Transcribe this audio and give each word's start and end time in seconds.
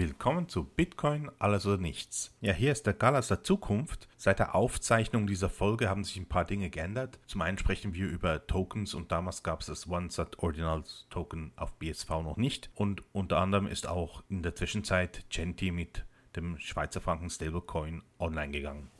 Willkommen 0.00 0.48
zu 0.48 0.62
Bitcoin 0.62 1.28
alles 1.40 1.66
oder 1.66 1.78
nichts. 1.78 2.32
Ja, 2.40 2.52
hier 2.52 2.70
ist 2.70 2.86
der 2.86 2.94
Galas 2.94 3.26
der 3.26 3.42
Zukunft. 3.42 4.06
Seit 4.16 4.38
der 4.38 4.54
Aufzeichnung 4.54 5.26
dieser 5.26 5.50
Folge 5.50 5.88
haben 5.88 6.04
sich 6.04 6.16
ein 6.18 6.28
paar 6.28 6.44
Dinge 6.44 6.70
geändert. 6.70 7.18
Zum 7.26 7.42
einen 7.42 7.58
sprechen 7.58 7.94
wir 7.94 8.06
über 8.06 8.46
Tokens 8.46 8.94
und 8.94 9.10
damals 9.10 9.42
gab 9.42 9.60
es 9.60 9.66
das 9.66 9.88
OneSat 9.88 10.38
Ordinals 10.38 11.08
Token 11.10 11.50
auf 11.56 11.72
BSV 11.80 12.10
noch 12.10 12.36
nicht. 12.36 12.70
Und 12.76 13.02
unter 13.10 13.38
anderem 13.38 13.66
ist 13.66 13.88
auch 13.88 14.22
in 14.28 14.44
der 14.44 14.54
Zwischenzeit 14.54 15.24
Genti 15.30 15.72
mit 15.72 16.04
dem 16.36 16.60
Schweizer 16.60 17.00
Franken 17.00 17.28
Stablecoin 17.28 18.04
online 18.20 18.52
gegangen. 18.52 18.92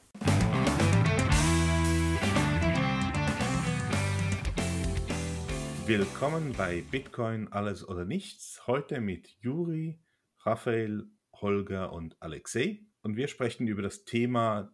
Willkommen 5.87 6.55
bei 6.59 6.83
Bitcoin 6.91 7.47
alles 7.53 7.89
oder 7.89 8.05
nichts. 8.05 8.67
Heute 8.67 9.01
mit 9.01 9.29
Juri, 9.41 10.01
Raphael, 10.41 11.09
Holger 11.35 11.93
und 11.93 12.21
Alexei. 12.21 12.85
Und 13.03 13.17
wir 13.17 13.29
sprechen 13.29 13.67
über 13.69 13.83
das 13.83 14.05
Thema 14.05 14.73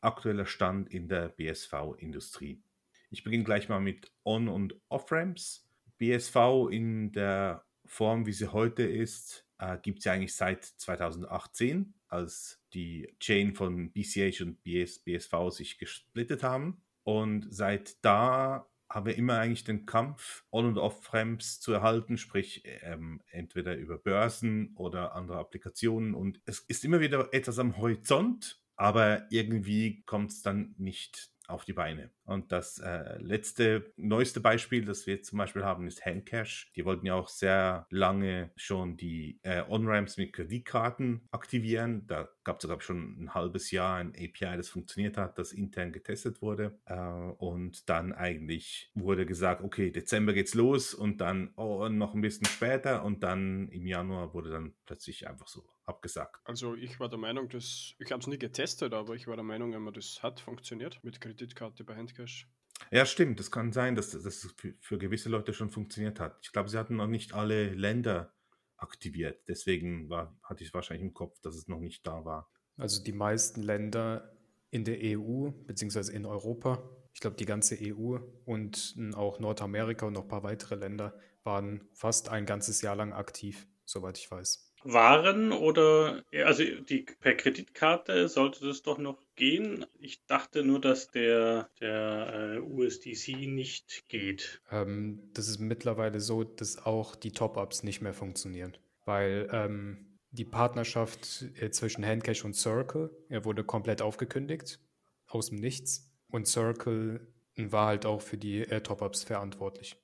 aktueller 0.00 0.46
Stand 0.46 0.88
in 0.88 1.08
der 1.08 1.28
BSV-Industrie. 1.28 2.62
Ich 3.10 3.24
beginne 3.24 3.44
gleich 3.44 3.68
mal 3.68 3.80
mit 3.80 4.12
On- 4.24 4.48
und 4.48 4.74
Off-Ramps. 4.88 5.68
BSV 5.98 6.68
in 6.70 7.12
der 7.12 7.64
Form, 7.84 8.26
wie 8.26 8.32
sie 8.32 8.52
heute 8.52 8.82
ist, 8.82 9.46
äh, 9.58 9.78
gibt 9.78 10.00
es 10.00 10.04
ja 10.04 10.12
eigentlich 10.12 10.34
seit 10.34 10.64
2018, 10.64 11.94
als 12.08 12.62
die 12.74 13.14
Chain 13.20 13.54
von 13.54 13.92
BCH 13.92 14.42
und 14.42 14.62
BS, 14.62 14.98
BSV 14.98 15.50
sich 15.50 15.78
gesplittet 15.78 16.42
haben. 16.42 16.82
Und 17.04 17.46
seit 17.50 18.04
da 18.04 18.68
haben 18.88 19.06
wir 19.06 19.16
immer 19.16 19.38
eigentlich 19.38 19.64
den 19.64 19.86
Kampf, 19.86 20.44
On- 20.50 20.66
und 20.66 20.78
Off-Ramps 20.78 21.60
zu 21.60 21.72
erhalten, 21.72 22.16
sprich 22.18 22.62
ähm, 22.82 23.20
entweder 23.30 23.76
über 23.76 23.98
Börsen 23.98 24.74
oder 24.76 25.14
andere 25.14 25.38
Applikationen. 25.38 26.14
Und 26.14 26.40
es 26.44 26.60
ist 26.60 26.84
immer 26.84 27.00
wieder 27.00 27.32
etwas 27.32 27.58
am 27.58 27.76
Horizont, 27.76 28.60
aber 28.76 29.26
irgendwie 29.30 30.02
kommt 30.04 30.30
es 30.30 30.42
dann 30.42 30.74
nicht 30.78 31.30
auf 31.48 31.64
die 31.64 31.72
Beine. 31.72 32.10
Und 32.24 32.52
das 32.52 32.78
äh, 32.78 33.18
letzte, 33.18 33.92
neueste 33.96 34.40
Beispiel, 34.40 34.84
das 34.84 35.06
wir 35.06 35.22
zum 35.22 35.38
Beispiel 35.38 35.64
haben, 35.64 35.86
ist 35.86 36.04
Handcash. 36.04 36.72
Die 36.76 36.84
wollten 36.84 37.06
ja 37.06 37.14
auch 37.14 37.28
sehr 37.28 37.86
lange 37.90 38.50
schon 38.56 38.96
die 38.96 39.38
äh, 39.42 39.62
On-Ramps 39.68 40.16
mit 40.16 40.32
Kreditkarten 40.32 41.26
aktivieren. 41.30 42.06
Da 42.06 42.28
gab 42.44 42.56
es 42.56 42.62
sogar 42.62 42.80
schon 42.80 43.24
ein 43.24 43.34
halbes 43.34 43.70
Jahr 43.70 43.96
ein 43.96 44.10
API, 44.10 44.56
das 44.56 44.68
funktioniert 44.68 45.16
hat, 45.16 45.38
das 45.38 45.52
intern 45.52 45.92
getestet 45.92 46.42
wurde. 46.42 46.78
Äh, 46.86 46.94
und 46.94 47.88
dann 47.88 48.12
eigentlich 48.12 48.90
wurde 48.94 49.26
gesagt, 49.26 49.62
okay, 49.62 49.90
Dezember 49.90 50.32
geht's 50.32 50.54
los 50.54 50.94
und 50.94 51.20
dann 51.20 51.52
oh, 51.56 51.88
noch 51.88 52.14
ein 52.14 52.20
bisschen 52.20 52.46
später 52.46 53.04
und 53.04 53.22
dann 53.22 53.68
im 53.68 53.86
Januar 53.86 54.34
wurde 54.34 54.50
dann 54.50 54.74
plötzlich 54.84 55.28
einfach 55.28 55.48
so 55.48 55.64
abgesagt. 55.86 56.40
Also 56.44 56.74
ich 56.74 57.00
war 57.00 57.08
der 57.08 57.18
Meinung, 57.18 57.48
dass, 57.48 57.94
ich 57.98 58.12
habe 58.12 58.20
es 58.20 58.26
nie 58.26 58.38
getestet, 58.38 58.92
aber 58.92 59.14
ich 59.14 59.26
war 59.26 59.36
der 59.36 59.44
Meinung, 59.44 59.70
man 59.70 59.94
das 59.94 60.22
hat, 60.22 60.40
funktioniert 60.40 61.02
mit 61.02 61.20
Kreditkarte 61.20 61.84
bei 61.84 61.94
Handcash. 61.94 62.48
Ja, 62.90 63.06
stimmt. 63.06 63.40
Es 63.40 63.50
kann 63.50 63.72
sein, 63.72 63.94
dass 63.94 64.10
das 64.10 64.54
für, 64.80 64.98
gewisse 64.98 65.28
Leute 65.28 65.52
schon 65.54 65.70
funktioniert 65.70 66.20
hat. 66.20 66.38
Ich 66.42 66.52
glaube, 66.52 66.68
sie 66.68 66.78
hatten 66.78 66.96
noch 66.96 67.06
nicht 67.06 67.32
alle 67.32 67.70
Länder 67.70 68.34
aktiviert. 68.76 69.48
Deswegen 69.48 70.10
war, 70.10 70.38
hatte 70.42 70.62
ich 70.62 70.68
es 70.68 70.74
wahrscheinlich 70.74 71.06
im 71.06 71.14
Kopf, 71.14 71.40
dass 71.40 71.54
es 71.54 71.68
noch 71.68 71.80
nicht 71.80 72.06
da 72.06 72.24
war. 72.24 72.50
Also 72.76 73.02
die 73.02 73.12
meisten 73.12 73.62
Länder 73.62 74.36
in 74.70 74.84
der 74.84 74.98
EU 75.02 75.50
beziehungsweise 75.66 76.12
in 76.12 76.26
Europa, 76.26 76.90
ich 77.14 77.20
glaube 77.20 77.36
die 77.36 77.46
ganze 77.46 77.78
EU 77.80 78.18
und 78.44 78.96
auch 79.14 79.38
Nordamerika 79.38 80.06
und 80.06 80.12
noch 80.12 80.22
ein 80.22 80.28
paar 80.28 80.42
weitere 80.42 80.74
Länder 80.74 81.18
waren 81.44 81.88
fast 81.94 82.28
ein 82.28 82.44
ganzes 82.44 82.82
Jahr 82.82 82.96
lang 82.96 83.12
aktiv, 83.14 83.66
soweit 83.86 84.18
ich 84.18 84.30
weiß. 84.30 84.65
Waren 84.92 85.52
oder, 85.52 86.22
also 86.44 86.62
die, 86.64 87.06
per 87.20 87.34
Kreditkarte 87.34 88.28
sollte 88.28 88.66
das 88.66 88.82
doch 88.82 88.98
noch 88.98 89.20
gehen. 89.34 89.84
Ich 89.98 90.24
dachte 90.26 90.62
nur, 90.62 90.80
dass 90.80 91.10
der, 91.10 91.68
der 91.80 92.56
äh, 92.56 92.60
USDC 92.60 93.48
nicht 93.48 94.08
geht. 94.08 94.60
Ähm, 94.70 95.30
das 95.34 95.48
ist 95.48 95.58
mittlerweile 95.58 96.20
so, 96.20 96.44
dass 96.44 96.78
auch 96.84 97.16
die 97.16 97.32
Top-Ups 97.32 97.82
nicht 97.82 98.00
mehr 98.00 98.14
funktionieren, 98.14 98.76
weil 99.04 99.48
ähm, 99.52 100.18
die 100.30 100.44
Partnerschaft 100.44 101.44
äh, 101.60 101.70
zwischen 101.70 102.04
Handcash 102.04 102.44
und 102.44 102.54
Circle 102.54 103.10
er 103.28 103.44
wurde 103.44 103.64
komplett 103.64 104.02
aufgekündigt, 104.02 104.80
aus 105.26 105.48
dem 105.48 105.58
Nichts. 105.58 106.10
Und 106.28 106.46
Circle 106.46 107.26
war 107.56 107.86
halt 107.86 108.06
auch 108.06 108.20
für 108.20 108.36
die 108.36 108.60
äh, 108.60 108.80
Top-Ups 108.80 109.24
verantwortlich. 109.24 109.96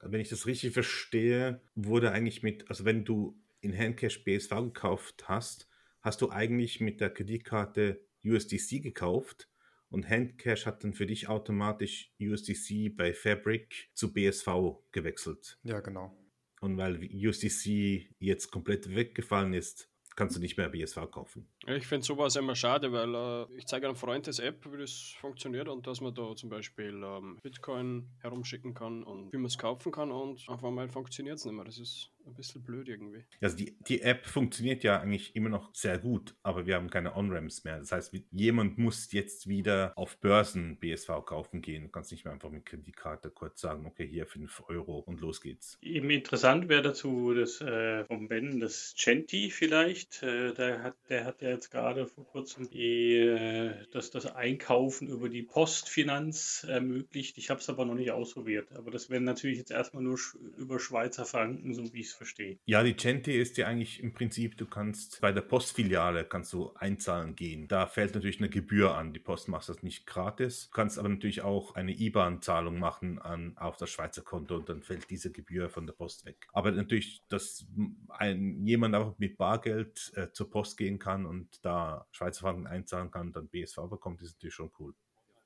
Wenn 0.00 0.20
ich 0.20 0.28
das 0.28 0.46
richtig 0.46 0.74
verstehe, 0.74 1.60
wurde 1.74 2.12
eigentlich 2.12 2.42
mit, 2.42 2.68
also 2.68 2.84
wenn 2.84 3.04
du 3.04 3.40
in 3.66 3.76
Handcash 3.76 4.22
BSV 4.24 4.50
gekauft 4.50 5.28
hast, 5.28 5.68
hast 6.00 6.22
du 6.22 6.30
eigentlich 6.30 6.80
mit 6.80 7.00
der 7.00 7.10
Kreditkarte 7.10 8.06
USDC 8.24 8.82
gekauft 8.82 9.48
und 9.88 10.08
Handcash 10.08 10.66
hat 10.66 10.84
dann 10.84 10.94
für 10.94 11.06
dich 11.06 11.28
automatisch 11.28 12.12
USDC 12.20 12.96
bei 12.96 13.12
Fabric 13.12 13.90
zu 13.92 14.12
BSV 14.12 14.48
gewechselt. 14.92 15.58
Ja, 15.64 15.80
genau. 15.80 16.16
Und 16.60 16.76
weil 16.76 16.96
USDC 17.12 18.08
jetzt 18.18 18.50
komplett 18.50 18.94
weggefallen 18.94 19.52
ist, 19.52 19.90
kannst 20.14 20.34
du 20.36 20.40
nicht 20.40 20.56
mehr 20.56 20.70
BSV 20.70 21.10
kaufen. 21.10 21.48
Ich 21.66 21.86
finde 21.86 22.06
sowas 22.06 22.36
immer 22.36 22.56
schade, 22.56 22.90
weil 22.90 23.14
äh, 23.14 23.58
ich 23.58 23.66
zeige 23.66 23.86
einem 23.86 23.96
Freund 23.96 24.26
das 24.26 24.38
App, 24.38 24.64
wie 24.72 24.78
das 24.78 25.14
funktioniert 25.20 25.68
und 25.68 25.86
dass 25.86 26.00
man 26.00 26.14
da 26.14 26.34
zum 26.34 26.48
Beispiel 26.48 27.02
ähm, 27.04 27.38
Bitcoin 27.42 28.08
herumschicken 28.20 28.74
kann 28.74 29.04
und 29.04 29.32
wie 29.32 29.36
man 29.36 29.46
es 29.46 29.58
kaufen 29.58 29.92
kann 29.92 30.10
und 30.10 30.48
auf 30.48 30.64
einmal 30.64 30.88
funktioniert 30.88 31.36
es 31.36 31.44
nicht 31.44 31.54
mehr. 31.54 31.64
Das 31.64 31.78
ist 31.78 32.10
ein 32.26 32.34
bisschen 32.34 32.62
blöd 32.62 32.88
irgendwie. 32.88 33.24
Also 33.40 33.56
die, 33.56 33.76
die 33.86 34.02
App 34.02 34.26
funktioniert 34.26 34.82
ja 34.84 35.00
eigentlich 35.00 35.34
immer 35.36 35.48
noch 35.48 35.74
sehr 35.74 35.98
gut, 35.98 36.34
aber 36.42 36.66
wir 36.66 36.74
haben 36.74 36.90
keine 36.90 37.16
On-Ramps 37.16 37.64
mehr. 37.64 37.78
Das 37.78 37.92
heißt, 37.92 38.12
jemand 38.32 38.78
muss 38.78 39.12
jetzt 39.12 39.48
wieder 39.48 39.92
auf 39.96 40.18
Börsen 40.18 40.78
BSV 40.78 41.08
kaufen 41.24 41.62
gehen. 41.62 41.84
Du 41.84 41.88
kannst 41.88 42.10
nicht 42.10 42.24
mehr 42.24 42.34
einfach 42.34 42.50
mit 42.50 42.66
Kreditkarte 42.66 43.30
kurz 43.30 43.60
sagen, 43.60 43.86
okay, 43.86 44.06
hier 44.06 44.26
5 44.26 44.64
Euro 44.68 44.98
und 44.98 45.20
los 45.20 45.40
geht's. 45.40 45.78
Eben 45.80 46.10
interessant 46.10 46.68
wäre 46.68 46.82
dazu 46.82 47.34
das 47.34 47.60
äh, 47.60 48.04
vom 48.04 48.28
Ben, 48.28 48.60
das 48.60 48.94
Genti 48.96 49.50
vielleicht. 49.50 50.22
Äh, 50.22 50.52
der, 50.54 50.82
hat, 50.82 50.96
der 51.08 51.24
hat 51.24 51.42
ja 51.42 51.50
jetzt 51.50 51.70
gerade 51.70 52.06
vor 52.06 52.26
kurzem 52.26 52.68
die, 52.68 53.16
äh, 53.16 53.86
das, 53.92 54.10
das 54.10 54.26
Einkaufen 54.26 55.08
über 55.08 55.28
die 55.28 55.42
Postfinanz 55.42 56.66
ermöglicht. 56.68 57.38
Ich 57.38 57.50
habe 57.50 57.60
es 57.60 57.68
aber 57.68 57.84
noch 57.84 57.94
nicht 57.94 58.10
ausprobiert. 58.10 58.72
Aber 58.72 58.90
das 58.90 59.10
wäre 59.10 59.20
natürlich 59.20 59.58
jetzt 59.58 59.70
erstmal 59.70 60.02
nur 60.02 60.18
über 60.56 60.80
Schweizer 60.80 61.24
Franken, 61.24 61.74
so 61.74 61.92
wie 61.92 62.00
ich 62.00 62.06
es 62.06 62.15
verstehe. 62.16 62.58
Ja, 62.64 62.82
die 62.82 62.94
Genti 62.94 63.32
ist 63.32 63.56
ja 63.56 63.66
eigentlich 63.66 64.02
im 64.02 64.12
Prinzip, 64.12 64.56
du 64.56 64.66
kannst 64.66 65.20
bei 65.20 65.32
der 65.32 65.42
Postfiliale 65.42 66.24
kannst 66.24 66.52
du 66.52 66.72
einzahlen 66.74 67.36
gehen. 67.36 67.68
Da 67.68 67.86
fällt 67.86 68.14
natürlich 68.14 68.38
eine 68.38 68.48
Gebühr 68.48 68.94
an. 68.94 69.12
Die 69.12 69.20
Post 69.20 69.48
macht 69.48 69.68
das 69.68 69.82
nicht 69.82 70.06
gratis. 70.06 70.68
Du 70.70 70.74
kannst 70.74 70.98
aber 70.98 71.08
natürlich 71.08 71.42
auch 71.42 71.74
eine 71.74 71.92
IBAN-Zahlung 71.92 72.78
machen 72.78 73.18
an, 73.18 73.56
auf 73.56 73.76
das 73.76 73.90
Schweizer 73.90 74.22
Konto 74.22 74.56
und 74.56 74.68
dann 74.68 74.82
fällt 74.82 75.10
diese 75.10 75.30
Gebühr 75.30 75.68
von 75.68 75.86
der 75.86 75.94
Post 75.94 76.24
weg. 76.24 76.46
Aber 76.52 76.72
natürlich, 76.72 77.22
dass 77.28 77.66
ein, 78.08 78.66
jemand 78.66 78.94
auch 78.94 79.18
mit 79.18 79.36
Bargeld 79.36 80.12
äh, 80.14 80.30
zur 80.32 80.50
Post 80.50 80.76
gehen 80.76 80.98
kann 80.98 81.26
und 81.26 81.64
da 81.64 82.06
Schweizer 82.10 82.42
Franken 82.42 82.66
einzahlen 82.66 83.10
kann, 83.10 83.32
dann 83.32 83.48
BSV 83.48 83.88
bekommt, 83.88 84.22
ist 84.22 84.36
natürlich 84.36 84.54
schon 84.54 84.70
cool. 84.78 84.94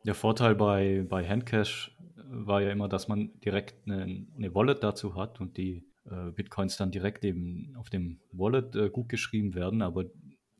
Der 0.05 0.15
Vorteil 0.15 0.55
bei, 0.55 1.05
bei 1.07 1.27
Handcash 1.29 1.95
war 2.17 2.63
ja 2.63 2.71
immer, 2.71 2.89
dass 2.89 3.07
man 3.09 3.39
direkt 3.41 3.87
eine, 3.87 4.27
eine 4.35 4.55
Wallet 4.55 4.83
dazu 4.83 5.15
hat 5.15 5.41
und 5.41 5.59
die 5.59 5.85
äh, 6.09 6.31
Bitcoins 6.31 6.77
dann 6.77 6.91
direkt 6.91 7.25
eben 7.25 7.75
auf 7.77 7.91
dem 7.91 8.21
Wallet 8.33 8.77
äh, 8.77 8.91
gut 8.91 9.09
geschrieben 9.09 9.55
werden, 9.55 9.83
aber 9.83 10.05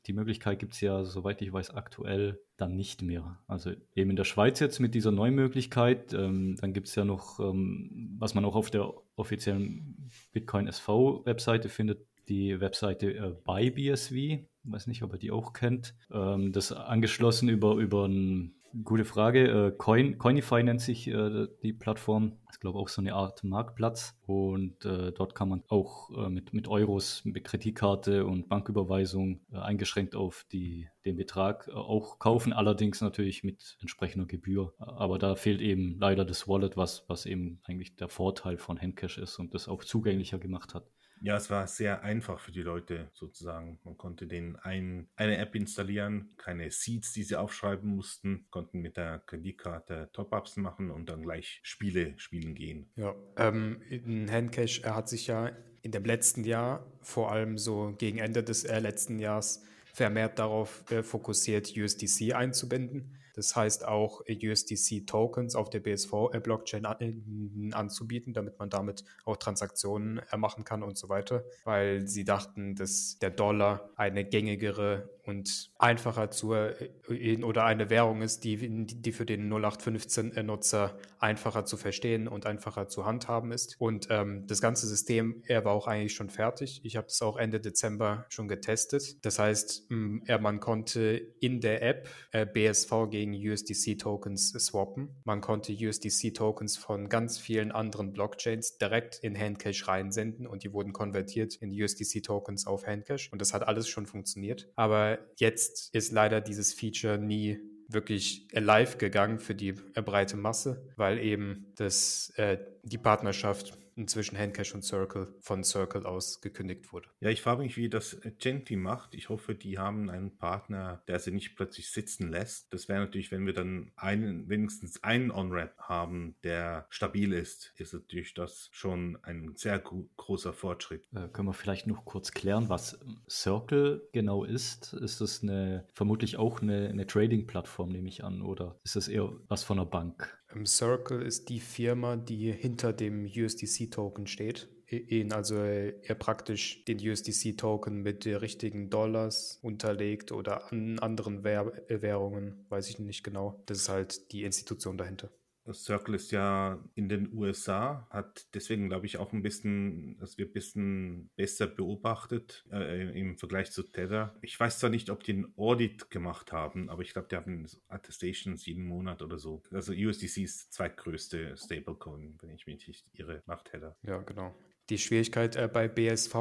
die 0.06 0.12
Möglichkeit 0.12 0.58
gibt 0.58 0.74
es 0.74 0.80
ja, 0.80 1.04
soweit 1.04 1.42
ich 1.42 1.52
weiß, 1.52 1.70
aktuell 1.70 2.40
dann 2.56 2.74
nicht 2.74 3.02
mehr. 3.02 3.38
Also 3.46 3.72
eben 3.94 4.10
in 4.10 4.16
der 4.16 4.24
Schweiz 4.24 4.58
jetzt 4.60 4.80
mit 4.80 4.94
dieser 4.94 5.10
neuen 5.10 5.34
Möglichkeit, 5.34 6.12
ähm, 6.14 6.56
dann 6.60 6.72
gibt 6.72 6.88
es 6.88 6.94
ja 6.94 7.04
noch, 7.04 7.38
ähm, 7.38 8.16
was 8.18 8.34
man 8.34 8.44
auch 8.44 8.56
auf 8.56 8.70
der 8.70 8.92
offiziellen 9.16 10.10
Bitcoin 10.32 10.66
SV-Webseite 10.66 11.68
findet, 11.68 12.06
die 12.28 12.60
Webseite 12.60 13.12
äh, 13.12 13.34
ByBSV, 13.44 14.12
ich 14.12 14.46
weiß 14.62 14.86
nicht, 14.86 15.03
ob 15.03 15.12
ihr 15.12 15.18
die 15.18 15.30
auch 15.30 15.53
kennt, 15.53 15.94
ähm, 16.12 16.53
das 16.53 16.72
angeschlossen 16.72 17.48
über, 17.48 17.76
über 17.76 18.06
ein 18.06 18.54
Gute 18.84 19.04
Frage. 19.04 19.48
Äh, 19.48 19.72
Coin, 19.72 20.16
Coinify 20.16 20.62
nennt 20.62 20.80
sich 20.80 21.08
äh, 21.08 21.48
die 21.60 21.72
Plattform. 21.72 22.38
Ist, 22.50 22.60
glaube 22.60 22.78
ich, 22.78 22.82
auch 22.82 22.88
so 22.88 23.00
eine 23.00 23.14
Art 23.14 23.42
Marktplatz. 23.42 24.16
Und 24.26 24.84
äh, 24.84 25.10
dort 25.10 25.34
kann 25.34 25.48
man 25.48 25.64
auch 25.68 26.10
mit, 26.28 26.54
mit 26.54 26.68
Euros, 26.68 27.24
mit 27.24 27.42
Kreditkarte 27.42 28.24
und 28.24 28.48
Banküberweisung 28.48 29.40
eingeschränkt 29.52 30.14
auf 30.14 30.46
die, 30.52 30.88
den 31.04 31.16
Betrag 31.16 31.68
auch 31.68 32.20
kaufen. 32.20 32.52
Allerdings 32.52 33.00
natürlich 33.00 33.42
mit 33.42 33.76
entsprechender 33.80 34.26
Gebühr. 34.26 34.72
Aber 34.78 35.18
da 35.18 35.34
fehlt 35.34 35.60
eben 35.60 35.98
leider 35.98 36.24
das 36.24 36.46
Wallet, 36.46 36.76
was, 36.76 37.04
was 37.08 37.26
eben 37.26 37.60
eigentlich 37.64 37.96
der 37.96 38.08
Vorteil 38.08 38.56
von 38.56 38.80
Handcash 38.80 39.18
ist 39.18 39.38
und 39.40 39.52
das 39.52 39.68
auch 39.68 39.82
zugänglicher 39.82 40.38
gemacht 40.38 40.74
hat. 40.74 40.84
Ja, 41.22 41.36
es 41.36 41.50
war 41.50 41.66
sehr 41.66 42.02
einfach 42.02 42.40
für 42.40 42.50
die 42.50 42.62
Leute 42.62 43.10
sozusagen. 43.12 43.78
Man 43.84 43.98
konnte 43.98 44.26
denen 44.26 44.56
ein, 44.56 45.08
eine 45.16 45.36
App 45.36 45.54
installieren, 45.54 46.34
keine 46.38 46.70
Seeds, 46.70 47.12
die 47.12 47.24
sie 47.24 47.36
aufschreiben 47.36 47.94
mussten, 47.94 48.46
konnten 48.50 48.80
mit 48.80 48.96
der 48.96 49.18
Kreditkarte 49.26 50.08
Top-Ups 50.12 50.56
machen 50.56 50.90
und 50.90 51.10
dann 51.10 51.22
gleich 51.22 51.60
Spiele 51.62 52.18
spielen 52.18 52.54
gehen. 52.54 52.90
Ja, 52.96 53.14
ähm, 53.36 53.82
Handcash, 54.30 54.80
er 54.80 54.96
hat 54.96 55.08
sich 55.10 55.26
ja 55.26 55.50
in 55.82 55.92
dem 55.92 56.04
letzten 56.04 56.44
Jahr, 56.44 56.86
vor 57.02 57.32
allem 57.32 57.58
so 57.58 57.94
gegen 57.98 58.18
Ende 58.18 58.42
des 58.42 58.64
äh, 58.64 58.78
letzten 58.80 59.18
Jahres, 59.18 59.62
vermehrt 59.92 60.38
darauf 60.38 60.90
äh, 60.90 61.02
fokussiert, 61.02 61.76
USDC 61.76 62.34
einzubinden. 62.34 63.16
Das 63.34 63.54
heißt 63.56 63.86
auch 63.86 64.22
USDC-Tokens 64.28 65.54
auf 65.54 65.71
der 65.71 65.80
BSV-Blockchain 65.80 66.86
an, 66.86 67.71
anzubieten, 67.72 68.32
damit 68.32 68.59
man 68.59 68.71
damit 68.71 69.04
auch 69.24 69.36
Transaktionen 69.36 70.21
machen 70.36 70.65
kann 70.65 70.82
und 70.82 70.97
so 70.98 71.09
weiter, 71.09 71.44
weil 71.65 72.06
sie 72.06 72.24
dachten, 72.24 72.74
dass 72.74 73.18
der 73.18 73.30
Dollar 73.30 73.91
eine 73.97 74.24
gängigere 74.24 75.09
und 75.24 75.70
einfacher 75.78 76.30
zu 76.30 76.50
oder 76.50 77.64
eine 77.64 77.90
Währung 77.90 78.22
ist, 78.22 78.44
die, 78.44 78.86
die 78.86 79.12
für 79.12 79.26
den 79.26 79.52
0815-Nutzer 79.52 80.98
einfacher 81.18 81.64
zu 81.64 81.76
verstehen 81.76 82.28
und 82.28 82.46
einfacher 82.46 82.88
zu 82.88 83.06
handhaben 83.06 83.52
ist. 83.52 83.76
Und 83.78 84.08
ähm, 84.10 84.46
das 84.46 84.60
ganze 84.60 84.86
System, 84.86 85.42
er 85.46 85.64
war 85.64 85.72
auch 85.72 85.86
eigentlich 85.86 86.14
schon 86.14 86.30
fertig. 86.30 86.80
Ich 86.84 86.96
habe 86.96 87.06
das 87.06 87.20
auch 87.22 87.36
Ende 87.36 87.60
Dezember 87.60 88.26
schon 88.28 88.48
getestet. 88.48 89.24
Das 89.24 89.38
heißt, 89.38 89.90
man 89.90 90.60
konnte 90.60 91.00
in 91.40 91.60
der 91.60 91.82
App 91.82 92.08
äh, 92.32 92.46
BSV 92.46 92.90
gegen 93.10 93.34
USDC-Tokens 93.34 94.50
swappen. 94.50 95.10
Man 95.24 95.40
konnte 95.40 95.72
USDC-Tokens 95.72 96.76
von 96.76 97.08
ganz 97.08 97.38
vielen 97.38 97.72
anderen 97.72 98.12
Blockchains 98.12 98.78
direkt 98.78 99.18
in 99.18 99.38
Handcash 99.38 99.86
reinsenden 99.86 100.46
und 100.46 100.64
die 100.64 100.72
wurden 100.72 100.92
konvertiert 100.92 101.56
in 101.56 101.70
USDC-Tokens 101.70 102.66
auf 102.66 102.86
Handcash. 102.86 103.30
Und 103.32 103.40
das 103.40 103.54
hat 103.54 103.66
alles 103.66 103.88
schon 103.88 104.06
funktioniert. 104.06 104.68
Aber 104.76 105.18
jetzt 105.36 105.94
ist 105.94 106.12
leider 106.12 106.40
dieses 106.40 106.74
Feature 106.74 107.18
nie 107.18 107.58
wirklich 107.88 108.46
live 108.52 108.98
gegangen 108.98 109.38
für 109.38 109.54
die 109.54 109.72
breite 109.72 110.36
Masse, 110.36 110.82
weil 110.96 111.18
eben 111.18 111.72
das, 111.76 112.32
äh, 112.36 112.58
die 112.82 112.98
Partnerschaft 112.98 113.76
inzwischen 114.00 114.38
Handcash 114.38 114.74
und 114.74 114.82
Circle 114.82 115.34
von 115.41 115.62
Circle 115.62 116.06
aus 116.06 116.41
gekündigt 116.41 116.92
wurde. 116.92 117.08
Ja, 117.20 117.30
ich 117.30 117.42
frage 117.42 117.62
mich, 117.62 117.76
wie 117.76 117.88
das 117.88 118.20
Genti 118.38 118.76
macht. 118.76 119.14
Ich 119.14 119.28
hoffe, 119.28 119.54
die 119.54 119.78
haben 119.78 120.10
einen 120.10 120.36
Partner, 120.36 121.02
der 121.06 121.18
sie 121.18 121.30
nicht 121.30 121.54
plötzlich 121.56 121.91
sitzen 121.91 122.30
lässt. 122.30 122.72
Das 122.72 122.88
wäre 122.88 123.00
natürlich, 123.00 123.30
wenn 123.30 123.47
wir 123.47 123.52
dann 123.52 123.92
einen, 123.97 124.48
wenigstens 124.48 125.02
einen 125.04 125.30
On-Ramp 125.30 125.76
haben, 125.78 126.34
der 126.42 126.86
stabil 126.88 127.32
ist, 127.32 127.72
ist 127.76 127.92
natürlich 127.92 128.34
das 128.34 128.68
schon 128.72 129.18
ein 129.22 129.54
sehr 129.56 129.78
großer 129.78 130.53
Fortschritt. 130.53 131.04
Äh, 131.14 131.28
können 131.28 131.48
wir 131.48 131.53
vielleicht 131.53 131.86
noch 131.86 132.04
kurz 132.04 132.32
klären, 132.32 132.68
was 132.68 132.98
Circle 133.28 134.08
genau 134.12 134.44
ist? 134.44 134.92
Ist 134.94 135.20
das 135.20 135.42
eine, 135.42 135.86
vermutlich 135.92 136.36
auch 136.36 136.62
eine, 136.62 136.88
eine 136.88 137.06
Trading-Plattform, 137.06 137.91
nehme 137.91 138.08
ich 138.08 138.24
an, 138.24 138.42
oder 138.42 138.78
ist 138.82 138.96
das 138.96 139.08
eher 139.08 139.30
was 139.48 139.62
von 139.62 139.78
einer 139.78 139.88
Bank? 139.88 140.40
Circle 140.66 141.22
ist 141.22 141.48
die 141.48 141.60
Firma, 141.60 142.16
die 142.16 142.52
hinter 142.52 142.92
dem 142.92 143.24
USDC-Token 143.24 144.26
steht. 144.26 144.68
In, 144.86 145.32
also 145.32 145.56
er 145.56 146.14
praktisch 146.16 146.84
den 146.84 146.98
USDC-Token 146.98 148.02
mit 148.02 148.24
den 148.24 148.36
richtigen 148.36 148.91
Dollars 148.91 149.60
unterlegt 149.62 150.32
oder 150.32 150.72
an 150.72 150.98
anderen 150.98 151.44
Währungen, 151.44 152.66
weiß 152.68 152.88
ich 152.91 152.98
nicht 152.98 153.22
genau. 153.22 153.62
Das 153.66 153.78
ist 153.78 153.88
halt 153.88 154.32
die 154.32 154.42
Institution 154.42 154.98
dahinter. 154.98 155.30
Circle 155.72 156.14
ist 156.14 156.30
ja 156.32 156.82
in 156.94 157.08
den 157.08 157.32
USA, 157.32 158.06
hat 158.10 158.46
deswegen, 158.54 158.88
glaube 158.88 159.06
ich, 159.06 159.18
auch 159.18 159.32
ein 159.32 159.42
bisschen, 159.42 160.16
das 160.18 160.38
wird 160.38 160.50
ein 160.50 160.52
bisschen 160.52 161.30
besser 161.36 161.66
beobachtet 161.66 162.64
äh, 162.72 163.18
im 163.18 163.36
Vergleich 163.36 163.70
zu 163.70 163.82
Tether. 163.82 164.34
Ich 164.42 164.58
weiß 164.58 164.78
zwar 164.78 164.90
nicht, 164.90 165.10
ob 165.10 165.24
die 165.24 165.32
einen 165.32 165.52
Audit 165.56 166.10
gemacht 166.10 166.52
haben, 166.52 166.88
aber 166.88 167.02
ich 167.02 167.12
glaube, 167.12 167.28
die 167.28 167.36
haben 167.36 167.66
Attestations 167.88 168.64
jeden 168.66 168.84
Monat 168.84 169.22
oder 169.22 169.38
so. 169.38 169.62
Also 169.70 169.92
USDC 169.92 170.38
ist 170.38 170.72
zweitgrößte 170.72 171.56
Stablecoin, 171.56 172.38
wenn 172.40 172.50
ich 172.50 172.66
mich 172.66 172.86
nicht 172.86 173.06
irre, 173.12 173.42
nach 173.46 173.62
Tether. 173.62 173.96
Ja, 174.02 174.18
genau. 174.18 174.54
Die 174.90 174.98
Schwierigkeit 174.98 175.54
äh, 175.56 175.68
bei 175.72 175.86
BSV 175.86 176.34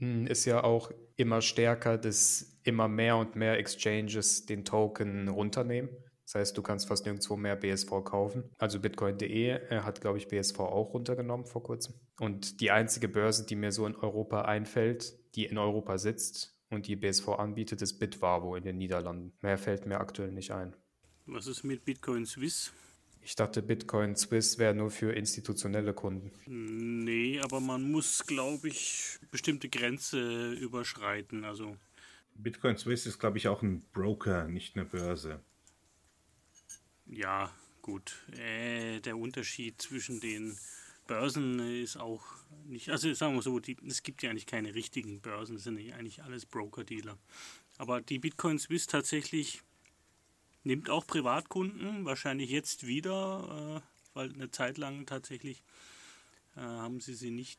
hm, 0.00 0.26
ist 0.26 0.44
ja 0.44 0.64
auch 0.64 0.90
immer 1.16 1.40
stärker, 1.40 1.96
dass 1.96 2.58
immer 2.64 2.88
mehr 2.88 3.16
und 3.16 3.36
mehr 3.36 3.58
Exchanges 3.58 4.46
den 4.46 4.64
Token 4.64 5.28
runternehmen. 5.28 5.88
Das 6.28 6.34
heißt, 6.34 6.58
du 6.58 6.62
kannst 6.62 6.86
fast 6.86 7.06
nirgendwo 7.06 7.36
mehr 7.36 7.56
BSV 7.56 7.88
kaufen. 8.04 8.44
Also 8.58 8.80
Bitcoin.de 8.80 9.48
äh, 9.48 9.80
hat, 9.80 10.02
glaube 10.02 10.18
ich, 10.18 10.28
BSV 10.28 10.60
auch 10.60 10.92
runtergenommen 10.92 11.46
vor 11.46 11.62
kurzem. 11.62 11.94
Und 12.20 12.60
die 12.60 12.70
einzige 12.70 13.08
Börse, 13.08 13.46
die 13.46 13.56
mir 13.56 13.72
so 13.72 13.86
in 13.86 13.96
Europa 13.96 14.42
einfällt, 14.42 15.18
die 15.36 15.46
in 15.46 15.56
Europa 15.56 15.96
sitzt 15.96 16.54
und 16.68 16.86
die 16.86 16.96
BSV 16.96 17.28
anbietet, 17.28 17.80
ist 17.80 17.98
Bitwavo 17.98 18.56
in 18.56 18.64
den 18.64 18.76
Niederlanden. 18.76 19.32
Mehr 19.40 19.56
fällt 19.56 19.86
mir 19.86 20.00
aktuell 20.00 20.30
nicht 20.30 20.50
ein. 20.50 20.76
Was 21.24 21.46
ist 21.46 21.64
mit 21.64 21.86
Bitcoin 21.86 22.26
Swiss? 22.26 22.72
Ich 23.22 23.34
dachte, 23.34 23.62
Bitcoin 23.62 24.14
Swiss 24.14 24.58
wäre 24.58 24.74
nur 24.74 24.90
für 24.90 25.12
institutionelle 25.12 25.94
Kunden. 25.94 26.30
Nee, 26.44 27.40
aber 27.40 27.60
man 27.60 27.90
muss, 27.90 28.26
glaube 28.26 28.68
ich, 28.68 29.18
bestimmte 29.30 29.70
Grenze 29.70 30.52
überschreiten. 30.52 31.46
Also 31.46 31.74
Bitcoin 32.34 32.76
Swiss 32.76 33.06
ist, 33.06 33.18
glaube 33.18 33.38
ich, 33.38 33.48
auch 33.48 33.62
ein 33.62 33.82
Broker, 33.94 34.46
nicht 34.46 34.76
eine 34.76 34.84
Börse. 34.84 35.40
Ja, 37.10 37.50
gut. 37.82 38.22
Äh, 38.36 39.00
der 39.00 39.16
Unterschied 39.16 39.80
zwischen 39.80 40.20
den 40.20 40.56
Börsen 41.06 41.58
ist 41.82 41.96
auch 41.96 42.22
nicht, 42.66 42.90
also 42.90 43.12
sagen 43.14 43.34
wir 43.34 43.42
so, 43.42 43.58
die, 43.60 43.76
es 43.86 44.02
gibt 44.02 44.22
ja 44.22 44.30
eigentlich 44.30 44.46
keine 44.46 44.74
richtigen 44.74 45.20
Börsen, 45.20 45.56
es 45.56 45.64
sind 45.64 45.78
eigentlich 45.78 46.22
alles 46.22 46.44
Broker-Dealer. 46.44 47.16
Aber 47.78 48.02
die 48.02 48.18
Bitcoin 48.18 48.58
Swiss 48.58 48.86
tatsächlich 48.86 49.62
nimmt 50.64 50.90
auch 50.90 51.06
Privatkunden, 51.06 52.04
wahrscheinlich 52.04 52.50
jetzt 52.50 52.86
wieder, 52.86 53.82
äh, 53.82 54.14
weil 54.14 54.32
eine 54.34 54.50
Zeit 54.50 54.76
lang 54.76 55.06
tatsächlich 55.06 55.62
äh, 56.56 56.60
haben 56.60 57.00
sie 57.00 57.14
sie 57.14 57.30
nicht, 57.30 57.58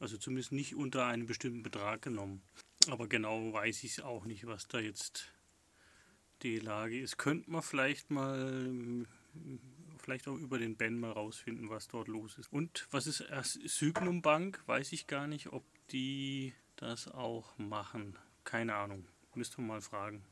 also 0.00 0.16
zumindest 0.16 0.50
nicht 0.50 0.74
unter 0.74 1.06
einen 1.06 1.26
bestimmten 1.26 1.62
Betrag 1.62 2.02
genommen. 2.02 2.42
Aber 2.88 3.06
genau 3.06 3.52
weiß 3.52 3.84
ich 3.84 4.02
auch 4.02 4.24
nicht, 4.24 4.46
was 4.46 4.66
da 4.66 4.80
jetzt 4.80 5.30
die 6.42 6.58
Lage 6.58 7.00
ist. 7.00 7.16
Könnte 7.18 7.50
man 7.50 7.62
vielleicht 7.62 8.10
mal, 8.10 9.06
vielleicht 9.98 10.28
auch 10.28 10.36
über 10.36 10.58
den 10.58 10.76
Ben 10.76 10.98
mal 10.98 11.12
rausfinden, 11.12 11.70
was 11.70 11.88
dort 11.88 12.08
los 12.08 12.38
ist. 12.38 12.52
Und 12.52 12.86
was 12.90 13.06
ist 13.06 13.24
Sygnum 13.66 14.22
Bank? 14.22 14.62
Weiß 14.66 14.92
ich 14.92 15.06
gar 15.06 15.26
nicht, 15.26 15.52
ob 15.52 15.64
die 15.90 16.54
das 16.76 17.08
auch 17.08 17.56
machen. 17.58 18.18
Keine 18.44 18.74
Ahnung. 18.74 19.06
Müsste 19.34 19.60
man 19.60 19.68
mal 19.68 19.80
fragen. 19.80 20.24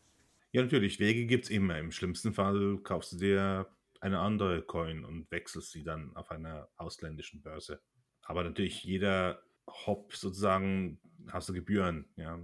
Ja, 0.53 0.63
natürlich. 0.63 1.01
Wege 1.01 1.27
gibt 1.27 1.45
es 1.45 1.51
immer. 1.51 1.79
Im 1.79 1.91
schlimmsten 1.93 2.33
Fall 2.33 2.79
kaufst 2.83 3.13
du 3.13 3.17
dir 3.17 3.67
eine 4.01 4.21
andere 4.21 4.63
Coin 4.63 5.05
und 5.05 5.31
wechselst 5.31 5.73
sie 5.73 5.83
dann 5.83 6.15
auf 6.15 6.31
einer 6.31 6.69
ausländischen 6.77 7.43
Börse. 7.43 7.81
Aber 8.23 8.45
natürlich 8.45 8.85
jeder 8.85 9.43
Hop 9.67 10.15
sozusagen 10.15 11.01
hast 11.29 11.49
du 11.49 11.55
Gebühren. 11.55 12.07
Ja. 12.17 12.39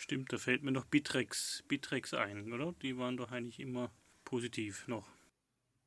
Stimmt, 0.00 0.32
da 0.32 0.38
fällt 0.38 0.62
mir 0.62 0.72
noch 0.72 0.86
Bitrex, 0.86 1.62
Bitrex 1.68 2.14
ein, 2.14 2.50
oder? 2.54 2.72
Die 2.80 2.96
waren 2.96 3.18
doch 3.18 3.32
eigentlich 3.32 3.60
immer 3.60 3.92
positiv 4.24 4.88
noch. 4.88 5.06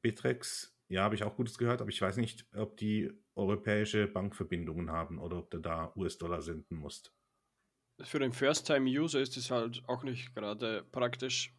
Bitrex, 0.03 0.77
ja, 0.87 1.01
habe 1.01 1.15
ich 1.15 1.23
auch 1.23 1.35
Gutes 1.35 1.57
gehört, 1.57 1.81
aber 1.81 1.89
ich 1.89 1.99
weiß 1.99 2.17
nicht, 2.17 2.45
ob 2.53 2.77
die 2.77 3.11
europäische 3.33 4.05
Bankverbindungen 4.05 4.91
haben 4.91 5.17
oder 5.17 5.39
ob 5.39 5.49
du 5.49 5.57
da 5.57 5.91
US-Dollar 5.95 6.43
senden 6.43 6.77
musst. 6.77 7.11
Für 8.03 8.19
den 8.19 8.33
First-Time-User 8.33 9.19
ist 9.19 9.35
das 9.35 9.49
halt 9.49 9.81
auch 9.87 10.03
nicht 10.03 10.35
gerade 10.35 10.85
praktisch. 10.91 11.51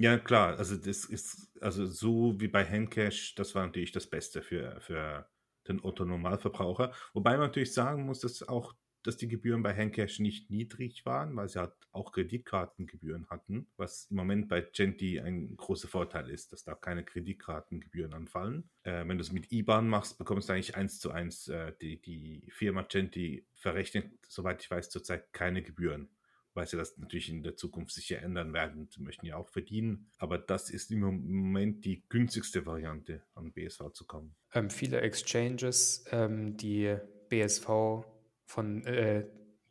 Ja, 0.00 0.18
klar, 0.18 0.58
also 0.58 0.74
das 0.74 1.04
ist, 1.04 1.56
also 1.60 1.86
so 1.86 2.40
wie 2.40 2.48
bei 2.48 2.64
Handcash, 2.64 3.36
das 3.36 3.54
war 3.54 3.64
natürlich 3.64 3.92
das 3.92 4.10
Beste 4.10 4.42
für, 4.42 4.80
für 4.80 5.30
den 5.68 5.80
Otto-Normalverbraucher. 5.80 6.92
Wobei 7.12 7.36
man 7.36 7.46
natürlich 7.46 7.72
sagen 7.72 8.04
muss, 8.04 8.18
dass 8.18 8.42
auch 8.48 8.74
dass 9.02 9.16
die 9.16 9.28
Gebühren 9.28 9.62
bei 9.62 9.74
Handcash 9.74 10.18
nicht 10.18 10.50
niedrig 10.50 11.04
waren, 11.06 11.34
weil 11.36 11.48
sie 11.48 11.58
halt 11.58 11.72
auch 11.92 12.12
Kreditkartengebühren 12.12 13.28
hatten, 13.30 13.66
was 13.76 14.06
im 14.10 14.16
Moment 14.16 14.48
bei 14.48 14.60
Genti 14.60 15.20
ein 15.20 15.56
großer 15.56 15.88
Vorteil 15.88 16.30
ist, 16.30 16.52
dass 16.52 16.64
da 16.64 16.74
keine 16.74 17.04
Kreditkartengebühren 17.04 18.12
anfallen. 18.12 18.70
Äh, 18.82 19.06
wenn 19.06 19.18
du 19.18 19.22
es 19.22 19.32
mit 19.32 19.50
IBAN 19.52 19.88
machst, 19.88 20.18
bekommst 20.18 20.48
du 20.48 20.52
eigentlich 20.52 20.76
eins 20.76 20.98
zu 20.98 21.10
eins. 21.10 21.48
Äh, 21.48 21.72
die, 21.80 22.00
die 22.00 22.50
Firma 22.50 22.82
Genti 22.82 23.46
verrechnet, 23.54 24.10
soweit 24.28 24.62
ich 24.62 24.70
weiß, 24.70 24.90
zurzeit 24.90 25.32
keine 25.32 25.62
Gebühren 25.62 26.08
weil 26.54 26.66
sie 26.66 26.76
das 26.76 26.98
natürlich 26.98 27.28
in 27.28 27.42
der 27.42 27.56
Zukunft 27.56 27.92
sicher 27.92 28.20
ändern 28.20 28.52
werden. 28.52 28.88
Sie 28.90 29.00
möchten 29.02 29.26
ja 29.26 29.36
auch 29.36 29.48
verdienen. 29.48 30.10
Aber 30.18 30.38
das 30.38 30.70
ist 30.70 30.90
im 30.90 31.00
Moment 31.00 31.84
die 31.84 32.02
günstigste 32.08 32.66
Variante, 32.66 33.22
an 33.34 33.52
BSV 33.52 33.92
zu 33.92 34.04
kommen. 34.04 34.34
Ähm, 34.52 34.70
viele 34.70 35.00
Exchanges, 35.00 36.04
ähm, 36.10 36.56
die 36.56 36.96
BSV 37.28 38.04
von 38.50 38.84
äh, 38.84 39.26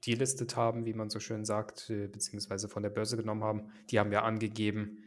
delistet 0.07 0.55
haben, 0.55 0.85
wie 0.85 0.93
man 0.93 1.09
so 1.09 1.19
schön 1.19 1.43
sagt, 1.43 1.89
äh, 1.89 2.07
beziehungsweise 2.07 2.69
von 2.69 2.81
der 2.81 2.89
Börse 2.89 3.17
genommen 3.17 3.43
haben, 3.43 3.73
die 3.89 3.99
haben 3.99 4.13
ja 4.13 4.23
angegeben, 4.23 5.03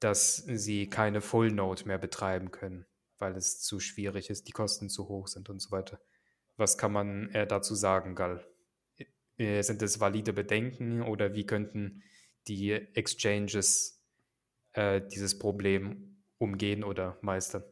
dass 0.00 0.36
sie 0.36 0.88
keine 0.88 1.20
Full 1.20 1.52
Node 1.52 1.86
mehr 1.86 1.98
betreiben 1.98 2.50
können, 2.50 2.86
weil 3.18 3.36
es 3.36 3.60
zu 3.60 3.80
schwierig 3.80 4.30
ist, 4.30 4.48
die 4.48 4.52
Kosten 4.52 4.88
zu 4.88 5.08
hoch 5.08 5.28
sind 5.28 5.50
und 5.50 5.60
so 5.60 5.70
weiter. 5.70 6.00
Was 6.56 6.78
kann 6.78 6.92
man 6.92 7.28
äh, 7.34 7.46
dazu 7.46 7.74
sagen, 7.74 8.14
Gall? 8.14 8.46
Äh, 9.36 9.62
sind 9.62 9.82
es 9.82 10.00
valide 10.00 10.32
Bedenken 10.32 11.02
oder 11.02 11.34
wie 11.34 11.44
könnten 11.44 12.02
die 12.48 12.72
Exchanges 12.72 14.02
äh, 14.72 15.02
dieses 15.12 15.38
Problem 15.38 16.22
umgehen 16.38 16.82
oder 16.82 17.18
meistern? 17.20 17.62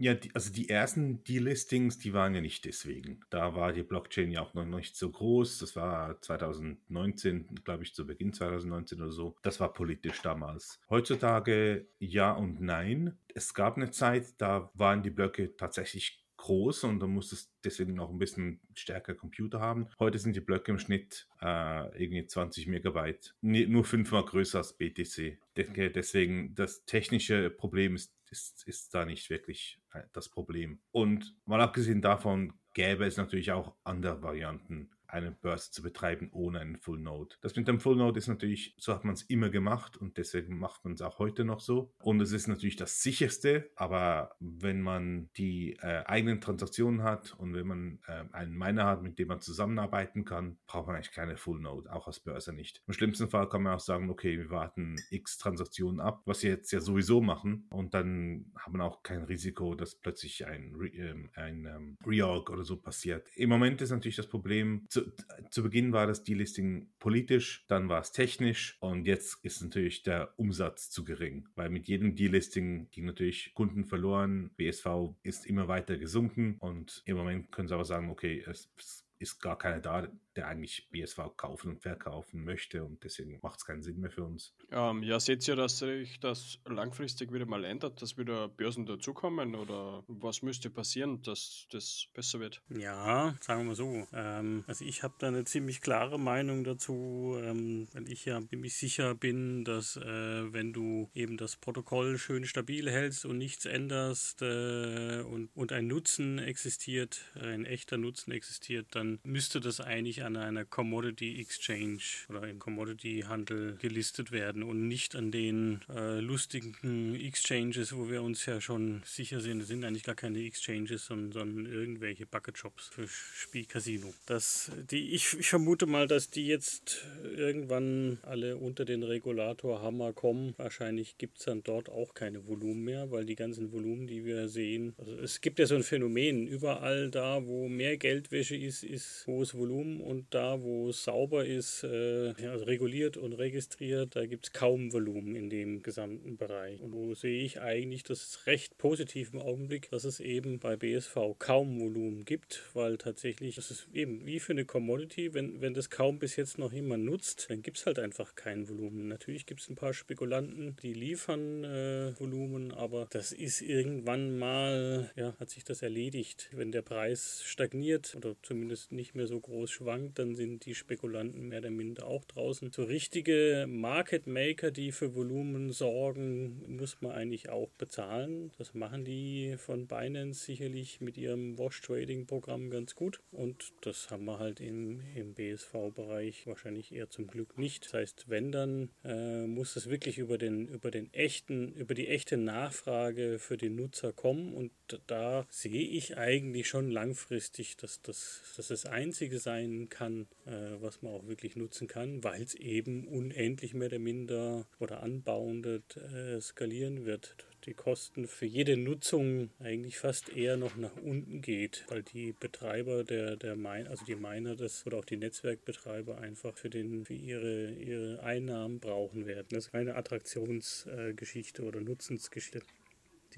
Ja, 0.00 0.14
die, 0.14 0.32
also 0.32 0.52
die 0.52 0.68
ersten 0.68 1.24
Delistings, 1.24 1.98
die 1.98 2.12
waren 2.12 2.32
ja 2.32 2.40
nicht 2.40 2.64
deswegen. 2.64 3.20
Da 3.30 3.56
war 3.56 3.72
die 3.72 3.82
Blockchain 3.82 4.30
ja 4.30 4.42
auch 4.42 4.54
noch 4.54 4.64
nicht 4.64 4.96
so 4.96 5.10
groß. 5.10 5.58
Das 5.58 5.74
war 5.74 6.20
2019, 6.22 7.48
glaube 7.64 7.82
ich, 7.82 7.94
zu 7.94 8.06
Beginn 8.06 8.32
2019 8.32 9.02
oder 9.02 9.10
so. 9.10 9.36
Das 9.42 9.58
war 9.58 9.72
politisch 9.72 10.22
damals. 10.22 10.80
Heutzutage 10.88 11.88
ja 11.98 12.30
und 12.30 12.60
nein. 12.60 13.18
Es 13.34 13.54
gab 13.54 13.76
eine 13.76 13.90
Zeit, 13.90 14.40
da 14.40 14.70
waren 14.74 15.02
die 15.02 15.10
Blöcke 15.10 15.56
tatsächlich 15.56 16.24
groß 16.36 16.84
und 16.84 17.00
du 17.00 17.08
musstest 17.08 17.52
deswegen 17.64 17.94
noch 17.94 18.10
ein 18.10 18.18
bisschen 18.18 18.60
stärker 18.74 19.16
Computer 19.16 19.58
haben. 19.58 19.88
Heute 19.98 20.20
sind 20.20 20.36
die 20.36 20.40
Blöcke 20.40 20.70
im 20.70 20.78
Schnitt 20.78 21.26
äh, 21.42 22.00
irgendwie 22.00 22.24
20 22.24 22.68
Megabyte, 22.68 23.34
nur 23.40 23.84
fünfmal 23.84 24.24
größer 24.24 24.58
als 24.58 24.74
BTC. 24.74 25.38
Deswegen 25.56 26.54
das 26.54 26.84
technische 26.84 27.50
Problem 27.50 27.96
ist 27.96 28.14
ist, 28.30 28.66
ist 28.66 28.94
da 28.94 29.04
nicht 29.04 29.30
wirklich 29.30 29.78
das 30.12 30.28
Problem. 30.28 30.80
Und 30.90 31.36
mal 31.44 31.60
abgesehen 31.60 32.02
davon 32.02 32.54
gäbe 32.74 33.06
es 33.06 33.16
natürlich 33.16 33.52
auch 33.52 33.74
andere 33.84 34.22
Varianten, 34.22 34.90
eine 35.08 35.32
Börse 35.32 35.70
zu 35.70 35.82
betreiben 35.82 36.28
ohne 36.32 36.60
einen 36.60 36.76
Full 36.76 37.00
Node. 37.00 37.36
Das 37.40 37.56
mit 37.56 37.66
dem 37.66 37.80
Full 37.80 37.96
Node 37.96 38.18
ist 38.18 38.28
natürlich, 38.28 38.74
so 38.78 38.94
hat 38.94 39.04
man 39.04 39.14
es 39.14 39.22
immer 39.22 39.48
gemacht 39.48 39.96
und 39.96 40.18
deswegen 40.18 40.58
macht 40.58 40.84
man 40.84 40.94
es 40.94 41.02
auch 41.02 41.18
heute 41.18 41.44
noch 41.44 41.60
so. 41.60 41.92
Und 41.98 42.20
es 42.20 42.32
ist 42.32 42.46
natürlich 42.46 42.76
das 42.76 43.02
sicherste, 43.02 43.70
aber 43.74 44.36
wenn 44.40 44.80
man 44.80 45.30
die 45.36 45.76
äh, 45.80 46.04
eigenen 46.04 46.40
Transaktionen 46.40 47.02
hat 47.02 47.34
und 47.38 47.54
wenn 47.54 47.66
man 47.66 47.98
äh, 48.06 48.24
einen 48.32 48.56
Miner 48.56 48.84
hat, 48.84 49.02
mit 49.02 49.18
dem 49.18 49.28
man 49.28 49.40
zusammenarbeiten 49.40 50.24
kann, 50.24 50.58
braucht 50.66 50.86
man 50.86 50.96
eigentlich 50.96 51.12
keine 51.12 51.36
Full 51.36 51.60
Node, 51.60 51.92
auch 51.92 52.06
als 52.06 52.20
Börse 52.20 52.52
nicht. 52.52 52.82
Im 52.86 52.94
schlimmsten 52.94 53.28
Fall 53.28 53.48
kann 53.48 53.62
man 53.62 53.74
auch 53.74 53.80
sagen, 53.80 54.10
okay, 54.10 54.38
wir 54.38 54.50
warten 54.50 54.96
x 55.10 55.38
Transaktionen 55.38 56.00
ab, 56.00 56.22
was 56.26 56.42
wir 56.42 56.50
jetzt 56.50 56.70
ja 56.72 56.80
sowieso 56.80 57.20
machen 57.20 57.66
und 57.70 57.94
dann 57.94 58.52
haben 58.56 58.78
wir 58.78 58.84
auch 58.84 59.02
kein 59.02 59.22
Risiko, 59.22 59.74
dass 59.74 59.94
plötzlich 59.94 60.46
ein, 60.46 60.74
Re 60.74 60.88
ähm, 60.88 61.30
ein 61.34 61.66
ähm, 61.66 61.98
Reorg 62.06 62.50
oder 62.50 62.64
so 62.64 62.76
passiert. 62.76 63.26
Im 63.36 63.48
Moment 63.48 63.80
ist 63.80 63.90
natürlich 63.90 64.16
das 64.16 64.26
Problem, 64.26 64.86
zu, 65.04 65.12
zu 65.50 65.62
Beginn 65.62 65.92
war 65.92 66.06
das 66.06 66.24
Delisting 66.24 66.88
politisch, 66.98 67.64
dann 67.68 67.88
war 67.88 68.00
es 68.00 68.12
technisch 68.12 68.76
und 68.80 69.06
jetzt 69.06 69.44
ist 69.44 69.62
natürlich 69.62 70.02
der 70.02 70.32
Umsatz 70.36 70.90
zu 70.90 71.04
gering, 71.04 71.48
weil 71.54 71.70
mit 71.70 71.88
jedem 71.88 72.14
Delisting 72.14 72.90
ging 72.90 73.04
natürlich 73.04 73.52
Kunden 73.54 73.84
verloren, 73.84 74.50
BSV 74.56 75.14
ist 75.22 75.46
immer 75.46 75.68
weiter 75.68 75.98
gesunken 75.98 76.56
und 76.58 77.02
im 77.04 77.16
Moment 77.16 77.52
können 77.52 77.68
sie 77.68 77.74
aber 77.74 77.84
sagen, 77.84 78.10
okay, 78.10 78.44
es 78.46 79.07
ist 79.18 79.40
gar 79.40 79.58
keiner 79.58 79.80
da, 79.80 80.08
der 80.36 80.46
eigentlich 80.46 80.88
BSV 80.92 81.36
kaufen 81.36 81.72
und 81.72 81.82
verkaufen 81.82 82.44
möchte 82.44 82.84
und 82.84 83.02
deswegen 83.02 83.40
macht 83.42 83.58
es 83.58 83.64
keinen 83.64 83.82
Sinn 83.82 83.98
mehr 83.98 84.10
für 84.10 84.24
uns. 84.24 84.54
Ähm, 84.70 85.02
ja, 85.02 85.18
seht 85.18 85.46
ihr, 85.48 85.56
dass 85.56 85.78
sich 85.78 86.20
das 86.20 86.60
langfristig 86.64 87.32
wieder 87.32 87.46
mal 87.46 87.64
ändert, 87.64 88.00
dass 88.00 88.16
wieder 88.16 88.48
Börsen 88.48 88.86
dazukommen 88.86 89.56
oder 89.56 90.04
was 90.06 90.42
müsste 90.42 90.70
passieren, 90.70 91.22
dass 91.22 91.66
das 91.72 92.06
besser 92.14 92.38
wird? 92.38 92.62
Ja, 92.68 93.34
sagen 93.40 93.62
wir 93.62 93.66
mal 93.66 93.74
so. 93.74 94.06
Ähm, 94.12 94.62
also 94.68 94.84
ich 94.84 95.02
habe 95.02 95.14
da 95.18 95.26
eine 95.26 95.44
ziemlich 95.44 95.80
klare 95.80 96.20
Meinung 96.20 96.62
dazu, 96.62 97.36
ähm, 97.42 97.88
weil 97.92 98.08
ich 98.08 98.24
ja 98.24 98.40
ziemlich 98.48 98.76
sicher 98.76 99.16
bin, 99.16 99.64
dass 99.64 99.96
äh, 99.96 100.52
wenn 100.52 100.72
du 100.72 101.10
eben 101.14 101.36
das 101.36 101.56
Protokoll 101.56 102.16
schön 102.16 102.44
stabil 102.44 102.88
hältst 102.88 103.24
und 103.24 103.38
nichts 103.38 103.64
änderst 103.64 104.42
äh, 104.42 105.22
und, 105.22 105.48
und 105.56 105.72
ein 105.72 105.88
Nutzen 105.88 106.38
existiert, 106.38 107.22
ein 107.34 107.64
echter 107.64 107.96
Nutzen 107.96 108.30
existiert, 108.30 108.86
dann 108.94 109.07
müsste 109.22 109.60
das 109.60 109.80
eigentlich 109.80 110.22
an 110.22 110.36
einer 110.36 110.64
Commodity 110.64 111.40
Exchange 111.40 112.02
oder 112.28 112.48
im 112.48 112.58
Commodity 112.58 113.24
Handel 113.26 113.76
gelistet 113.80 114.30
werden 114.32 114.62
und 114.62 114.88
nicht 114.88 115.16
an 115.16 115.30
den 115.30 115.80
äh, 115.94 116.20
lustigen 116.20 117.14
Exchanges, 117.14 117.96
wo 117.96 118.08
wir 118.08 118.22
uns 118.22 118.46
ja 118.46 118.60
schon 118.60 119.02
sicher 119.04 119.40
sind, 119.40 119.60
das 119.60 119.68
sind 119.68 119.84
eigentlich 119.84 120.04
gar 120.04 120.14
keine 120.14 120.40
Exchanges, 120.44 121.06
sondern, 121.06 121.32
sondern 121.32 121.72
irgendwelche 121.72 122.26
Bucket 122.26 122.58
Shops 122.58 122.88
für 122.88 123.06
Spielcasino. 123.08 124.12
Das, 124.26 124.70
die, 124.90 125.10
ich, 125.14 125.36
ich 125.38 125.48
vermute 125.48 125.86
mal, 125.86 126.06
dass 126.06 126.30
die 126.30 126.46
jetzt 126.46 127.06
irgendwann 127.24 128.18
alle 128.22 128.56
unter 128.56 128.84
den 128.84 129.02
Regulator 129.02 129.82
Hammer 129.82 130.12
kommen. 130.12 130.54
Wahrscheinlich 130.56 131.18
gibt 131.18 131.38
es 131.38 131.44
dann 131.44 131.62
dort 131.62 131.88
auch 131.88 132.14
keine 132.14 132.46
Volumen 132.46 132.84
mehr, 132.84 133.10
weil 133.10 133.24
die 133.24 133.36
ganzen 133.36 133.72
Volumen, 133.72 134.06
die 134.06 134.24
wir 134.24 134.48
sehen, 134.48 134.94
also 134.98 135.16
es 135.18 135.40
gibt 135.40 135.58
ja 135.58 135.66
so 135.66 135.74
ein 135.74 135.82
Phänomen, 135.82 136.46
überall 136.46 137.10
da, 137.10 137.46
wo 137.46 137.68
mehr 137.68 137.96
Geldwäsche 137.96 138.56
ist, 138.56 138.82
ist 138.82 138.97
hohes 139.26 139.56
Volumen 139.56 140.00
und 140.00 140.18
und 140.18 140.34
da, 140.34 140.60
wo 140.62 140.88
es 140.88 141.04
sauber 141.04 141.46
ist, 141.46 141.84
äh, 141.84 142.34
also 142.48 142.64
reguliert 142.64 143.16
und 143.16 143.34
registriert, 143.34 144.16
da 144.16 144.26
gibt 144.26 144.46
es 144.46 144.52
kaum 144.52 144.92
Volumen 144.92 145.36
in 145.36 145.48
dem 145.48 145.80
gesamten 145.80 146.36
Bereich. 146.36 146.80
Und 146.80 146.92
wo 146.92 147.14
sehe 147.14 147.40
ich 147.44 147.60
eigentlich 147.60 148.02
das 148.02 148.46
recht 148.46 148.78
positiv 148.78 149.32
im 149.32 149.40
Augenblick, 149.40 149.90
dass 149.90 150.02
es 150.02 150.18
eben 150.18 150.58
bei 150.58 150.76
BSV 150.76 151.36
kaum 151.38 151.78
Volumen 151.78 152.24
gibt, 152.24 152.64
weil 152.74 152.98
tatsächlich, 152.98 153.54
das 153.54 153.70
ist 153.70 153.86
eben 153.94 154.26
wie 154.26 154.40
für 154.40 154.52
eine 154.52 154.64
Commodity, 154.64 155.34
wenn, 155.34 155.60
wenn 155.60 155.72
das 155.72 155.88
kaum 155.88 156.18
bis 156.18 156.34
jetzt 156.34 156.58
noch 156.58 156.72
jemand 156.72 157.04
nutzt, 157.04 157.46
dann 157.48 157.62
gibt 157.62 157.78
es 157.78 157.86
halt 157.86 158.00
einfach 158.00 158.34
kein 158.34 158.68
Volumen. 158.68 159.06
Natürlich 159.06 159.46
gibt 159.46 159.60
es 159.60 159.68
ein 159.68 159.76
paar 159.76 159.94
Spekulanten, 159.94 160.74
die 160.82 160.94
liefern 160.94 161.62
äh, 161.62 162.18
Volumen, 162.18 162.72
aber 162.72 163.06
das 163.10 163.30
ist 163.30 163.60
irgendwann 163.60 164.36
mal, 164.36 165.12
ja, 165.14 165.36
hat 165.38 165.50
sich 165.50 165.62
das 165.62 165.82
erledigt. 165.82 166.50
Wenn 166.52 166.72
der 166.72 166.82
Preis 166.82 167.42
stagniert 167.44 168.16
oder 168.16 168.34
zumindest 168.42 168.87
nicht 168.90 169.14
mehr 169.14 169.26
so 169.26 169.40
groß 169.40 169.70
schwankt, 169.70 170.18
dann 170.18 170.34
sind 170.34 170.66
die 170.66 170.74
Spekulanten 170.74 171.48
mehr 171.48 171.60
oder 171.60 171.70
minder 171.70 172.06
auch 172.06 172.24
draußen. 172.24 172.70
So 172.72 172.84
richtige 172.84 173.66
Market 173.68 174.26
Maker, 174.26 174.70
die 174.70 174.92
für 174.92 175.14
Volumen 175.14 175.72
sorgen, 175.72 176.76
muss 176.76 177.00
man 177.00 177.12
eigentlich 177.12 177.48
auch 177.48 177.70
bezahlen. 177.78 178.52
Das 178.58 178.74
machen 178.74 179.04
die 179.04 179.56
von 179.58 179.86
Binance 179.86 180.44
sicherlich 180.44 181.00
mit 181.00 181.16
ihrem 181.16 181.58
Wash 181.58 181.80
Trading 181.80 182.26
Programm 182.26 182.70
ganz 182.70 182.94
gut. 182.94 183.20
Und 183.32 183.72
das 183.82 184.10
haben 184.10 184.24
wir 184.24 184.38
halt 184.38 184.60
im, 184.60 185.00
im 185.14 185.34
BSV-Bereich 185.34 186.46
wahrscheinlich 186.46 186.92
eher 186.92 187.10
zum 187.10 187.26
Glück 187.26 187.58
nicht. 187.58 187.86
Das 187.86 187.94
heißt, 187.94 188.24
wenn 188.28 188.52
dann 188.52 188.90
äh, 189.04 189.46
muss 189.46 189.76
es 189.76 189.88
wirklich 189.88 190.18
über 190.18 190.38
den, 190.38 190.68
über 190.68 190.90
den 190.90 191.12
echten, 191.12 191.72
über 191.74 191.94
die 191.94 192.08
echte 192.08 192.36
Nachfrage 192.36 193.38
für 193.38 193.56
den 193.56 193.76
Nutzer 193.76 194.12
kommen. 194.12 194.54
Und 194.54 194.72
da 195.06 195.46
sehe 195.50 195.88
ich 195.88 196.16
eigentlich 196.16 196.68
schon 196.68 196.90
langfristig, 196.90 197.76
dass 197.76 198.02
das, 198.02 198.42
dass 198.56 198.70
das 198.84 198.92
Einzige 198.92 199.38
sein 199.38 199.88
kann, 199.88 200.26
äh, 200.46 200.50
was 200.80 201.02
man 201.02 201.12
auch 201.12 201.26
wirklich 201.26 201.56
nutzen 201.56 201.88
kann, 201.88 202.22
weil 202.22 202.42
es 202.42 202.54
eben 202.54 203.08
unendlich 203.08 203.74
mehr 203.74 203.88
oder 203.88 203.98
minder 203.98 204.66
oder 204.78 205.02
anbauendet 205.02 205.96
äh, 205.96 206.40
skalieren 206.40 207.04
wird. 207.04 207.34
Die 207.64 207.74
Kosten 207.74 208.28
für 208.28 208.46
jede 208.46 208.76
Nutzung 208.76 209.50
eigentlich 209.58 209.98
fast 209.98 210.28
eher 210.28 210.56
noch 210.56 210.76
nach 210.76 210.96
unten 210.96 211.42
geht, 211.42 211.84
weil 211.88 212.04
die 212.04 212.32
Betreiber 212.38 213.02
der, 213.02 213.36
der 213.36 213.56
Mine, 213.56 213.90
also 213.90 214.04
die 214.04 214.14
Miner 214.14 214.54
das 214.54 214.86
oder 214.86 214.98
auch 214.98 215.04
die 215.04 215.16
Netzwerkbetreiber 215.16 216.18
einfach 216.18 216.56
für, 216.56 216.70
den, 216.70 217.04
für 217.04 217.14
ihre, 217.14 217.72
ihre 217.72 218.22
Einnahmen 218.22 218.78
brauchen 218.78 219.26
werden. 219.26 219.48
Das 219.50 219.66
ist 219.66 219.72
keine 219.72 219.96
Attraktionsgeschichte 219.96 221.62
äh, 221.62 221.66
oder 221.66 221.80
Nutzensgeschichte 221.80 222.62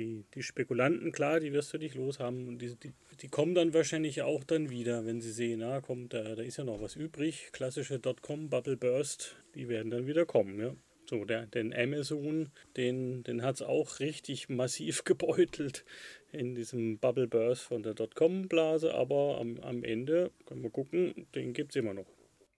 die, 0.01 0.25
die 0.35 0.43
Spekulanten, 0.43 1.13
klar, 1.13 1.41
die 1.41 1.53
wirst 1.53 1.73
du 1.75 1.79
nicht 1.79 1.95
los 1.95 2.19
haben. 2.19 2.49
Und 2.49 2.59
die, 2.61 2.75
die, 2.75 2.93
die 3.21 3.29
kommen 3.29 3.55
dann 3.55 3.75
wahrscheinlich 3.75 4.23
auch 4.23 4.43
dann 4.43 4.71
wieder, 4.71 5.05
wenn 5.05 5.21
sie 5.21 5.31
sehen, 5.31 5.61
na, 5.61 5.81
kommt, 5.81 6.15
da, 6.15 6.35
da 6.35 6.43
ist 6.43 6.57
ja 6.57 6.65
noch 6.65 6.81
was 6.81 6.97
übrig. 6.97 7.51
Klassische 7.53 7.99
Dotcom, 7.99 8.49
Bubble 8.49 8.77
Burst, 8.77 9.37
die 9.55 9.69
werden 9.69 9.91
dann 9.91 10.07
wieder 10.07 10.25
kommen, 10.25 10.59
ja. 10.59 10.75
So, 11.07 11.25
der, 11.25 11.47
den 11.47 11.75
Amazon, 11.75 12.51
den, 12.77 13.25
den 13.25 13.43
hat 13.43 13.57
es 13.57 13.63
auch 13.63 14.01
richtig 14.01 14.49
massiv 14.49 15.05
gebeutelt 15.05 15.85
in 16.33 16.55
diesem 16.55 16.99
Bubble 16.99 17.27
Burst 17.27 17.63
von 17.63 17.83
der 17.83 17.95
Dotcom-Blase, 17.95 18.95
aber 18.95 19.39
am, 19.41 19.59
am 19.61 19.85
Ende, 19.85 20.31
können 20.47 20.63
wir 20.63 20.71
gucken, 20.71 21.27
den 21.35 21.53
gibt 21.53 21.73
es 21.73 21.77
immer 21.77 21.95
noch. 21.95 22.07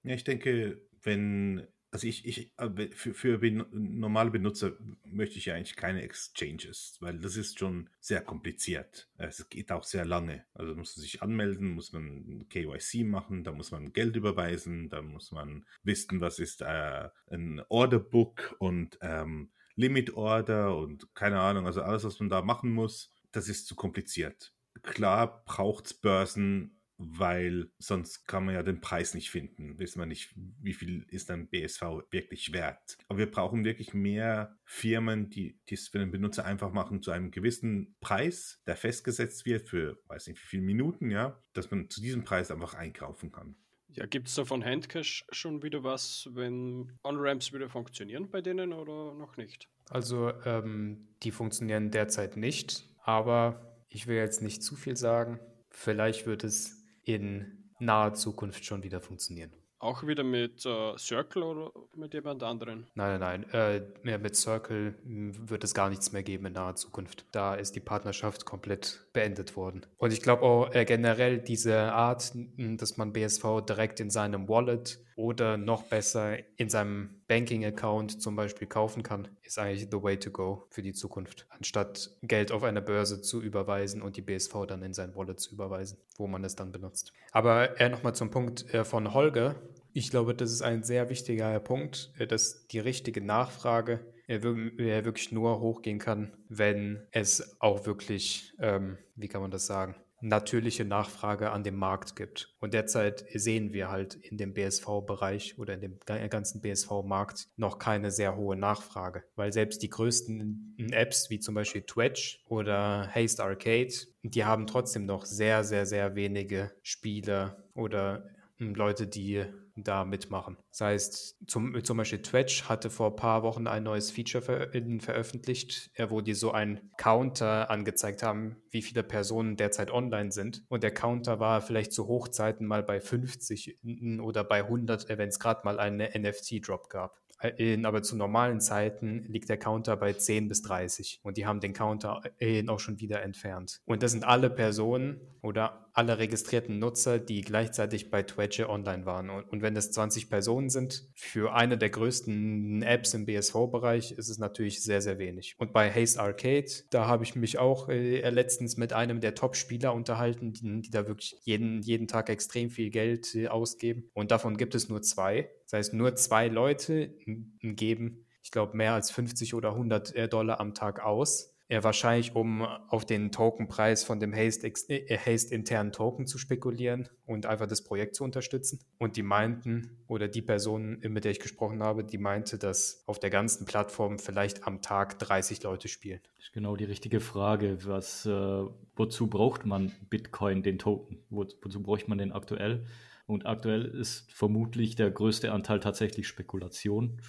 Ja, 0.05 0.15
ich 0.15 0.25
denke, 0.25 0.79
wenn 1.03 1.67
also 1.93 2.07
ich, 2.07 2.25
ich 2.25 2.51
äh, 2.57 2.89
für, 2.95 3.13
für 3.13 3.39
normale 3.71 4.31
Benutzer 4.31 4.73
möchte 5.05 5.37
ich 5.37 5.45
ja 5.45 5.55
eigentlich 5.55 5.77
keine 5.77 6.03
Exchanges, 6.03 6.97
weil 7.01 7.19
das 7.19 7.37
ist 7.37 7.59
schon 7.59 7.91
sehr 8.01 8.23
kompliziert. 8.23 9.11
Es 9.19 9.47
geht 9.51 9.71
auch 9.71 9.85
sehr 9.85 10.07
lange. 10.07 10.47
Also 10.55 10.75
muss 10.75 10.97
man 10.97 11.03
sich 11.03 11.23
anmelden, 11.23 11.73
muss 11.73 11.93
man 11.93 12.47
KYC 12.49 13.05
machen, 13.05 13.45
da 13.45 13.53
muss 13.53 13.73
man 13.73 13.93
Geld 13.93 14.17
überweisen, 14.17 14.89
da 14.89 15.03
muss 15.03 15.33
man 15.33 15.67
wissen, 15.83 16.23
was 16.23 16.39
ist 16.39 16.63
äh, 16.63 17.11
ein 17.31 17.63
Orderbook 17.69 18.57
und 18.59 18.99
ähm, 19.03 19.51
Limit 19.75 20.15
Order 20.15 20.77
und 20.77 21.15
keine 21.15 21.41
Ahnung, 21.41 21.67
also 21.67 21.83
alles, 21.83 22.05
was 22.05 22.19
man 22.21 22.31
da 22.31 22.41
machen 22.41 22.73
muss, 22.73 23.13
das 23.33 23.49
ist 23.49 23.67
zu 23.67 23.75
kompliziert. 23.75 24.55
Klar 24.83 25.45
braucht 25.45 25.87
es 25.87 25.95
Börsen 25.95 26.82
weil 27.05 27.71
sonst 27.79 28.27
kann 28.27 28.45
man 28.45 28.55
ja 28.55 28.63
den 28.63 28.81
Preis 28.81 29.15
nicht 29.15 29.31
finden. 29.31 29.79
Wissen 29.79 30.01
wir 30.01 30.07
nicht, 30.07 30.33
wie 30.37 30.73
viel 30.73 31.05
ist 31.09 31.31
ein 31.31 31.49
BSV 31.49 31.83
wirklich 32.11 32.53
wert. 32.53 32.97
Aber 33.09 33.19
wir 33.19 33.31
brauchen 33.31 33.65
wirklich 33.65 33.95
mehr 33.95 34.57
Firmen, 34.65 35.31
die 35.31 35.59
es 35.69 35.89
für 35.89 35.99
den 35.99 36.11
Benutzer 36.11 36.45
einfach 36.45 36.73
machen 36.73 37.03
zu 37.03 37.11
einem 37.11 37.31
gewissen 37.31 37.97
Preis, 38.01 38.63
der 38.67 38.77
festgesetzt 38.77 39.47
wird 39.47 39.69
für, 39.69 39.99
weiß 40.07 40.29
nicht 40.29 40.43
wie 40.43 40.47
viele 40.47 40.63
Minuten, 40.63 41.11
ja, 41.11 41.43
dass 41.53 41.71
man 41.71 41.91
zu 41.91 42.01
diesem 42.01 42.25
Preis 42.25 42.51
einfach 42.51 42.75
einkaufen 42.75 43.33
kann. 43.33 43.57
Ja, 43.95 44.07
gibt 44.07 44.29
es 44.29 44.35
da 44.37 44.45
von 44.47 44.65
Handcash 44.65 45.27
schon 45.33 45.63
wieder 45.63 45.85
was, 45.85 46.29
wenn 46.33 46.99
On-Ramps 47.03 47.53
wieder 47.53 47.69
funktionieren 47.69 48.31
bei 48.31 48.41
denen 48.41 48.73
oder 48.73 49.13
noch 49.13 49.37
nicht? 49.37 49.69
Also 49.91 50.33
ähm, 50.47 51.09
die 51.23 51.31
funktionieren 51.31 51.91
derzeit 51.91 52.39
nicht, 52.39 52.89
aber 53.03 53.69
Ich 53.95 54.07
will 54.07 54.17
jetzt 54.17 54.41
nicht 54.41 54.63
zu 54.63 54.75
viel 54.75 54.97
sagen. 54.97 55.39
Vielleicht 55.69 56.27
wird 56.27 56.45
es 56.45 56.82
in 57.05 57.71
naher 57.79 58.15
Zukunft 58.15 58.65
schon 58.65 58.83
wieder 58.83 59.01
funktionieren. 59.01 59.53
Auch 59.83 60.07
wieder 60.07 60.23
mit 60.23 60.65
äh, 60.65 60.97
Circle 60.97 61.43
oder 61.43 61.73
mit 61.97 62.15
jemand 62.15 62.45
anderen? 62.45 62.87
Nein, 62.95 63.19
nein, 63.19 63.47
nein. 63.53 63.83
Äh, 64.05 64.19
mit 64.19 64.37
Circle 64.37 64.95
hm, 65.03 65.51
wird 65.51 65.65
es 65.65 65.75
gar 65.75 65.91
nichts 65.91 66.13
mehr 66.13 66.23
geben 66.23 66.47
in 66.47 66.53
naher 66.53 66.77
Zukunft. 66.77 67.27
Da 67.33 67.57
ist 67.57 67.75
die 67.75 67.81
Partnerschaft 67.81 68.45
komplett 68.45 69.05
beendet 69.13 69.57
worden. 69.57 69.85
Und 69.97 70.13
ich 70.13 70.23
glaube 70.23 70.43
auch 70.43 70.73
äh, 70.73 70.85
generell 70.85 71.41
diese 71.41 71.93
Art, 71.93 72.33
hm, 72.33 72.77
dass 72.77 72.97
man 72.97 73.13
BSV 73.13 73.63
direkt 73.69 73.99
in 73.99 74.11
seinem 74.11 74.49
Wallet 74.49 75.01
oder 75.17 75.57
noch 75.57 75.83
besser 75.83 76.37
in 76.57 76.69
seinem 76.69 77.22
Banking-Account 77.33 78.21
zum 78.21 78.37
Beispiel 78.37 78.69
kaufen 78.69 79.03
kann, 79.03 79.27
ist 79.41 79.59
eigentlich 79.59 79.89
the 79.91 80.03
way 80.03 80.19
to 80.19 80.31
go 80.31 80.67
für 80.69 80.83
die 80.83 80.93
Zukunft. 80.93 81.47
Anstatt 81.49 82.11
Geld 82.21 82.53
auf 82.53 82.63
eine 82.63 82.83
Börse 82.83 83.23
zu 83.23 83.41
überweisen 83.41 84.03
und 84.03 84.19
die 84.19 84.21
BSV 84.21 84.67
dann 84.69 84.83
in 84.83 84.93
sein 84.93 85.17
Wallet 85.17 85.41
zu 85.41 85.55
überweisen, 85.55 85.97
wo 86.19 86.27
man 86.27 86.45
es 86.45 86.57
dann 86.57 86.73
benutzt. 86.73 87.15
Aber 87.31 87.81
äh, 87.81 87.89
nochmal 87.89 88.15
zum 88.15 88.31
Punkt 88.31 88.75
äh, 88.75 88.85
von 88.85 89.15
Holger. 89.15 89.55
Ich 89.95 90.11
glaube, 90.11 90.35
das 90.35 90.53
ist 90.53 90.61
ein 90.61 90.83
sehr 90.83 91.09
wichtiger 91.09 91.59
Punkt, 91.61 92.13
äh, 92.19 92.27
dass 92.27 92.67
die 92.67 92.81
richtige 92.81 93.23
Nachfrage 93.23 94.01
äh, 94.27 94.43
wirklich 94.43 95.33
nur 95.33 95.59
hochgehen 95.61 95.99
kann, 95.99 96.37
wenn 96.51 97.03
es 97.13 97.57
auch 97.63 97.87
wirklich, 97.87 98.53
ähm, 98.59 98.99
wie 99.17 99.29
kann 99.29 99.41
man 99.41 99.51
das 99.51 99.65
sagen, 99.65 99.95
natürliche 100.23 100.85
Nachfrage 100.85 101.51
an 101.51 101.65
dem 101.65 101.77
Markt 101.77 102.17
gibt. 102.17 102.55
Und 102.61 102.75
derzeit 102.75 103.25
sehen 103.35 103.73
wir 103.73 103.91
halt 103.91 104.15
in 104.15 104.39
dem 104.39 104.55
BSV-Bereich 104.55 105.59
oder 105.59 105.75
in 105.75 105.81
dem 105.81 105.99
ganzen 106.31 106.63
BSV-Markt 106.63 107.49
noch 107.57 107.79
keine 107.79 108.11
sehr 108.11 108.37
hohe 108.37 108.57
Nachfrage, 108.57 109.25
weil 109.35 109.53
selbst 109.53 109.83
die 109.83 109.91
größten 109.91 110.77
Apps 110.93 111.29
wie 111.29 111.41
zum 111.41 111.55
Beispiel 111.55 111.83
Twitch 111.83 112.43
oder 112.49 113.09
Haste 113.13 113.43
Arcade, 113.43 113.93
die 114.23 114.45
haben 114.45 114.67
trotzdem 114.67 115.07
noch 115.07 115.25
sehr, 115.25 115.65
sehr, 115.65 115.87
sehr 115.87 116.15
wenige 116.15 116.73
Spieler 116.83 117.65
oder 117.75 118.25
Leute, 118.59 119.09
die 119.09 119.45
da 119.77 120.05
mitmachen. 120.05 120.57
Das 120.71 120.81
heißt, 120.81 121.37
zum, 121.47 121.83
zum 121.85 121.97
Beispiel 121.97 122.23
Twitch 122.23 122.65
hatte 122.69 122.91
vor 122.91 123.11
ein 123.11 123.17
paar 123.17 123.43
Wochen 123.43 123.67
ein 123.67 123.83
neues 123.83 124.11
Feature 124.11 124.43
ver 124.43 124.69
veröffentlicht, 125.01 125.91
wo 126.09 126.21
die 126.21 126.35
so 126.35 126.53
einen 126.53 126.91
Counter 126.97 127.71
angezeigt 127.71 128.23
haben, 128.23 128.57
wie 128.71 128.83
viele 128.83 129.03
Personen 129.03 129.57
derzeit 129.57 129.91
online 129.91 130.33
sind. 130.33 130.65
Und 130.69 130.83
der 130.83 130.93
Counter 130.93 131.41
war 131.41 131.61
vielleicht 131.61 131.93
zu 131.93 132.07
Hochzeiten 132.09 132.67
mal 132.67 132.83
bei 132.83 133.01
50 133.01 133.79
oder 134.21 134.45
bei 134.45 134.65
100, 134.65 135.09
wenn 135.09 135.29
es 135.29 135.39
gerade 135.39 135.63
mal 135.65 135.79
einen 135.79 135.99
NFT-Drop 135.99 136.89
gab. 136.89 137.22
In, 137.57 137.87
aber 137.87 138.03
zu 138.03 138.17
normalen 138.17 138.61
Zeiten 138.61 139.25
liegt 139.29 139.49
der 139.49 139.59
Counter 139.59 139.97
bei 139.97 140.13
10 140.13 140.49
bis 140.49 140.63
30 140.63 141.21
und 141.23 141.37
die 141.37 141.47
haben 141.47 141.61
den 141.61 141.73
Counter 141.73 142.23
auch 142.69 142.81
schon 142.81 143.01
wieder 143.01 143.23
entfernt. 143.23 143.81
Und 143.85 144.03
das 144.03 144.13
sind 144.13 144.25
alle 144.25 144.51
Personen 144.51 145.21
oder 145.43 145.83
alle 145.95 146.19
registrierten 146.19 146.79
Nutzer, 146.79 147.19
die 147.19 147.43
gleichzeitig 147.43 148.11
bei 148.11 148.23
Twitch 148.23 148.61
online 148.61 149.05
waren. 149.05 149.29
Und, 149.31 149.45
und 149.45 149.63
wenn 149.63 149.75
das 149.75 149.91
20 149.93 150.31
Personen 150.31 150.71
sind, 150.71 151.05
für 151.15 151.55
eine 151.55 151.77
der 151.77 151.91
größten 151.91 152.83
Apps 152.83 153.15
im 153.15 153.27
BSV-Bereich 153.27 154.13
ist 154.13 154.29
es 154.29 154.39
natürlich 154.39 154.83
sehr, 154.83 155.03
sehr 155.03 155.19
wenig. 155.19 155.55
Und 155.59 155.73
bei 155.73 155.91
Haste 155.91 156.21
Arcade, 156.21 156.71
da 156.91 157.07
habe 157.07 157.25
ich 157.25 157.37
mich 157.37 157.59
auch 157.59 157.89
äh, 157.89 158.29
letztens 158.31 158.77
mit 158.77 158.93
einem 158.93 159.21
der 159.21 159.35
Top-Spieler 159.35 159.93
unterhalten, 159.93 160.53
die, 160.53 160.83
die, 160.83 160.91
da 160.91 161.07
wirklich 161.07 161.37
jeden, 161.43 161.83
jeden 161.83 162.09
Tag 162.09 162.31
extrem 162.31 162.71
viel 162.71 162.91
Geld 162.91 163.35
äh, 163.35 163.49
ausgeben. 163.49 164.09
Und 164.15 164.31
davon 164.31 164.57
gibt 164.57 164.75
es 164.75 164.89
nur 164.89 165.03
zwei. 165.03 165.51
Das 165.73 165.79
heißt, 165.79 165.95
nur 165.95 166.15
zwei 166.17 166.49
Leute 166.49 167.15
geben, 167.63 168.27
ich 168.43 168.51
glaube, 168.51 168.77
mehr 168.77 168.93
als 168.93 169.11
50 169.11 169.55
oder 169.55 169.71
100 169.71 170.15
äh, 170.15 170.29
Dollar 170.29 170.61
am 170.61 170.75
Tag 170.75 171.03
aus 171.03 171.53
ja, 171.73 171.83
wahrscheinlich, 171.83 172.37
um 172.37 172.61
auf 172.61 173.07
den 173.07 173.33
Tokenpreis 173.33 174.05
von 174.05 174.21
dem 174.21 174.35
Haste, 174.35 174.71
äh, 174.91 175.37
internen 175.51 175.91
Token 175.91 176.27
zu 176.27 176.37
spekulieren 176.37 177.09
und 177.25 177.47
einfach 177.47 177.67
das 177.67 177.83
Projekt 177.83 178.15
zu 178.15 178.25
unterstützen. 178.25 178.81
Und 178.99 179.17
die 179.17 179.23
meinten, 179.23 179.97
oder 180.07 180.29
die 180.29 180.43
Person, 180.43 180.99
mit 181.01 181.25
der 181.25 181.33
ich 181.33 181.41
gesprochen 181.41 181.83
habe, 181.83 182.05
die 182.05 182.19
meinte, 182.19 182.59
dass 182.59 183.03
auf 183.07 183.21
der 183.21 183.31
ganzen 183.31 183.65
Plattform 183.65 184.19
vielleicht 184.19 184.67
am 184.67 184.83
Tag 184.83 185.19
30 185.19 185.63
Leute 185.63 185.89
spielen. 185.89 186.21
Das 186.37 186.49
ist 186.49 186.53
genau 186.53 186.77
die 186.77 186.85
richtige 186.85 187.21
Frage. 187.21 187.79
Was, 187.87 188.27
äh, 188.27 188.65
wozu 188.95 189.29
braucht 189.29 189.65
man 189.65 189.93
Bitcoin, 190.11 190.63
den 190.63 190.79
Token? 190.79 191.21
Wo, 191.31 191.47
wozu 191.63 191.83
bräuchte 191.83 192.11
man 192.11 192.19
den 192.19 192.33
aktuell? 192.33 192.85
Und 193.33 193.47
aktuell 193.47 193.85
ist 193.85 194.31
vermutlich 194.33 194.95
der 194.95 195.11
größte 195.11 195.53
Anteil 195.53 195.81
tatsächlich 195.81 196.29
Spekulation. 196.29 197.21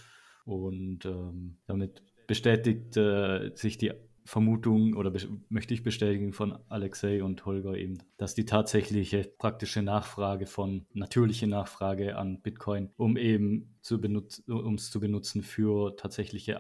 Und 0.45 1.05
ähm, 1.05 1.57
damit 1.65 2.03
bestätigt 2.27 2.97
äh, 2.97 3.51
sich 3.55 3.77
die 3.77 3.93
Vermutung 4.25 4.93
oder 4.95 5.11
möchte 5.49 5.73
ich 5.73 5.83
bestätigen 5.83 6.31
von 6.33 6.57
Alexei 6.69 7.23
und 7.23 7.45
Holger 7.45 7.75
eben, 7.75 7.97
dass 8.17 8.35
die 8.35 8.45
tatsächliche 8.45 9.23
praktische 9.37 9.81
Nachfrage 9.81 10.45
von 10.45 10.85
natürliche 10.93 11.47
Nachfrage 11.47 12.17
an 12.17 12.41
Bitcoin, 12.41 12.89
um 12.95 13.17
eben 13.17 13.75
zu 13.81 13.99
benutzen, 13.99 14.49
um 14.49 14.75
es 14.75 14.91
zu 14.91 14.99
benutzen 14.99 15.43
für 15.43 15.95
tatsächliche 15.97 16.59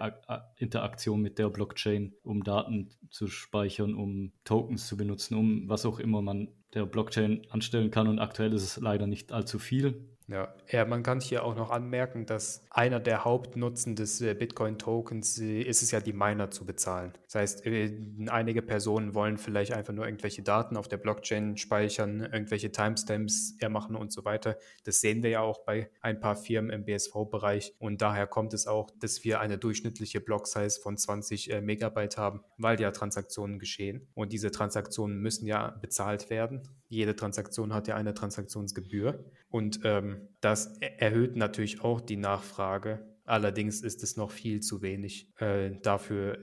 Interaktion 0.57 1.21
mit 1.21 1.39
der 1.39 1.49
Blockchain, 1.49 2.13
um 2.23 2.43
Daten 2.43 2.89
zu 3.09 3.27
speichern, 3.27 3.95
um 3.95 4.33
Tokens 4.43 4.87
zu 4.87 4.97
benutzen, 4.97 5.35
um 5.35 5.69
was 5.69 5.85
auch 5.85 5.99
immer 5.99 6.21
man 6.21 6.49
der 6.73 6.85
Blockchain 6.85 7.41
anstellen 7.49 7.91
kann. 7.91 8.07
Und 8.07 8.19
aktuell 8.19 8.53
ist 8.53 8.63
es 8.63 8.77
leider 8.77 9.07
nicht 9.07 9.31
allzu 9.31 9.59
viel. 9.59 10.12
Ja. 10.27 10.53
ja, 10.69 10.85
man 10.85 11.03
kann 11.03 11.19
hier 11.19 11.43
auch 11.43 11.55
noch 11.55 11.69
anmerken, 11.69 12.25
dass 12.25 12.65
einer 12.69 12.99
der 12.99 13.25
Hauptnutzen 13.25 13.95
des 13.95 14.21
äh, 14.21 14.33
Bitcoin-Tokens 14.33 15.39
äh, 15.39 15.61
ist 15.61 15.83
es 15.83 15.91
ja, 15.91 15.99
die 15.99 16.13
Miner 16.13 16.49
zu 16.49 16.65
bezahlen. 16.65 17.13
Das 17.25 17.35
heißt, 17.35 17.65
äh, 17.65 17.91
einige 18.27 18.61
Personen 18.61 19.13
wollen 19.15 19.37
vielleicht 19.37 19.73
einfach 19.73 19.93
nur 19.93 20.05
irgendwelche 20.05 20.41
Daten 20.41 20.77
auf 20.77 20.87
der 20.87 20.97
Blockchain 20.97 21.57
speichern, 21.57 22.21
irgendwelche 22.21 22.71
Timestamps 22.71 23.55
ermachen 23.59 23.95
und 23.95 24.13
so 24.13 24.23
weiter. 24.23 24.57
Das 24.85 25.01
sehen 25.01 25.23
wir 25.23 25.29
ja 25.29 25.41
auch 25.41 25.65
bei 25.65 25.89
ein 26.01 26.19
paar 26.19 26.35
Firmen 26.35 26.71
im 26.71 26.85
BSV-Bereich 26.85 27.75
und 27.79 28.01
daher 28.01 28.27
kommt 28.27 28.53
es 28.53 28.65
auch, 28.65 28.91
dass 28.99 29.23
wir 29.23 29.41
eine 29.41 29.57
durchschnittliche 29.57 30.21
Block-Size 30.21 30.79
von 30.81 30.97
20 30.97 31.61
Megabyte 31.61 32.17
haben, 32.17 32.41
weil 32.57 32.79
ja 32.79 32.91
Transaktionen 32.91 33.59
geschehen 33.59 34.07
und 34.13 34.31
diese 34.31 34.51
Transaktionen 34.51 35.19
müssen 35.19 35.47
ja 35.47 35.69
bezahlt 35.81 36.29
werden. 36.29 36.63
Jede 36.93 37.15
Transaktion 37.15 37.73
hat 37.73 37.87
ja 37.87 37.95
eine 37.95 38.13
Transaktionsgebühr 38.13 39.25
und 39.49 39.79
ähm, 39.83 40.29
das 40.41 40.77
erhöht 40.77 41.35
natürlich 41.35 41.81
auch 41.81 42.01
die 42.01 42.17
Nachfrage. 42.17 43.05
Allerdings 43.25 43.81
ist 43.81 44.03
es 44.03 44.17
noch 44.17 44.31
viel 44.31 44.59
zu 44.59 44.81
wenig 44.81 45.31
äh, 45.37 45.71
dafür, 45.81 46.37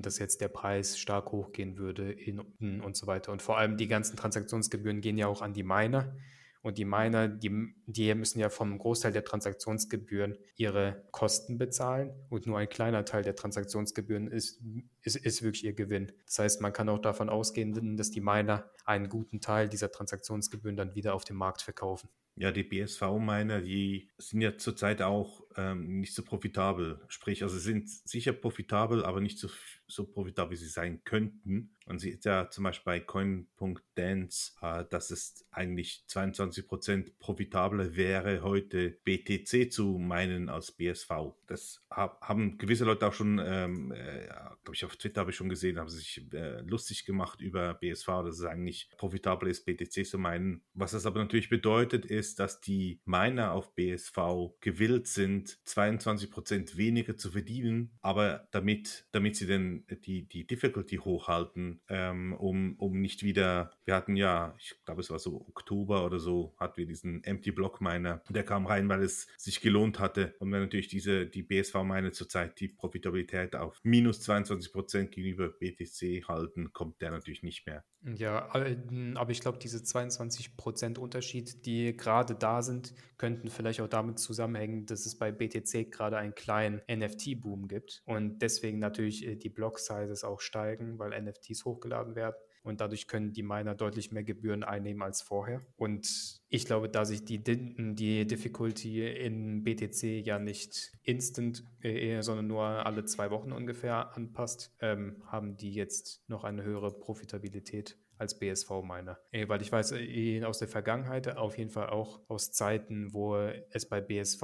dass 0.00 0.18
jetzt 0.18 0.40
der 0.40 0.48
Preis 0.48 0.98
stark 0.98 1.32
hochgehen 1.32 1.76
würde 1.76 2.12
in, 2.12 2.40
und 2.80 2.96
so 2.96 3.06
weiter. 3.06 3.32
Und 3.32 3.42
vor 3.42 3.58
allem 3.58 3.76
die 3.76 3.88
ganzen 3.88 4.16
Transaktionsgebühren 4.16 5.00
gehen 5.00 5.18
ja 5.18 5.26
auch 5.26 5.42
an 5.42 5.52
die 5.52 5.62
Miner. 5.62 6.14
Und 6.62 6.78
die 6.78 6.84
Miner, 6.84 7.28
die, 7.28 7.74
die 7.86 8.14
müssen 8.14 8.40
ja 8.40 8.48
vom 8.48 8.78
Großteil 8.78 9.12
der 9.12 9.24
Transaktionsgebühren 9.24 10.36
ihre 10.56 11.04
Kosten 11.12 11.56
bezahlen 11.56 12.12
und 12.28 12.46
nur 12.46 12.58
ein 12.58 12.68
kleiner 12.68 13.04
Teil 13.04 13.22
der 13.22 13.36
Transaktionsgebühren 13.36 14.28
ist, 14.28 14.60
ist, 15.02 15.16
ist 15.16 15.42
wirklich 15.42 15.64
ihr 15.64 15.74
Gewinn. 15.74 16.12
Das 16.26 16.38
heißt, 16.40 16.60
man 16.60 16.72
kann 16.72 16.88
auch 16.88 16.98
davon 16.98 17.28
ausgehen, 17.28 17.96
dass 17.96 18.10
die 18.10 18.20
Miner 18.20 18.70
einen 18.84 19.08
guten 19.08 19.40
Teil 19.40 19.68
dieser 19.68 19.92
Transaktionsgebühren 19.92 20.76
dann 20.76 20.94
wieder 20.94 21.14
auf 21.14 21.24
dem 21.24 21.36
Markt 21.36 21.62
verkaufen. 21.62 22.08
Ja, 22.36 22.52
die 22.52 22.62
BSV-Miner, 22.62 23.62
die 23.62 24.10
sind 24.16 24.40
ja 24.40 24.56
zurzeit 24.56 25.02
auch 25.02 25.42
ähm, 25.58 25.98
nicht 25.98 26.14
so 26.14 26.22
profitabel. 26.22 27.00
Sprich, 27.08 27.42
also 27.42 27.58
sind 27.58 27.90
sicher 27.90 28.32
profitabel, 28.32 29.04
aber 29.04 29.20
nicht 29.20 29.38
so, 29.38 29.48
so 29.88 30.06
profitabel, 30.06 30.52
wie 30.52 30.56
sie 30.56 30.68
sein 30.68 31.02
könnten. 31.04 31.74
Man 31.84 31.98
sieht 31.98 32.24
ja 32.24 32.48
zum 32.50 32.64
Beispiel 32.64 32.84
bei 32.84 33.00
Coin.dance, 33.00 34.52
äh, 34.62 34.84
dass 34.88 35.10
es 35.10 35.46
eigentlich 35.50 36.04
22% 36.08 37.12
profitabler 37.18 37.96
wäre, 37.96 38.42
heute 38.42 38.90
BTC 39.04 39.72
zu 39.72 39.98
meinen 39.98 40.48
als 40.48 40.70
BSV. 40.70 41.10
Das 41.46 41.82
hab, 41.90 42.20
haben 42.20 42.58
gewisse 42.58 42.84
Leute 42.84 43.06
auch 43.06 43.14
schon, 43.14 43.40
ähm, 43.42 43.90
äh, 43.92 44.26
glaube 44.62 44.74
ich, 44.74 44.84
auf 44.84 44.96
Twitter 44.96 45.22
habe 45.22 45.30
ich 45.30 45.36
schon 45.36 45.48
gesehen, 45.48 45.78
haben 45.78 45.88
sich 45.88 46.24
äh, 46.34 46.60
lustig 46.60 47.04
gemacht 47.06 47.40
über 47.40 47.74
BSV, 47.74 48.06
dass 48.06 48.38
es 48.38 48.44
eigentlich 48.44 48.90
profitabel 48.98 49.48
ist, 49.48 49.64
BTC 49.64 50.06
zu 50.06 50.18
meinen. 50.18 50.62
Was 50.74 50.92
das 50.92 51.06
aber 51.06 51.18
natürlich 51.18 51.48
bedeutet, 51.48 52.04
ist, 52.04 52.38
dass 52.38 52.60
die 52.60 53.00
Miner 53.06 53.52
auf 53.52 53.74
BSV 53.74 54.18
gewillt 54.60 55.06
sind, 55.06 55.47
22% 55.66 56.76
weniger 56.76 57.16
zu 57.16 57.30
verdienen, 57.30 57.90
aber 58.00 58.48
damit, 58.50 59.06
damit 59.12 59.36
sie 59.36 59.46
denn 59.46 59.84
die, 60.04 60.28
die 60.28 60.46
Difficulty 60.46 60.96
hochhalten, 60.96 61.80
ähm, 61.88 62.34
um, 62.34 62.74
um 62.78 63.00
nicht 63.00 63.22
wieder, 63.22 63.72
wir 63.84 63.94
hatten 63.94 64.16
ja, 64.16 64.54
ich 64.58 64.74
glaube 64.84 65.00
es 65.00 65.10
war 65.10 65.18
so 65.18 65.46
Oktober 65.48 66.04
oder 66.04 66.18
so, 66.18 66.54
hatten 66.58 66.76
wir 66.78 66.86
diesen 66.86 67.22
Empty 67.24 67.52
Block 67.52 67.80
Miner, 67.80 68.22
der 68.28 68.44
kam 68.44 68.66
rein, 68.66 68.88
weil 68.88 69.02
es 69.02 69.26
sich 69.36 69.60
gelohnt 69.60 69.98
hatte 69.98 70.34
und 70.38 70.52
wenn 70.52 70.60
natürlich 70.60 70.88
diese, 70.88 71.26
die 71.26 71.42
BSV 71.42 71.74
Miner 71.84 72.12
zurzeit 72.12 72.60
die 72.60 72.68
Profitabilität 72.68 73.56
auf 73.56 73.78
minus 73.82 74.20
22 74.22 74.72
Prozent 74.72 75.12
gegenüber 75.12 75.48
BTC 75.48 76.28
halten, 76.28 76.72
kommt 76.72 77.00
der 77.00 77.10
natürlich 77.10 77.42
nicht 77.42 77.66
mehr. 77.66 77.84
Ja, 78.04 78.48
aber 78.52 79.30
ich 79.30 79.40
glaube, 79.40 79.58
diese 79.58 79.82
22 79.82 80.56
Prozent 80.56 80.98
Unterschied, 80.98 81.66
die 81.66 81.96
gerade 81.96 82.36
da 82.36 82.62
sind, 82.62 82.94
könnten 83.16 83.48
vielleicht 83.48 83.80
auch 83.80 83.88
damit 83.88 84.20
zusammenhängen, 84.20 84.86
dass 84.86 85.04
es 85.04 85.18
bei 85.18 85.32
BTC 85.38 85.90
gerade 85.90 86.18
einen 86.18 86.34
kleinen 86.34 86.82
NFT-Boom 86.90 87.68
gibt 87.68 88.02
und 88.04 88.38
deswegen 88.40 88.78
natürlich 88.78 89.26
äh, 89.26 89.36
die 89.36 89.48
Block-Sizes 89.48 90.24
auch 90.24 90.40
steigen, 90.40 90.98
weil 90.98 91.18
NFTs 91.20 91.64
hochgeladen 91.64 92.14
werden. 92.14 92.34
und 92.64 92.80
dadurch 92.82 93.06
können 93.06 93.32
die 93.32 93.42
Miner 93.42 93.74
deutlich 93.74 94.12
mehr 94.12 94.24
Gebühren 94.24 94.62
einnehmen 94.62 95.02
als 95.02 95.22
vorher. 95.22 95.64
Und 95.76 96.06
ich 96.48 96.66
glaube, 96.66 96.90
da 96.90 97.06
sich 97.06 97.24
die, 97.24 97.42
die 97.42 98.26
Difficulty 98.26 99.06
in 99.06 99.64
BTC 99.64 100.26
ja 100.26 100.38
nicht 100.38 100.92
instant, 101.02 101.64
äh, 101.80 102.20
sondern 102.20 102.46
nur 102.46 102.64
alle 102.64 103.04
zwei 103.04 103.30
Wochen 103.30 103.52
ungefähr 103.52 104.14
anpasst, 104.14 104.74
ähm, 104.80 105.22
haben 105.26 105.56
die 105.56 105.72
jetzt 105.72 106.28
noch 106.28 106.44
eine 106.44 106.62
höhere 106.62 106.90
Profitabilität 106.90 107.96
als 108.18 108.38
BSV-Miner. 108.38 109.18
Äh, 109.30 109.48
weil 109.48 109.62
ich 109.62 109.72
weiß 109.72 109.92
äh, 109.92 110.44
aus 110.44 110.58
der 110.58 110.68
Vergangenheit, 110.68 111.36
auf 111.36 111.56
jeden 111.56 111.70
Fall 111.70 111.90
auch 111.90 112.20
aus 112.28 112.52
Zeiten, 112.52 113.12
wo 113.12 113.36
es 113.36 113.88
bei 113.88 114.00
BSV 114.00 114.42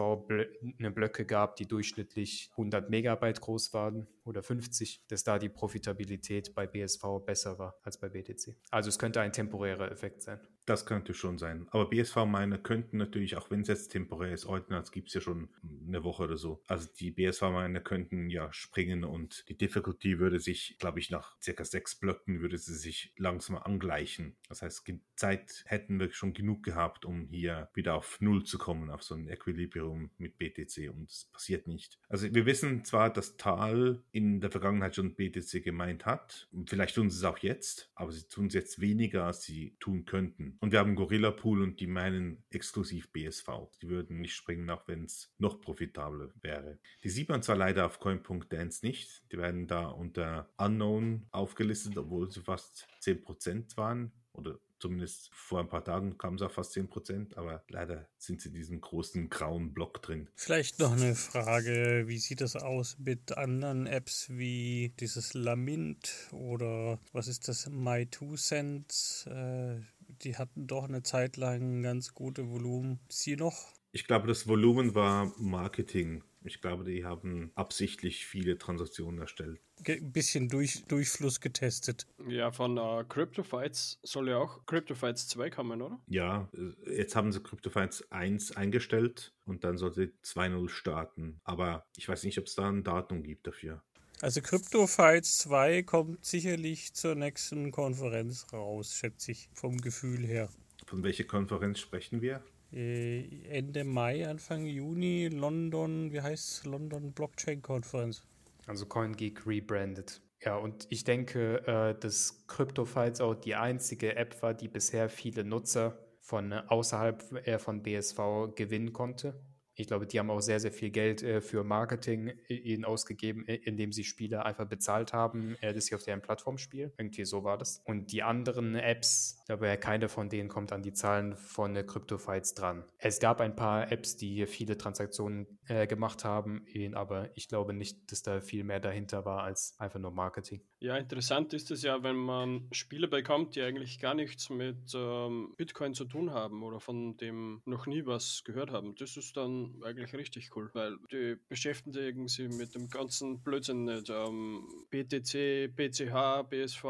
eine 0.78 0.90
Blöcke 0.90 1.24
gab, 1.26 1.56
die 1.56 1.66
durchschnittlich 1.66 2.50
100 2.52 2.90
Megabyte 2.90 3.40
groß 3.40 3.72
waren 3.74 4.06
oder 4.24 4.42
50, 4.42 5.02
dass 5.08 5.24
da 5.24 5.38
die 5.38 5.48
Profitabilität 5.48 6.54
bei 6.54 6.66
BSV 6.66 7.02
besser 7.24 7.58
war 7.58 7.76
als 7.82 7.98
bei 7.98 8.08
BTC. 8.08 8.56
Also 8.70 8.88
es 8.88 8.98
könnte 8.98 9.20
ein 9.20 9.32
temporärer 9.32 9.90
Effekt 9.90 10.22
sein. 10.22 10.40
Das 10.66 10.87
könnte 10.87 11.12
schon 11.12 11.37
sein. 11.37 11.66
Aber 11.70 11.90
BSV-Miner 11.90 12.59
könnten 12.59 12.96
natürlich, 12.96 13.37
auch 13.37 13.50
wenn 13.50 13.61
es 13.61 13.68
jetzt 13.68 13.88
temporär 13.88 14.33
ist, 14.33 14.46
Ordnance 14.46 14.92
gibt 14.92 15.09
es 15.09 15.14
ja 15.14 15.20
schon 15.20 15.48
eine 15.87 16.05
Woche 16.05 16.22
oder 16.22 16.38
so. 16.38 16.62
Also 16.66 16.88
die 16.98 17.11
BSV-Miner 17.11 17.81
könnten 17.81 18.31
ja 18.31 18.53
springen 18.53 19.05
und 19.05 19.44
die 19.48 19.59
Difficulty 19.59 20.18
würde 20.18 20.40
sich, 20.40 20.77
glaube 20.79 21.00
ich, 21.00 21.11
nach 21.11 21.37
circa 21.42 21.64
sechs 21.64 21.96
Blöcken 21.96 22.40
würde 22.40 22.57
sie 22.57 22.74
sich 22.74 23.12
langsam 23.16 23.57
angleichen. 23.57 24.37
Das 24.48 24.62
heißt, 24.62 24.85
Zeit 25.16 25.64
hätten 25.66 26.00
wir 26.00 26.11
schon 26.12 26.33
genug 26.33 26.62
gehabt, 26.62 27.05
um 27.05 27.29
hier 27.29 27.68
wieder 27.74 27.94
auf 27.94 28.20
Null 28.20 28.44
zu 28.44 28.59
kommen, 28.59 28.90
auf 28.90 29.03
so 29.03 29.14
ein 29.14 29.29
Equilibrium 29.29 30.11
mit 30.18 30.38
BTC 30.38 30.90
und 30.90 31.11
es 31.11 31.31
passiert 31.33 31.66
nicht. 31.66 31.98
Also 32.09 32.35
wir 32.35 32.46
wissen 32.46 32.85
zwar, 32.85 33.12
dass 33.12 33.37
Tal 33.37 34.03
in 34.12 34.40
der 34.40 34.50
Vergangenheit 34.50 34.96
schon 34.96 35.14
BTC 35.14 35.62
gemeint 35.62 36.07
hat, 36.07 36.48
vielleicht 36.66 36.94
tun 36.94 37.11
sie 37.11 37.18
es 37.18 37.24
auch 37.24 37.38
jetzt, 37.38 37.90
aber 37.94 38.12
sie 38.12 38.27
tun 38.27 38.46
es 38.46 38.55
jetzt 38.55 38.81
weniger, 38.81 39.24
als 39.24 39.42
sie 39.42 39.77
tun 39.79 40.05
könnten. 40.05 40.53
Und 40.60 40.72
wir 40.72 40.78
haben 40.78 40.94
Gorilla 40.94 41.30
Pool 41.30 41.62
und 41.62 41.80
die 41.80 41.86
meinen 41.86 42.44
exklusiv 42.50 43.12
BSV. 43.12 43.48
Die 43.82 43.88
würden 43.88 44.20
nicht 44.20 44.34
springen, 44.34 44.70
auch 44.70 44.86
wenn 44.88 45.04
es 45.04 45.32
noch 45.38 45.60
profitabler 45.60 46.30
wäre. 46.40 46.78
Die 47.02 47.10
sieht 47.10 47.28
man 47.28 47.42
zwar 47.42 47.56
leider 47.56 47.86
auf 47.86 47.98
coin.dance 47.98 48.84
nicht, 48.84 49.22
die 49.32 49.38
werden 49.38 49.66
da 49.66 49.86
unter 49.88 50.50
Unknown 50.56 51.26
aufgelistet, 51.30 51.96
obwohl 51.96 52.30
sie 52.30 52.40
fast 52.40 52.86
10% 53.02 53.76
waren 53.76 54.12
oder 54.32 54.58
zumindest 54.84 55.30
vor 55.32 55.60
ein 55.60 55.68
paar 55.68 55.82
Tagen 55.82 56.18
kam 56.18 56.34
es 56.34 56.42
auf 56.42 56.52
fast 56.52 56.76
10%, 56.76 57.36
aber 57.36 57.64
leider 57.68 58.06
sind 58.18 58.42
sie 58.42 58.48
in 58.48 58.54
diesem 58.54 58.80
großen 58.82 59.30
grauen 59.30 59.72
Block 59.72 60.02
drin. 60.02 60.28
Vielleicht 60.34 60.78
noch 60.78 60.92
eine 60.92 61.14
Frage, 61.14 62.04
wie 62.06 62.18
sieht 62.18 62.42
das 62.42 62.54
aus 62.54 62.98
mit 62.98 63.36
anderen 63.38 63.86
Apps 63.86 64.28
wie 64.28 64.92
dieses 65.00 65.32
Lamint 65.32 66.28
oder 66.32 66.98
was 67.12 67.28
ist 67.28 67.48
das, 67.48 67.70
My 67.70 68.04
Two 68.04 68.34
Cents? 68.34 69.26
Äh, 69.26 69.80
die 70.22 70.37
hatten 70.37 70.66
doch 70.66 70.85
eine 70.85 71.03
Zeit 71.03 71.37
lang 71.37 71.83
ganz 71.83 72.14
gute 72.14 72.48
Volumen. 72.50 73.00
Sie 73.09 73.37
noch? 73.37 73.55
Ich 73.92 74.07
glaube, 74.07 74.27
das 74.27 74.48
Volumen 74.48 74.94
war 74.94 75.33
Marketing 75.38 76.22
ich 76.46 76.61
glaube, 76.61 76.85
die 76.85 77.05
haben 77.05 77.50
absichtlich 77.55 78.27
viele 78.27 78.59
Transaktionen 78.59 79.18
erstellt. 79.18 79.61
Ein 79.87 80.12
bisschen 80.12 80.48
durch, 80.48 80.85
Durchfluss 80.85 81.40
getestet. 81.40 82.07
Ja, 82.29 82.53
von 82.53 82.79
uh, 82.79 83.03
CryptoFights 83.05 83.98
soll 84.03 84.29
ja 84.29 84.37
auch 84.37 84.66
CryptoFights 84.66 85.29
2 85.29 85.50
kommen, 85.50 85.81
oder? 85.81 85.98
Ja, 86.07 86.48
äh, 86.53 86.96
jetzt 86.96 87.16
haben 87.16 87.33
sie 87.33 87.42
CryptoFights 87.42 88.12
1 88.12 88.57
eingestellt 88.57 89.33
und 89.46 89.64
dann 89.64 89.79
sollte 89.79 90.12
2.0 90.22 90.68
starten. 90.68 91.40
Aber 91.44 91.87
ich 91.96 92.09
weiß 92.09 92.24
nicht, 92.24 92.38
ob 92.38 92.44
es 92.44 92.55
da 92.55 92.68
ein 92.68 92.85
Datum 92.85 93.22
gibt 93.22 93.46
dafür. 93.46 93.83
Also 94.20 94.40
CryptoFights 94.40 95.38
2 95.38 95.83
kommt 95.83 96.24
sicherlich 96.24 96.94
zur 96.94 97.14
nächsten 97.14 97.70
Konferenz 97.72 98.46
raus, 98.53 98.94
schätze 98.94 99.33
ich, 99.33 99.48
vom 99.53 99.79
Gefühl 99.79 100.24
her. 100.24 100.48
Von 100.87 101.03
welcher 101.03 101.24
Konferenz 101.24 101.81
sprechen 101.81 102.22
wir? 102.22 102.42
Äh, 102.72 103.42
Ende 103.48 103.85
Mai, 103.85 104.29
Anfang 104.29 104.66
Juni 104.66 105.29
London, 105.29 106.12
wie 106.12 106.20
heißt 106.20 106.50
es, 106.50 106.64
London 106.64 107.12
Blockchain 107.12 107.62
Conference. 107.62 108.22
Also 108.66 108.87
CoinGeek 108.87 109.46
rebranded. 109.46 110.20
Ja, 110.42 110.57
und 110.57 110.87
ich 110.90 111.05
denke, 111.05 111.66
äh, 111.66 111.98
dass 111.98 112.46
CryptoFights 112.46 113.20
auch 113.20 113.35
die 113.35 113.55
einzige 113.55 114.16
App 114.16 114.40
war, 114.42 114.55
die 114.55 114.68
bisher 114.68 115.09
viele 115.09 115.44
Nutzer 115.44 115.98
von 116.20 116.53
außerhalb 116.53 117.46
äh, 117.46 117.59
von 117.59 117.83
BSV 117.83 118.55
gewinnen 118.55 118.92
konnte. 118.92 119.40
Ich 119.74 119.87
glaube, 119.87 120.06
die 120.06 120.18
haben 120.18 120.30
auch 120.30 120.40
sehr, 120.40 120.60
sehr 120.60 120.72
viel 120.72 120.90
Geld 120.90 121.22
äh, 121.22 121.40
für 121.40 121.64
Marketing 121.64 122.32
ihnen 122.48 122.84
ausgegeben, 122.84 123.44
indem 123.44 123.92
sie 123.92 124.04
Spieler 124.04 124.46
einfach 124.46 124.66
bezahlt 124.66 125.12
haben, 125.12 125.56
äh, 125.60 125.72
dass 125.72 125.87
sie 125.87 125.94
auf 125.94 126.02
deren 126.02 126.22
Plattform 126.22 126.58
spielen. 126.58 126.92
Irgendwie 126.96 127.24
so 127.24 127.44
war 127.44 127.58
das. 127.58 127.80
Und 127.84 128.12
die 128.12 128.22
anderen 128.22 128.74
Apps, 128.76 129.42
aber 129.48 129.76
keine 129.76 130.08
von 130.08 130.28
denen 130.28 130.48
kommt 130.48 130.72
an 130.72 130.82
die 130.82 130.92
Zahlen 130.92 131.37
von 131.37 131.74
äh, 131.76 131.82
CryptoFights 131.82 132.54
dran. 132.54 132.84
Es 132.98 133.18
gab 133.20 133.40
ein 133.40 133.56
paar 133.56 133.90
Apps, 133.90 134.16
die 134.16 134.46
viele 134.46 134.78
Transaktionen 134.78 135.46
äh, 135.66 135.87
gemacht 135.87 136.24
haben, 136.24 136.64
aber 136.94 137.30
ich 137.34 137.48
glaube 137.48 137.74
nicht, 137.74 138.10
dass 138.12 138.22
da 138.22 138.40
viel 138.40 138.64
mehr 138.64 138.80
dahinter 138.80 139.24
war 139.24 139.42
als 139.42 139.74
einfach 139.78 139.98
nur 139.98 140.10
Marketing. 140.10 140.62
Ja, 140.85 140.99
interessant 140.99 141.55
ist 141.55 141.70
es 141.70 141.81
ja, 141.81 142.03
wenn 142.03 142.16
man 142.16 142.68
Spiele 142.70 143.09
bekommt, 143.09 143.57
die 143.57 143.62
eigentlich 143.62 143.99
gar 143.99 144.12
nichts 144.12 144.51
mit 144.51 144.92
ähm, 144.94 145.55
Bitcoin 145.57 145.94
zu 145.94 146.05
tun 146.05 146.31
haben 146.31 146.62
oder 146.62 146.79
von 146.79 147.16
dem 147.16 147.62
noch 147.64 147.87
nie 147.87 148.05
was 148.05 148.42
gehört 148.44 148.70
haben. 148.70 148.94
Das 148.97 149.16
ist 149.16 149.35
dann 149.35 149.83
eigentlich 149.83 150.12
richtig 150.12 150.55
cool, 150.55 150.68
weil 150.75 150.99
die 151.11 151.38
beschäftigen 151.49 152.29
sich 152.29 152.51
mit 152.51 152.75
dem 152.75 152.90
ganzen 152.90 153.42
Blödsinn 153.42 153.85
nicht. 153.85 154.11
Ähm, 154.11 154.68
BTC, 154.90 155.75
BCH, 155.75 156.42
BSV. 156.51 156.85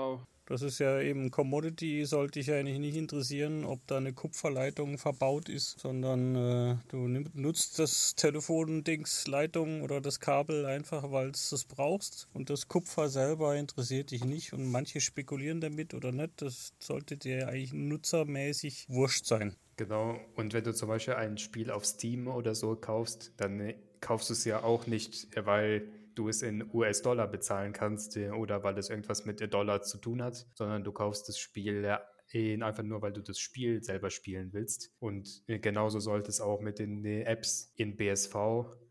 Das 0.46 0.62
ist 0.62 0.78
ja 0.78 1.00
eben 1.00 1.30
Commodity, 1.30 2.04
sollte 2.04 2.38
dich 2.38 2.52
eigentlich 2.52 2.78
nicht 2.78 2.96
interessieren, 2.96 3.64
ob 3.64 3.86
da 3.86 3.96
eine 3.96 4.12
Kupferleitung 4.12 4.98
verbaut 4.98 5.48
ist, 5.48 5.80
sondern 5.80 6.34
äh, 6.36 6.76
du 6.88 7.08
nutzt 7.34 7.78
das 7.78 8.14
Telefon-Dings, 8.14 9.26
Leitung 9.26 9.82
oder 9.82 10.00
das 10.00 10.20
Kabel 10.20 10.66
einfach, 10.66 11.10
weil 11.10 11.30
es 11.30 11.64
brauchst. 11.64 12.28
Und 12.34 12.50
das 12.50 12.68
Kupfer 12.68 13.08
selber 13.08 13.56
interessiert 13.56 14.10
dich 14.10 14.24
nicht 14.24 14.52
und 14.52 14.70
manche 14.70 15.00
spekulieren 15.00 15.60
damit 15.60 15.94
oder 15.94 16.12
nicht. 16.12 16.42
Das 16.42 16.74
sollte 16.78 17.16
dir 17.16 17.48
eigentlich 17.48 17.72
nutzermäßig 17.72 18.86
wurscht 18.88 19.24
sein. 19.24 19.56
Genau, 19.76 20.20
und 20.36 20.52
wenn 20.52 20.62
du 20.62 20.72
zum 20.72 20.88
Beispiel 20.88 21.14
ein 21.14 21.38
Spiel 21.38 21.70
auf 21.70 21.84
Steam 21.84 22.28
oder 22.28 22.54
so 22.54 22.76
kaufst, 22.76 23.32
dann 23.38 23.60
äh, 23.60 23.74
kaufst 24.00 24.28
du 24.28 24.34
es 24.34 24.44
ja 24.44 24.62
auch 24.62 24.86
nicht, 24.86 25.36
äh, 25.36 25.46
weil 25.46 25.88
du 26.14 26.28
es 26.28 26.42
in 26.42 26.68
US-Dollar 26.72 27.28
bezahlen 27.28 27.72
kannst 27.72 28.16
äh, 28.16 28.30
oder 28.30 28.62
weil 28.62 28.78
es 28.78 28.90
irgendwas 28.90 29.24
mit 29.24 29.40
Dollar 29.52 29.82
zu 29.82 29.98
tun 29.98 30.22
hat, 30.22 30.46
sondern 30.54 30.84
du 30.84 30.92
kaufst 30.92 31.28
das 31.28 31.38
Spiel 31.38 31.98
einfach 32.32 32.82
nur, 32.82 33.00
weil 33.00 33.12
du 33.12 33.20
das 33.20 33.38
Spiel 33.38 33.84
selber 33.84 34.10
spielen 34.10 34.52
willst. 34.52 34.90
Und 34.98 35.44
genauso 35.46 36.00
sollte 36.00 36.30
es 36.30 36.40
auch 36.40 36.60
mit 36.60 36.80
den 36.80 37.04
Apps 37.04 37.72
in 37.76 37.96
BSV 37.96 38.34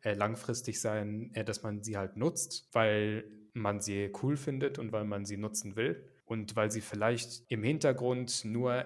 langfristig 0.03 0.79
sein, 0.79 1.33
dass 1.45 1.61
man 1.61 1.83
sie 1.83 1.97
halt 1.97 2.15
nutzt, 2.15 2.69
weil 2.71 3.25
man 3.53 3.81
sie 3.81 4.11
cool 4.21 4.37
findet 4.37 4.79
und 4.79 4.91
weil 4.91 5.03
man 5.03 5.25
sie 5.25 5.37
nutzen 5.37 5.75
will 5.75 6.07
und 6.25 6.55
weil 6.55 6.71
sie 6.71 6.81
vielleicht 6.81 7.43
im 7.49 7.63
Hintergrund 7.63 8.45
nur 8.45 8.85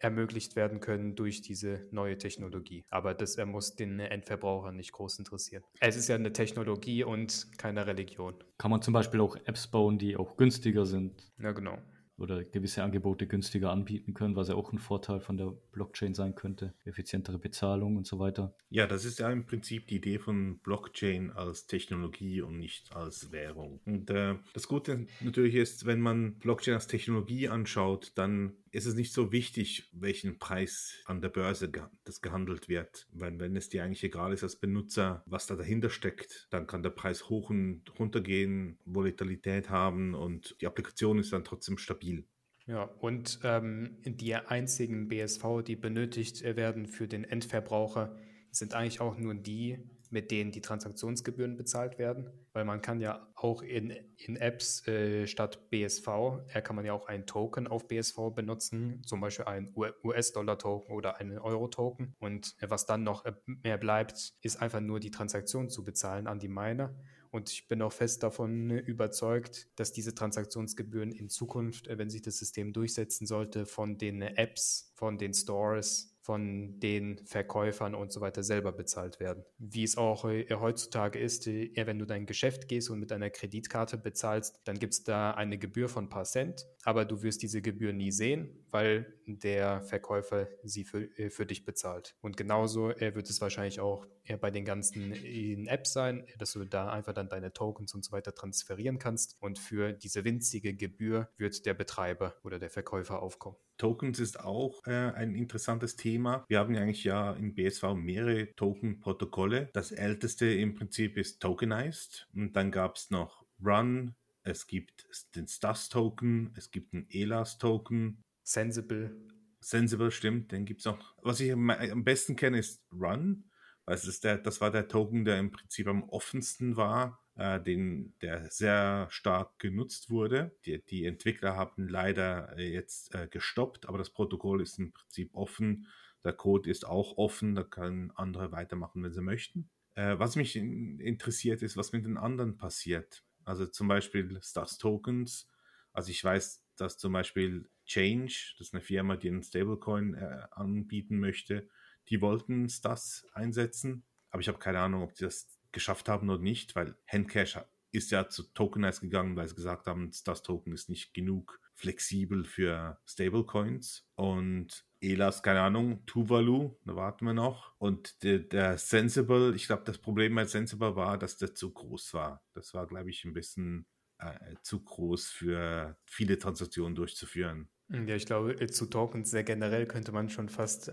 ermöglicht 0.00 0.56
werden 0.56 0.80
können 0.80 1.14
durch 1.14 1.40
diese 1.42 1.86
neue 1.90 2.18
Technologie. 2.18 2.84
Aber 2.90 3.14
das 3.14 3.36
er 3.36 3.46
muss 3.46 3.74
den 3.74 4.00
Endverbraucher 4.00 4.72
nicht 4.72 4.92
groß 4.92 5.18
interessieren. 5.18 5.62
Es 5.80 5.96
ist 5.96 6.08
ja 6.08 6.14
eine 6.14 6.32
Technologie 6.32 7.04
und 7.04 7.46
keine 7.58 7.86
Religion. 7.86 8.34
Kann 8.58 8.70
man 8.70 8.82
zum 8.82 8.94
Beispiel 8.94 9.20
auch 9.20 9.36
Apps 9.44 9.66
bauen, 9.66 9.98
die 9.98 10.16
auch 10.16 10.36
günstiger 10.36 10.86
sind? 10.86 11.32
Ja, 11.38 11.52
genau 11.52 11.78
oder 12.18 12.44
gewisse 12.44 12.82
Angebote 12.82 13.26
günstiger 13.26 13.70
anbieten 13.70 14.12
können, 14.12 14.36
was 14.36 14.48
ja 14.48 14.54
auch 14.54 14.72
ein 14.72 14.78
Vorteil 14.78 15.20
von 15.20 15.36
der 15.36 15.54
Blockchain 15.72 16.14
sein 16.14 16.34
könnte. 16.34 16.74
Effizientere 16.84 17.38
Bezahlung 17.38 17.96
und 17.96 18.06
so 18.06 18.18
weiter. 18.18 18.54
Ja, 18.70 18.86
das 18.86 19.04
ist 19.04 19.20
ja 19.20 19.30
im 19.30 19.46
Prinzip 19.46 19.86
die 19.86 19.96
Idee 19.96 20.18
von 20.18 20.58
Blockchain 20.58 21.30
als 21.30 21.66
Technologie 21.66 22.42
und 22.42 22.58
nicht 22.58 22.94
als 22.94 23.30
Währung. 23.30 23.80
Und 23.86 24.10
äh, 24.10 24.34
das 24.52 24.68
Gute 24.68 25.06
natürlich 25.20 25.54
ist, 25.54 25.86
wenn 25.86 26.00
man 26.00 26.34
Blockchain 26.38 26.74
als 26.74 26.88
Technologie 26.88 27.48
anschaut, 27.48 28.12
dann 28.16 28.54
ist 28.70 28.86
es 28.86 28.94
nicht 28.94 29.12
so 29.12 29.32
wichtig, 29.32 29.88
welchen 29.92 30.38
Preis 30.38 31.02
an 31.04 31.20
der 31.20 31.28
Börse 31.28 31.70
das 32.04 32.20
gehandelt 32.20 32.68
wird. 32.68 33.06
Weil 33.12 33.38
wenn 33.38 33.56
es 33.56 33.68
dir 33.68 33.84
eigentlich 33.84 34.04
egal 34.04 34.32
ist 34.32 34.42
als 34.42 34.56
Benutzer, 34.56 35.22
was 35.26 35.46
da 35.46 35.56
dahinter 35.56 35.90
steckt, 35.90 36.46
dann 36.50 36.66
kann 36.66 36.82
der 36.82 36.90
Preis 36.90 37.28
hoch 37.28 37.50
und 37.50 37.82
runter 37.98 38.20
gehen, 38.20 38.78
Volatilität 38.84 39.70
haben 39.70 40.14
und 40.14 40.56
die 40.60 40.66
Applikation 40.66 41.18
ist 41.18 41.32
dann 41.32 41.44
trotzdem 41.44 41.78
stabil. 41.78 42.26
Ja, 42.66 42.82
und 42.82 43.40
ähm, 43.44 43.96
die 44.04 44.34
einzigen 44.34 45.08
BSV, 45.08 45.62
die 45.66 45.76
benötigt 45.76 46.42
werden 46.42 46.86
für 46.86 47.08
den 47.08 47.24
Endverbraucher, 47.24 48.14
sind 48.50 48.74
eigentlich 48.74 49.00
auch 49.00 49.16
nur 49.16 49.34
die, 49.34 49.78
mit 50.10 50.30
denen 50.30 50.50
die 50.50 50.60
Transaktionsgebühren 50.60 51.56
bezahlt 51.56 51.98
werden, 51.98 52.30
weil 52.52 52.64
man 52.64 52.80
kann 52.80 53.00
ja 53.00 53.28
auch 53.34 53.62
in, 53.62 53.94
in 54.16 54.36
Apps 54.36 54.86
äh, 54.86 55.26
statt 55.26 55.70
BSV, 55.70 56.08
äh, 56.52 56.62
kann 56.62 56.76
man 56.76 56.84
ja 56.84 56.92
auch 56.92 57.06
einen 57.06 57.26
Token 57.26 57.66
auf 57.66 57.88
BSV 57.88 58.32
benutzen, 58.34 59.02
zum 59.04 59.20
Beispiel 59.20 59.46
einen 59.46 59.74
US-Dollar-Token 59.76 60.94
oder 60.94 61.18
einen 61.18 61.38
Euro-Token. 61.38 62.14
Und 62.18 62.54
äh, 62.60 62.70
was 62.70 62.86
dann 62.86 63.04
noch 63.04 63.24
äh, 63.24 63.32
mehr 63.46 63.78
bleibt, 63.78 64.34
ist 64.42 64.60
einfach 64.60 64.80
nur 64.80 65.00
die 65.00 65.10
Transaktion 65.10 65.68
zu 65.68 65.84
bezahlen 65.84 66.26
an 66.26 66.38
die 66.38 66.48
Miner. 66.48 66.94
Und 67.30 67.50
ich 67.50 67.68
bin 67.68 67.82
auch 67.82 67.92
fest 67.92 68.22
davon 68.22 68.70
überzeugt, 68.70 69.68
dass 69.76 69.92
diese 69.92 70.14
Transaktionsgebühren 70.14 71.12
in 71.12 71.28
Zukunft, 71.28 71.86
äh, 71.88 71.98
wenn 71.98 72.10
sich 72.10 72.22
das 72.22 72.38
System 72.38 72.72
durchsetzen 72.72 73.26
sollte, 73.26 73.66
von 73.66 73.98
den 73.98 74.22
Apps, 74.22 74.92
von 74.94 75.18
den 75.18 75.34
Stores, 75.34 76.17
von 76.28 76.78
den 76.78 77.16
Verkäufern 77.24 77.94
und 77.94 78.12
so 78.12 78.20
weiter 78.20 78.42
selber 78.42 78.70
bezahlt 78.70 79.18
werden. 79.18 79.46
Wie 79.56 79.82
es 79.82 79.96
auch 79.96 80.26
äh, 80.26 80.44
heutzutage 80.50 81.18
ist, 81.18 81.46
äh, 81.46 81.72
wenn 81.86 81.98
du 81.98 82.04
dein 82.04 82.26
Geschäft 82.26 82.68
gehst 82.68 82.90
und 82.90 83.00
mit 83.00 83.12
einer 83.12 83.30
Kreditkarte 83.30 83.96
bezahlst, 83.96 84.60
dann 84.64 84.78
gibt 84.78 84.92
es 84.92 85.04
da 85.04 85.30
eine 85.30 85.56
Gebühr 85.56 85.88
von 85.88 86.04
ein 86.04 86.08
paar 86.10 86.26
Cent, 86.26 86.66
aber 86.84 87.06
du 87.06 87.22
wirst 87.22 87.42
diese 87.42 87.62
Gebühr 87.62 87.94
nie 87.94 88.12
sehen, 88.12 88.66
weil 88.70 89.12
der 89.26 89.82
Verkäufer 89.82 90.48
sie 90.62 90.84
für, 90.84 91.04
äh, 91.18 91.30
für 91.30 91.46
dich 91.46 91.64
bezahlt. 91.64 92.16
Und 92.20 92.36
genauso 92.36 92.88
wird 92.88 93.28
es 93.28 93.40
wahrscheinlich 93.40 93.80
auch 93.80 94.06
bei 94.40 94.50
den 94.50 94.64
ganzen 94.64 95.66
Apps 95.66 95.92
sein, 95.92 96.26
dass 96.38 96.52
du 96.52 96.64
da 96.64 96.90
einfach 96.90 97.14
dann 97.14 97.28
deine 97.28 97.52
Tokens 97.52 97.94
und 97.94 98.04
so 98.04 98.12
weiter 98.12 98.34
transferieren 98.34 98.98
kannst 98.98 99.36
und 99.40 99.58
für 99.58 99.92
diese 99.92 100.24
winzige 100.24 100.74
Gebühr 100.74 101.28
wird 101.38 101.64
der 101.64 101.74
Betreiber 101.74 102.34
oder 102.44 102.58
der 102.58 102.70
Verkäufer 102.70 103.22
aufkommen. 103.22 103.56
Tokens 103.78 104.18
ist 104.18 104.40
auch 104.40 104.84
äh, 104.86 104.90
ein 104.90 105.34
interessantes 105.34 105.96
Thema. 105.96 106.44
Wir 106.48 106.58
haben 106.58 106.74
ja 106.74 106.82
eigentlich 106.82 107.04
ja 107.04 107.32
im 107.32 107.54
BSV 107.54 107.94
mehrere 107.94 108.54
Token-Protokolle. 108.54 109.70
Das 109.72 109.92
älteste 109.92 110.46
im 110.46 110.74
Prinzip 110.74 111.16
ist 111.16 111.40
Tokenized 111.40 112.28
und 112.34 112.54
dann 112.54 112.72
gab 112.72 112.96
es 112.96 113.10
noch 113.10 113.46
Run, 113.64 114.14
es 114.42 114.66
gibt 114.66 115.06
den 115.36 115.46
Stas-Token, 115.46 116.54
es 116.56 116.70
gibt 116.70 116.94
einen 116.94 117.06
ELAS-Token. 117.10 118.24
Sensible. 118.48 119.14
Sensible, 119.60 120.10
stimmt, 120.10 120.52
den 120.52 120.64
gibt 120.64 120.80
es 120.80 120.86
noch. 120.86 121.14
Was 121.22 121.38
ich 121.40 121.52
am, 121.52 122.02
besten 122.02 122.34
kenne, 122.34 122.58
ist 122.58 122.82
Run. 122.90 123.44
Weil 123.84 123.96
ist 123.96 124.24
der, 124.24 124.38
das 124.38 124.62
war 124.62 124.70
der 124.70 124.88
Token, 124.88 125.26
der 125.26 125.38
im 125.38 125.50
Prinzip 125.50 125.86
am 125.86 126.02
offensten 126.04 126.76
war 126.76 127.22
äh, 127.36 127.60
den, 127.60 128.14
der 128.22 128.50
sehr 128.50 129.06
stark 129.10 129.58
genutzt 129.58 130.08
wurde. 130.08 130.56
Die, 130.64 130.82
die 130.82 131.04
Entwickler 131.04 131.56
haben 131.56 131.88
leider 131.88 132.56
äh, 132.56 132.72
jetzt 132.72 133.14
äh, 133.14 133.28
gestoppt, 133.28 133.86
aber 133.86 133.98
das 133.98 134.10
Protokoll 134.10 134.62
ist 134.62 134.78
im 134.78 134.92
Prinzip 134.92 135.34
offen. 135.34 135.86
Der 136.24 136.32
Code 136.32 136.70
ist 136.70 136.86
auch 136.86 137.18
offen, 137.18 137.54
da 137.54 137.64
können 137.64 138.12
andere 138.12 138.50
weitermachen, 138.50 139.02
wenn 139.02 139.12
sie 139.12 139.20
möchten. 139.20 139.68
Äh, 139.94 140.18
was 140.18 140.36
mich 140.36 140.56
in, 140.56 141.00
interessiert 141.00 141.60
ist, 141.60 141.76
was 141.76 141.92
mit 141.92 142.06
den 142.06 142.16
anderen 142.16 142.56
passiert. 142.56 143.24
Also 143.44 143.66
zum 143.66 143.88
Beispiel 143.88 144.40
Stars 144.42 144.78
Tokens. 144.78 145.48
Also 145.92 146.10
ich 146.10 146.24
weiß, 146.24 146.64
dass 146.76 146.96
zum 146.96 147.12
Beispiel 147.12 147.68
Change, 147.88 148.54
das 148.58 148.68
ist 148.68 148.74
eine 148.74 148.82
Firma, 148.82 149.16
die 149.16 149.28
einen 149.28 149.42
Stablecoin 149.42 150.14
äh, 150.14 150.46
anbieten 150.52 151.18
möchte, 151.18 151.68
die 152.08 152.20
wollten 152.20 152.68
Stars 152.68 153.26
einsetzen, 153.32 154.04
aber 154.30 154.40
ich 154.40 154.48
habe 154.48 154.58
keine 154.58 154.80
Ahnung, 154.80 155.02
ob 155.02 155.14
die 155.14 155.24
das 155.24 155.58
geschafft 155.72 156.08
haben 156.08 156.30
oder 156.30 156.42
nicht, 156.42 156.76
weil 156.76 156.96
Handcash 157.06 157.58
ist 157.90 158.10
ja 158.10 158.28
zu 158.28 158.42
Tokenize 158.54 159.00
gegangen, 159.00 159.36
weil 159.36 159.48
sie 159.48 159.54
gesagt 159.54 159.86
haben, 159.86 160.10
das 160.24 160.42
Token 160.42 160.72
ist 160.72 160.88
nicht 160.88 161.14
genug 161.14 161.60
flexibel 161.74 162.44
für 162.44 163.00
Stablecoins. 163.06 164.06
Und 164.14 164.84
Elas, 165.00 165.42
keine 165.42 165.60
Ahnung, 165.60 166.04
Tuvalu, 166.06 166.76
da 166.84 166.96
warten 166.96 167.24
wir 167.24 167.34
noch. 167.34 167.72
Und 167.78 168.22
der, 168.22 168.40
der 168.40 168.78
Sensible, 168.78 169.54
ich 169.54 169.66
glaube, 169.66 169.84
das 169.84 169.98
Problem 169.98 170.34
bei 170.34 170.44
Sensible 170.44 170.96
war, 170.96 171.18
dass 171.18 171.36
der 171.38 171.54
zu 171.54 171.72
groß 171.72 172.14
war. 172.14 172.44
Das 172.52 172.74
war, 172.74 172.86
glaube 172.86 173.10
ich, 173.10 173.24
ein 173.24 173.32
bisschen 173.32 173.86
äh, 174.18 174.56
zu 174.62 174.82
groß 174.82 175.28
für 175.28 175.96
viele 176.04 176.38
Transaktionen 176.38 176.94
durchzuführen. 176.94 177.70
Ja, 177.90 178.14
ich 178.14 178.26
glaube, 178.26 178.54
zu 178.66 178.86
Tokens 178.86 179.30
sehr 179.30 179.44
generell 179.44 179.86
könnte 179.86 180.12
man 180.12 180.28
schon 180.28 180.48
fast 180.48 180.92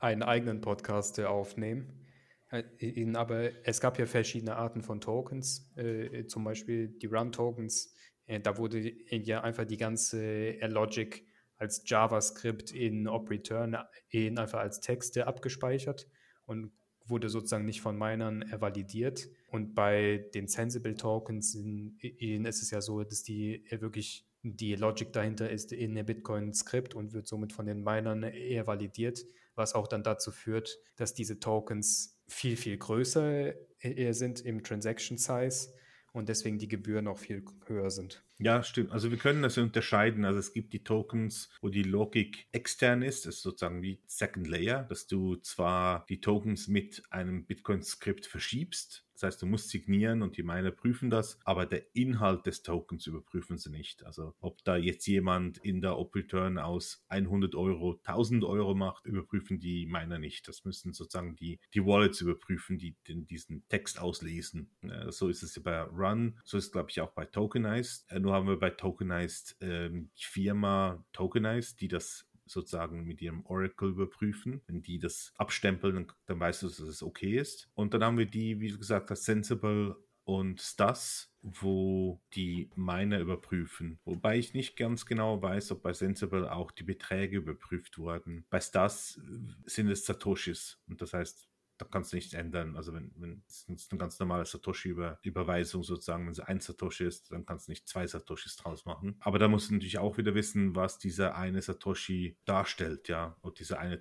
einen 0.00 0.22
eigenen 0.22 0.60
Podcast 0.60 1.20
aufnehmen. 1.20 2.02
Äh, 2.50 3.14
aber 3.14 3.50
es 3.64 3.80
gab 3.80 3.98
ja 3.98 4.06
verschiedene 4.06 4.56
Arten 4.56 4.82
von 4.82 5.00
Tokens, 5.00 5.72
äh, 5.76 6.26
zum 6.26 6.44
Beispiel 6.44 6.88
die 6.88 7.06
Run-Tokens. 7.06 7.94
Äh, 8.26 8.40
da 8.40 8.58
wurde 8.58 8.92
ja 9.08 9.42
einfach 9.42 9.64
die 9.64 9.76
ganze 9.76 10.52
Logic 10.66 11.24
als 11.56 11.82
JavaScript 11.86 12.72
in 12.72 13.06
OpReturn 13.06 13.76
in 14.10 14.38
einfach 14.38 14.58
als 14.58 14.80
Texte 14.80 15.28
abgespeichert 15.28 16.08
und 16.44 16.72
wurde 17.06 17.28
sozusagen 17.28 17.64
nicht 17.64 17.80
von 17.80 17.96
Minern 17.96 18.44
validiert. 18.58 19.28
Und 19.48 19.74
bei 19.74 20.28
den 20.34 20.48
Sensible 20.48 20.96
Tokens 20.96 21.54
in, 21.54 21.96
in 22.00 22.44
ist 22.44 22.62
es 22.62 22.70
ja 22.70 22.80
so, 22.80 23.04
dass 23.04 23.22
die 23.22 23.64
wirklich 23.70 24.26
die 24.42 24.74
Logic 24.74 25.12
dahinter 25.12 25.50
ist 25.50 25.72
in 25.72 25.94
der 25.94 26.02
Bitcoin-Skript 26.02 26.94
und 26.94 27.12
wird 27.12 27.26
somit 27.26 27.52
von 27.52 27.66
den 27.66 27.82
Minern 27.82 28.22
eher 28.22 28.66
validiert, 28.66 29.24
was 29.54 29.74
auch 29.74 29.86
dann 29.86 30.02
dazu 30.02 30.32
führt, 30.32 30.78
dass 30.96 31.14
diese 31.14 31.38
Tokens 31.38 32.20
viel, 32.26 32.56
viel 32.56 32.76
größer 32.76 33.54
äh, 33.80 34.12
sind 34.12 34.40
im 34.40 34.64
Transaction 34.64 35.18
Size 35.18 35.72
und 36.12 36.28
deswegen 36.28 36.58
die 36.58 36.68
Gebühren 36.68 37.08
auch 37.08 37.18
viel 37.18 37.44
höher 37.66 37.90
sind. 37.90 38.24
Ja, 38.44 38.64
stimmt. 38.64 38.90
Also 38.90 39.12
wir 39.12 39.18
können 39.18 39.40
das 39.42 39.56
unterscheiden. 39.56 40.24
Also 40.24 40.40
es 40.40 40.52
gibt 40.52 40.72
die 40.72 40.82
Tokens, 40.82 41.48
wo 41.60 41.68
die 41.68 41.84
Logik 41.84 42.48
extern 42.50 43.02
ist, 43.02 43.24
das 43.24 43.36
ist 43.36 43.42
sozusagen 43.42 43.82
wie 43.82 44.00
Second 44.06 44.48
Layer, 44.48 44.82
dass 44.82 45.06
du 45.06 45.36
zwar 45.36 46.04
die 46.08 46.20
Tokens 46.20 46.66
mit 46.66 47.04
einem 47.10 47.46
Bitcoin-Skript 47.46 48.26
verschiebst, 48.26 49.06
das 49.22 49.34
heißt, 49.34 49.42
du 49.42 49.46
musst 49.46 49.68
signieren 49.68 50.20
und 50.22 50.36
die 50.36 50.42
Miner 50.42 50.72
prüfen 50.72 51.08
das, 51.08 51.38
aber 51.44 51.64
der 51.64 51.94
Inhalt 51.94 52.44
des 52.44 52.62
Tokens 52.64 53.06
überprüfen 53.06 53.56
sie 53.56 53.70
nicht. 53.70 54.04
Also 54.04 54.34
ob 54.40 54.64
da 54.64 54.76
jetzt 54.76 55.06
jemand 55.06 55.58
in 55.58 55.80
der 55.80 55.96
Op-Return 55.96 56.58
aus 56.58 57.04
100 57.08 57.54
Euro 57.54 58.00
1000 58.02 58.42
Euro 58.42 58.74
macht, 58.74 59.06
überprüfen 59.06 59.60
die 59.60 59.86
Miner 59.86 60.18
nicht. 60.18 60.48
Das 60.48 60.64
müssen 60.64 60.92
sozusagen 60.92 61.36
die, 61.36 61.60
die 61.72 61.84
Wallets 61.84 62.20
überprüfen, 62.20 62.78
die 62.78 62.96
den, 63.06 63.24
diesen 63.28 63.62
Text 63.68 64.00
auslesen. 64.00 64.72
Ja, 64.82 65.12
so 65.12 65.28
ist 65.28 65.44
es 65.44 65.62
bei 65.62 65.82
Run, 65.82 66.40
so 66.42 66.56
ist 66.56 66.64
es 66.66 66.72
glaube 66.72 66.90
ich 66.90 67.00
auch 67.00 67.12
bei 67.12 67.24
Tokenized. 67.24 68.10
Äh, 68.10 68.18
haben 68.32 68.48
wir 68.48 68.58
bei 68.58 68.70
Tokenized 68.70 69.56
ähm, 69.60 70.10
die 70.18 70.24
Firma 70.24 71.04
Tokenized, 71.12 71.80
die 71.80 71.88
das 71.88 72.26
sozusagen 72.46 73.04
mit 73.04 73.22
ihrem 73.22 73.44
Oracle 73.46 73.90
überprüfen. 73.90 74.60
Wenn 74.66 74.82
die 74.82 74.98
das 74.98 75.32
abstempeln, 75.36 75.94
dann, 75.94 76.12
dann 76.26 76.40
weißt 76.40 76.62
du, 76.62 76.68
dass 76.68 76.78
es 76.78 77.02
okay 77.02 77.38
ist. 77.38 77.70
Und 77.74 77.94
dann 77.94 78.04
haben 78.04 78.18
wir 78.18 78.26
die, 78.26 78.60
wie 78.60 78.70
du 78.70 78.78
gesagt 78.78 79.10
hast, 79.10 79.24
Sensible 79.24 79.96
und 80.24 80.60
Stas, 80.60 81.32
wo 81.42 82.20
die 82.34 82.70
Miner 82.76 83.18
überprüfen. 83.18 83.98
Wobei 84.04 84.38
ich 84.38 84.54
nicht 84.54 84.76
ganz 84.76 85.06
genau 85.06 85.42
weiß, 85.42 85.72
ob 85.72 85.82
bei 85.82 85.92
Sensible 85.92 86.52
auch 86.52 86.70
die 86.70 86.84
Beträge 86.84 87.38
überprüft 87.38 87.98
wurden. 87.98 88.44
Bei 88.48 88.60
Stas 88.60 89.20
sind 89.66 89.88
es 89.88 90.06
Satoshis. 90.06 90.78
Und 90.86 91.02
das 91.02 91.12
heißt, 91.14 91.48
da 91.82 91.88
kannst 91.90 92.12
du 92.12 92.16
nichts 92.16 92.32
ändern. 92.32 92.76
Also 92.76 92.92
wenn, 92.92 93.10
wenn 93.16 93.42
es 93.48 93.66
eine 93.90 93.98
ganz 93.98 94.18
normale 94.18 94.44
Satoshi-Überweisung 94.44 95.82
sozusagen, 95.82 96.26
wenn 96.26 96.32
es 96.32 96.40
ein 96.40 96.60
Satoshi 96.60 97.04
ist, 97.04 97.32
dann 97.32 97.44
kannst 97.44 97.66
du 97.66 97.72
nicht 97.72 97.88
zwei 97.88 98.06
Satoshis 98.06 98.56
draus 98.56 98.84
machen. 98.84 99.16
Aber 99.20 99.38
da 99.38 99.48
musst 99.48 99.70
du 99.70 99.74
natürlich 99.74 99.98
auch 99.98 100.16
wieder 100.16 100.34
wissen, 100.34 100.76
was 100.76 100.98
dieser 100.98 101.34
eine 101.34 101.60
Satoshi 101.60 102.36
darstellt, 102.44 103.08
ja. 103.08 103.36
Ob 103.42 103.56
dieser 103.56 103.80
eine 103.80 103.98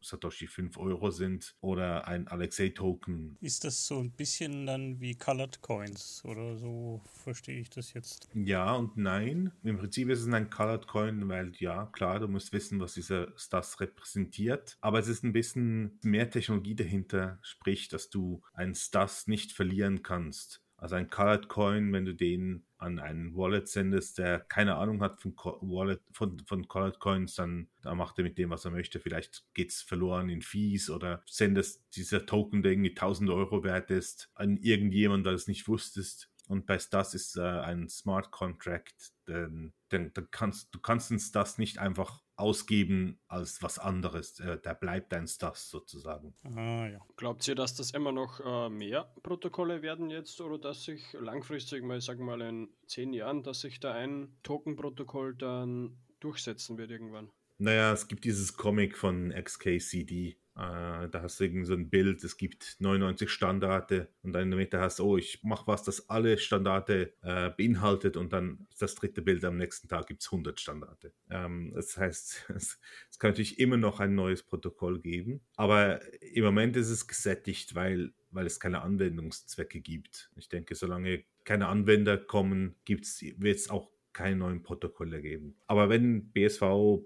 Satoshi 0.00 0.46
5 0.46 0.76
Euro 0.78 1.10
sind 1.10 1.56
oder 1.60 2.06
ein 2.06 2.28
Alexei-Token. 2.28 3.36
Ist 3.40 3.64
das 3.64 3.86
so 3.86 3.98
ein 3.98 4.12
bisschen 4.12 4.66
dann 4.66 5.00
wie 5.00 5.16
Colored 5.16 5.60
Coins 5.60 6.22
oder 6.24 6.56
so 6.56 7.02
verstehe 7.24 7.60
ich 7.60 7.70
das 7.70 7.92
jetzt? 7.94 8.28
Ja 8.34 8.74
und 8.74 8.96
nein. 8.96 9.52
Im 9.64 9.78
Prinzip 9.78 10.08
ist 10.08 10.20
es 10.20 10.32
ein 10.32 10.50
Colored 10.50 10.86
Coin, 10.86 11.28
weil 11.28 11.52
ja, 11.58 11.86
klar, 11.86 12.20
du 12.20 12.28
musst 12.28 12.52
wissen, 12.52 12.78
was 12.80 12.94
dieser 12.94 13.36
Stas 13.36 13.80
repräsentiert. 13.80 14.76
Aber 14.80 14.98
es 14.98 15.08
ist 15.08 15.24
ein 15.24 15.32
bisschen 15.32 15.98
mehr 16.02 16.30
Technologie 16.30 16.74
dahinter 16.76 17.23
sprich, 17.42 17.88
dass 17.88 18.10
du 18.10 18.42
einen 18.52 18.74
Stas 18.74 19.26
nicht 19.26 19.52
verlieren 19.52 20.02
kannst. 20.02 20.64
Also 20.76 20.96
ein 20.96 21.08
Colored 21.08 21.48
Coin, 21.48 21.92
wenn 21.92 22.04
du 22.04 22.14
den 22.14 22.66
an 22.76 22.98
einen 22.98 23.34
Wallet 23.34 23.68
sendest, 23.68 24.18
der 24.18 24.40
keine 24.40 24.76
Ahnung 24.76 25.00
hat 25.00 25.20
von 25.22 25.34
Wallet, 25.62 26.02
von, 26.12 26.38
von 26.40 26.68
Colored 26.68 26.98
Coins, 26.98 27.36
dann, 27.36 27.68
dann 27.80 27.96
macht 27.96 28.18
er 28.18 28.24
mit 28.24 28.36
dem, 28.36 28.50
was 28.50 28.64
er 28.66 28.70
möchte. 28.70 29.00
Vielleicht 29.00 29.46
geht 29.54 29.70
es 29.70 29.80
verloren 29.80 30.28
in 30.28 30.42
Fees 30.42 30.90
oder 30.90 31.22
sendest 31.26 31.82
dieser 31.96 32.26
Token, 32.26 32.62
der 32.62 32.72
irgendwie 32.72 32.90
1000 32.90 33.30
Euro 33.30 33.64
wert 33.64 33.90
ist, 33.90 34.30
an 34.34 34.58
irgendjemand, 34.58 35.24
der 35.24 35.32
es 35.32 35.48
nicht 35.48 35.66
wusstest. 35.68 36.30
Und 36.48 36.66
bei 36.66 36.78
Stas 36.78 37.14
ist 37.14 37.36
äh, 37.36 37.42
ein 37.42 37.88
Smart 37.88 38.30
Contract, 38.30 39.12
denn, 39.26 39.72
denn, 39.90 40.12
denn 40.12 40.28
kannst, 40.30 40.74
du 40.74 40.78
kannst 40.78 41.10
den 41.10 41.18
Stas 41.18 41.58
nicht 41.58 41.78
einfach 41.78 42.22
ausgeben 42.36 43.20
als 43.28 43.62
was 43.62 43.78
anderes. 43.78 44.40
Äh, 44.40 44.58
der 44.60 44.74
bleibt 44.74 45.14
ein 45.14 45.26
Stas 45.26 45.70
sozusagen. 45.70 46.34
Ah, 46.42 46.86
ja. 46.86 47.00
Glaubt 47.16 47.46
ihr, 47.48 47.54
dass 47.54 47.74
das 47.74 47.92
immer 47.92 48.12
noch 48.12 48.40
äh, 48.40 48.68
mehr 48.68 49.12
Protokolle 49.22 49.82
werden 49.82 50.10
jetzt 50.10 50.40
oder 50.40 50.58
dass 50.58 50.84
sich 50.84 51.12
langfristig, 51.14 51.82
mal 51.82 52.00
sagen 52.00 52.20
wir 52.20 52.36
mal 52.36 52.42
in 52.42 52.68
zehn 52.86 53.12
Jahren, 53.12 53.42
dass 53.42 53.60
sich 53.60 53.80
da 53.80 53.92
ein 53.92 54.36
Token-Protokoll 54.42 55.34
dann 55.36 55.96
durchsetzen 56.20 56.76
wird 56.78 56.90
irgendwann? 56.90 57.30
Naja, 57.58 57.92
es 57.92 58.08
gibt 58.08 58.24
dieses 58.24 58.56
Comic 58.56 58.96
von 58.96 59.30
XKCD, 59.30 60.36
äh, 60.56 61.08
da 61.08 61.20
hast 61.22 61.40
du 61.40 61.44
irgendwie 61.44 61.66
so 61.66 61.74
ein 61.74 61.90
Bild, 61.90 62.22
es 62.22 62.36
gibt 62.36 62.76
99 62.78 63.28
Standarte 63.28 64.08
und 64.22 64.32
dann 64.32 64.42
in 64.42 64.50
der 64.50 64.58
Mitte 64.58 64.80
hast 64.80 65.00
du, 65.00 65.04
oh, 65.04 65.16
ich 65.16 65.42
mache 65.42 65.66
was, 65.66 65.82
das 65.82 66.08
alle 66.08 66.38
Standarte 66.38 67.12
äh, 67.22 67.50
beinhaltet 67.50 68.16
und 68.16 68.32
dann 68.32 68.66
das 68.78 68.94
dritte 68.94 69.22
Bild 69.22 69.44
am 69.44 69.56
nächsten 69.56 69.88
Tag 69.88 70.06
gibt 70.06 70.22
es 70.22 70.28
100 70.28 70.60
Standarte. 70.60 71.12
Ähm, 71.28 71.72
das 71.74 71.96
heißt, 71.96 72.50
es, 72.54 72.78
es, 73.10 73.18
kann 73.18 73.30
natürlich 73.30 73.58
immer 73.58 73.76
noch 73.76 73.98
ein 73.98 74.14
neues 74.14 74.42
Protokoll 74.42 75.00
geben, 75.00 75.40
aber 75.56 76.00
im 76.22 76.44
Moment 76.44 76.76
ist 76.76 76.90
es 76.90 77.06
gesättigt, 77.06 77.74
weil 77.74 78.12
weil 78.34 78.46
es 78.46 78.58
keine 78.58 78.82
Anwendungszwecke 78.82 79.80
gibt. 79.80 80.28
Ich 80.34 80.48
denke, 80.48 80.74
solange 80.74 81.22
keine 81.44 81.68
Anwender 81.68 82.18
kommen, 82.18 82.74
wird 82.84 83.56
es 83.56 83.70
auch 83.70 83.90
keine 84.12 84.36
neuen 84.36 84.62
Protokolle 84.62 85.22
geben. 85.22 85.56
Aber 85.66 85.88
wenn 85.88 86.32
BSV 86.32 86.62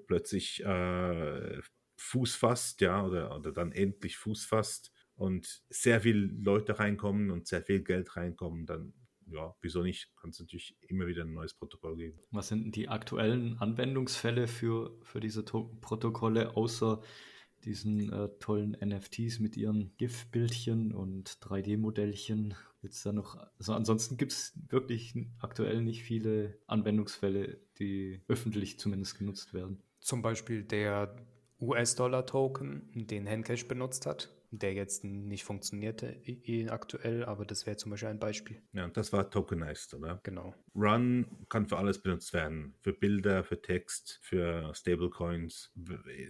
plötzlich 0.07 0.65
äh, 0.65 1.61
Fuß 1.99 2.37
fasst, 2.37 2.81
ja, 2.81 3.05
oder, 3.05 3.37
oder 3.37 3.53
dann 3.53 3.73
endlich 3.73 4.17
Fuß 4.17 4.45
fasst 4.47 4.93
und 5.15 5.63
sehr 5.69 6.01
viele 6.01 6.27
Leute 6.27 6.79
reinkommen 6.79 7.31
und 7.31 7.47
sehr 7.47 7.63
viel 7.63 7.83
Geld 7.83 8.17
reinkommen, 8.17 8.67
dann 8.67 8.95
ja, 9.31 9.55
wieso 9.61 9.83
nicht? 9.83 10.11
Kann 10.17 10.31
es 10.31 10.41
natürlich 10.41 10.77
immer 10.81 11.07
wieder 11.07 11.23
ein 11.23 11.33
neues 11.33 11.55
Protokoll 11.55 11.97
geben. 11.97 12.19
Was 12.31 12.49
sind 12.49 12.75
die 12.77 12.89
aktuellen 12.89 13.59
Anwendungsfälle 13.59 14.47
für, 14.47 14.99
für 15.03 15.21
diese 15.21 15.43
Protokolle, 15.43 16.57
außer 16.57 17.03
diesen 17.65 18.13
äh, 18.13 18.29
tollen 18.39 18.77
NFTs 18.83 19.41
mit 19.41 19.57
ihren 19.57 19.95
GIF-Bildchen 19.97 20.93
und 20.93 21.29
3D-Modellchen? 21.43 22.55
Jetzt 22.81 23.05
da 23.05 23.13
noch, 23.13 23.37
also 23.59 23.73
ansonsten 23.73 24.17
gibt 24.17 24.33
es 24.33 24.59
wirklich 24.69 25.15
aktuell 25.41 25.83
nicht 25.83 26.05
viele 26.05 26.59
Anwendungsfälle, 26.67 27.61
die 27.79 28.23
öffentlich 28.29 28.79
zumindest 28.79 29.19
genutzt 29.19 29.53
werden. 29.53 29.83
Zum 30.01 30.23
Beispiel 30.23 30.63
der 30.63 31.15
US-Dollar-Token, 31.61 32.90
den 32.94 33.29
Handcash 33.29 33.66
benutzt 33.66 34.07
hat 34.07 34.31
der 34.51 34.73
jetzt 34.73 35.05
nicht 35.05 35.45
funktionierte 35.45 36.21
aktuell, 36.71 37.25
aber 37.25 37.45
das 37.45 37.67
wäre 37.67 37.77
zum 37.77 37.91
Beispiel 37.91 38.09
ein 38.09 38.19
Beispiel. 38.19 38.63
Ja, 38.73 38.89
das 38.89 39.13
war 39.13 39.31
tokenized, 39.31 39.95
oder? 39.95 40.21
Genau. 40.23 40.55
Run 40.75 41.27
kann 41.49 41.67
für 41.67 41.77
alles 41.77 42.01
benutzt 42.01 42.33
werden. 42.33 42.75
Für 42.81 42.93
Bilder, 42.93 43.45
für 43.45 43.61
Text, 43.61 44.19
für 44.23 44.73
Stablecoins. 44.75 45.73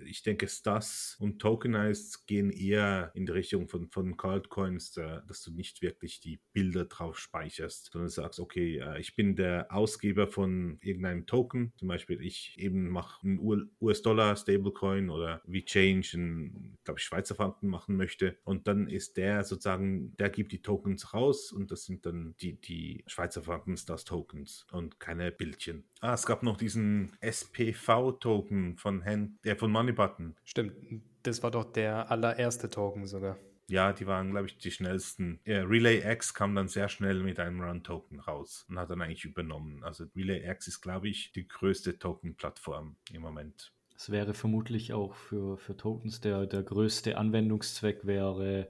Ich 0.06 0.22
denke, 0.22 0.48
Stas 0.48 1.16
und 1.20 1.38
Tokenized 1.38 2.26
gehen 2.26 2.50
eher 2.50 3.10
in 3.14 3.26
die 3.26 3.32
Richtung 3.32 3.68
von, 3.68 3.88
von 3.90 4.16
Coins, 4.16 4.96
äh, 4.96 5.20
dass 5.26 5.42
du 5.42 5.52
nicht 5.52 5.82
wirklich 5.82 6.20
die 6.20 6.40
Bilder 6.52 6.86
drauf 6.86 7.18
speicherst, 7.18 7.90
sondern 7.92 8.08
sagst, 8.08 8.40
okay, 8.40 8.78
äh, 8.78 9.00
ich 9.00 9.14
bin 9.14 9.36
der 9.36 9.66
Ausgeber 9.70 10.26
von 10.26 10.78
irgendeinem 10.80 11.26
Token. 11.26 11.72
Zum 11.76 11.88
Beispiel, 11.88 12.20
ich 12.22 12.58
eben 12.58 12.88
mache 12.88 13.22
einen 13.26 13.38
US-Dollar 13.80 14.36
Stablecoin 14.36 15.10
oder 15.10 15.42
wie 15.46 15.64
Change, 15.64 16.12
ein, 16.14 16.78
glaube 16.84 16.98
ich, 16.98 17.04
Schweizer 17.04 17.34
Franken 17.34 17.68
machen 17.68 17.96
möchte 17.96 18.07
möchte. 18.08 18.38
Und 18.44 18.66
dann 18.66 18.88
ist 18.88 19.18
der 19.18 19.44
sozusagen, 19.44 20.16
der 20.16 20.30
gibt 20.30 20.52
die 20.52 20.62
Tokens 20.62 21.12
raus 21.12 21.52
und 21.52 21.70
das 21.70 21.84
sind 21.84 22.06
dann 22.06 22.34
die, 22.40 22.58
die 22.58 23.04
Schweizer 23.06 23.42
Franken 23.42 23.76
Stars 23.76 24.04
Tokens 24.04 24.66
und 24.72 24.98
keine 24.98 25.30
Bildchen. 25.30 25.84
Ah, 26.00 26.14
es 26.14 26.24
gab 26.24 26.42
noch 26.42 26.56
diesen 26.56 27.12
SPV-Token 27.20 28.78
von, 28.78 29.04
Hand, 29.04 29.44
äh, 29.44 29.56
von 29.56 29.70
Moneybutton. 29.70 30.36
Stimmt, 30.44 31.02
das 31.22 31.42
war 31.42 31.50
doch 31.50 31.70
der 31.70 32.10
allererste 32.10 32.70
Token 32.70 33.06
sogar. 33.06 33.38
Ja, 33.70 33.92
die 33.92 34.06
waren, 34.06 34.30
glaube 34.30 34.46
ich, 34.46 34.56
die 34.56 34.70
schnellsten. 34.70 35.40
Ja, 35.44 35.62
Relay 35.62 36.00
X 36.12 36.32
kam 36.32 36.54
dann 36.54 36.68
sehr 36.68 36.88
schnell 36.88 37.22
mit 37.22 37.38
einem 37.38 37.60
Run-Token 37.60 38.20
raus 38.20 38.64
und 38.70 38.78
hat 38.78 38.88
dann 38.88 39.02
eigentlich 39.02 39.26
übernommen. 39.26 39.84
Also 39.84 40.06
Relay 40.16 40.50
X 40.50 40.68
ist, 40.68 40.80
glaube 40.80 41.08
ich, 41.08 41.32
die 41.32 41.46
größte 41.46 41.98
Token-Plattform 41.98 42.96
im 43.12 43.20
Moment. 43.20 43.74
Es 43.98 44.10
wäre 44.10 44.32
vermutlich 44.32 44.92
auch 44.92 45.14
für, 45.14 45.58
für 45.58 45.76
Tokens 45.76 46.20
der, 46.20 46.46
der 46.46 46.62
größte 46.62 47.18
Anwendungszweck 47.18 48.06
wäre 48.06 48.68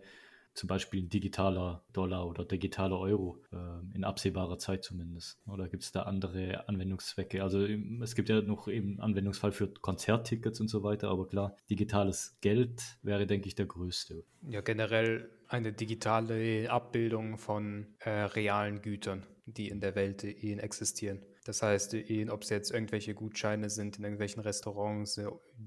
zum 0.54 0.66
Beispiel 0.66 1.02
digitaler 1.02 1.84
Dollar 1.92 2.26
oder 2.26 2.44
digitaler 2.44 2.98
Euro, 2.98 3.40
äh, 3.52 3.94
in 3.94 4.04
absehbarer 4.04 4.58
Zeit 4.58 4.82
zumindest. 4.82 5.38
Oder 5.46 5.68
gibt 5.68 5.84
es 5.84 5.92
da 5.92 6.02
andere 6.02 6.66
Anwendungszwecke? 6.66 7.42
Also 7.42 7.64
es 8.02 8.14
gibt 8.14 8.28
ja 8.30 8.40
noch 8.40 8.68
eben 8.68 9.00
Anwendungsfall 9.00 9.52
für 9.52 9.68
Konzerttickets 9.68 10.60
und 10.60 10.68
so 10.68 10.82
weiter, 10.82 11.10
aber 11.10 11.28
klar, 11.28 11.54
digitales 11.70 12.38
Geld 12.40 12.82
wäre, 13.02 13.26
denke 13.26 13.46
ich, 13.48 13.54
der 13.54 13.66
größte. 13.66 14.24
Ja, 14.48 14.62
generell 14.62 15.30
eine 15.46 15.72
digitale 15.72 16.70
Abbildung 16.70 17.38
von 17.38 17.94
äh, 18.00 18.10
realen 18.10 18.82
Gütern, 18.82 19.26
die 19.44 19.68
in 19.68 19.80
der 19.80 19.94
Welt 19.94 20.24
existieren. 20.24 21.20
Das 21.48 21.62
heißt, 21.62 21.94
ob 22.28 22.42
es 22.42 22.50
jetzt 22.50 22.70
irgendwelche 22.72 23.14
Gutscheine 23.14 23.70
sind 23.70 23.96
in 23.96 24.04
irgendwelchen 24.04 24.42
Restaurants 24.42 25.18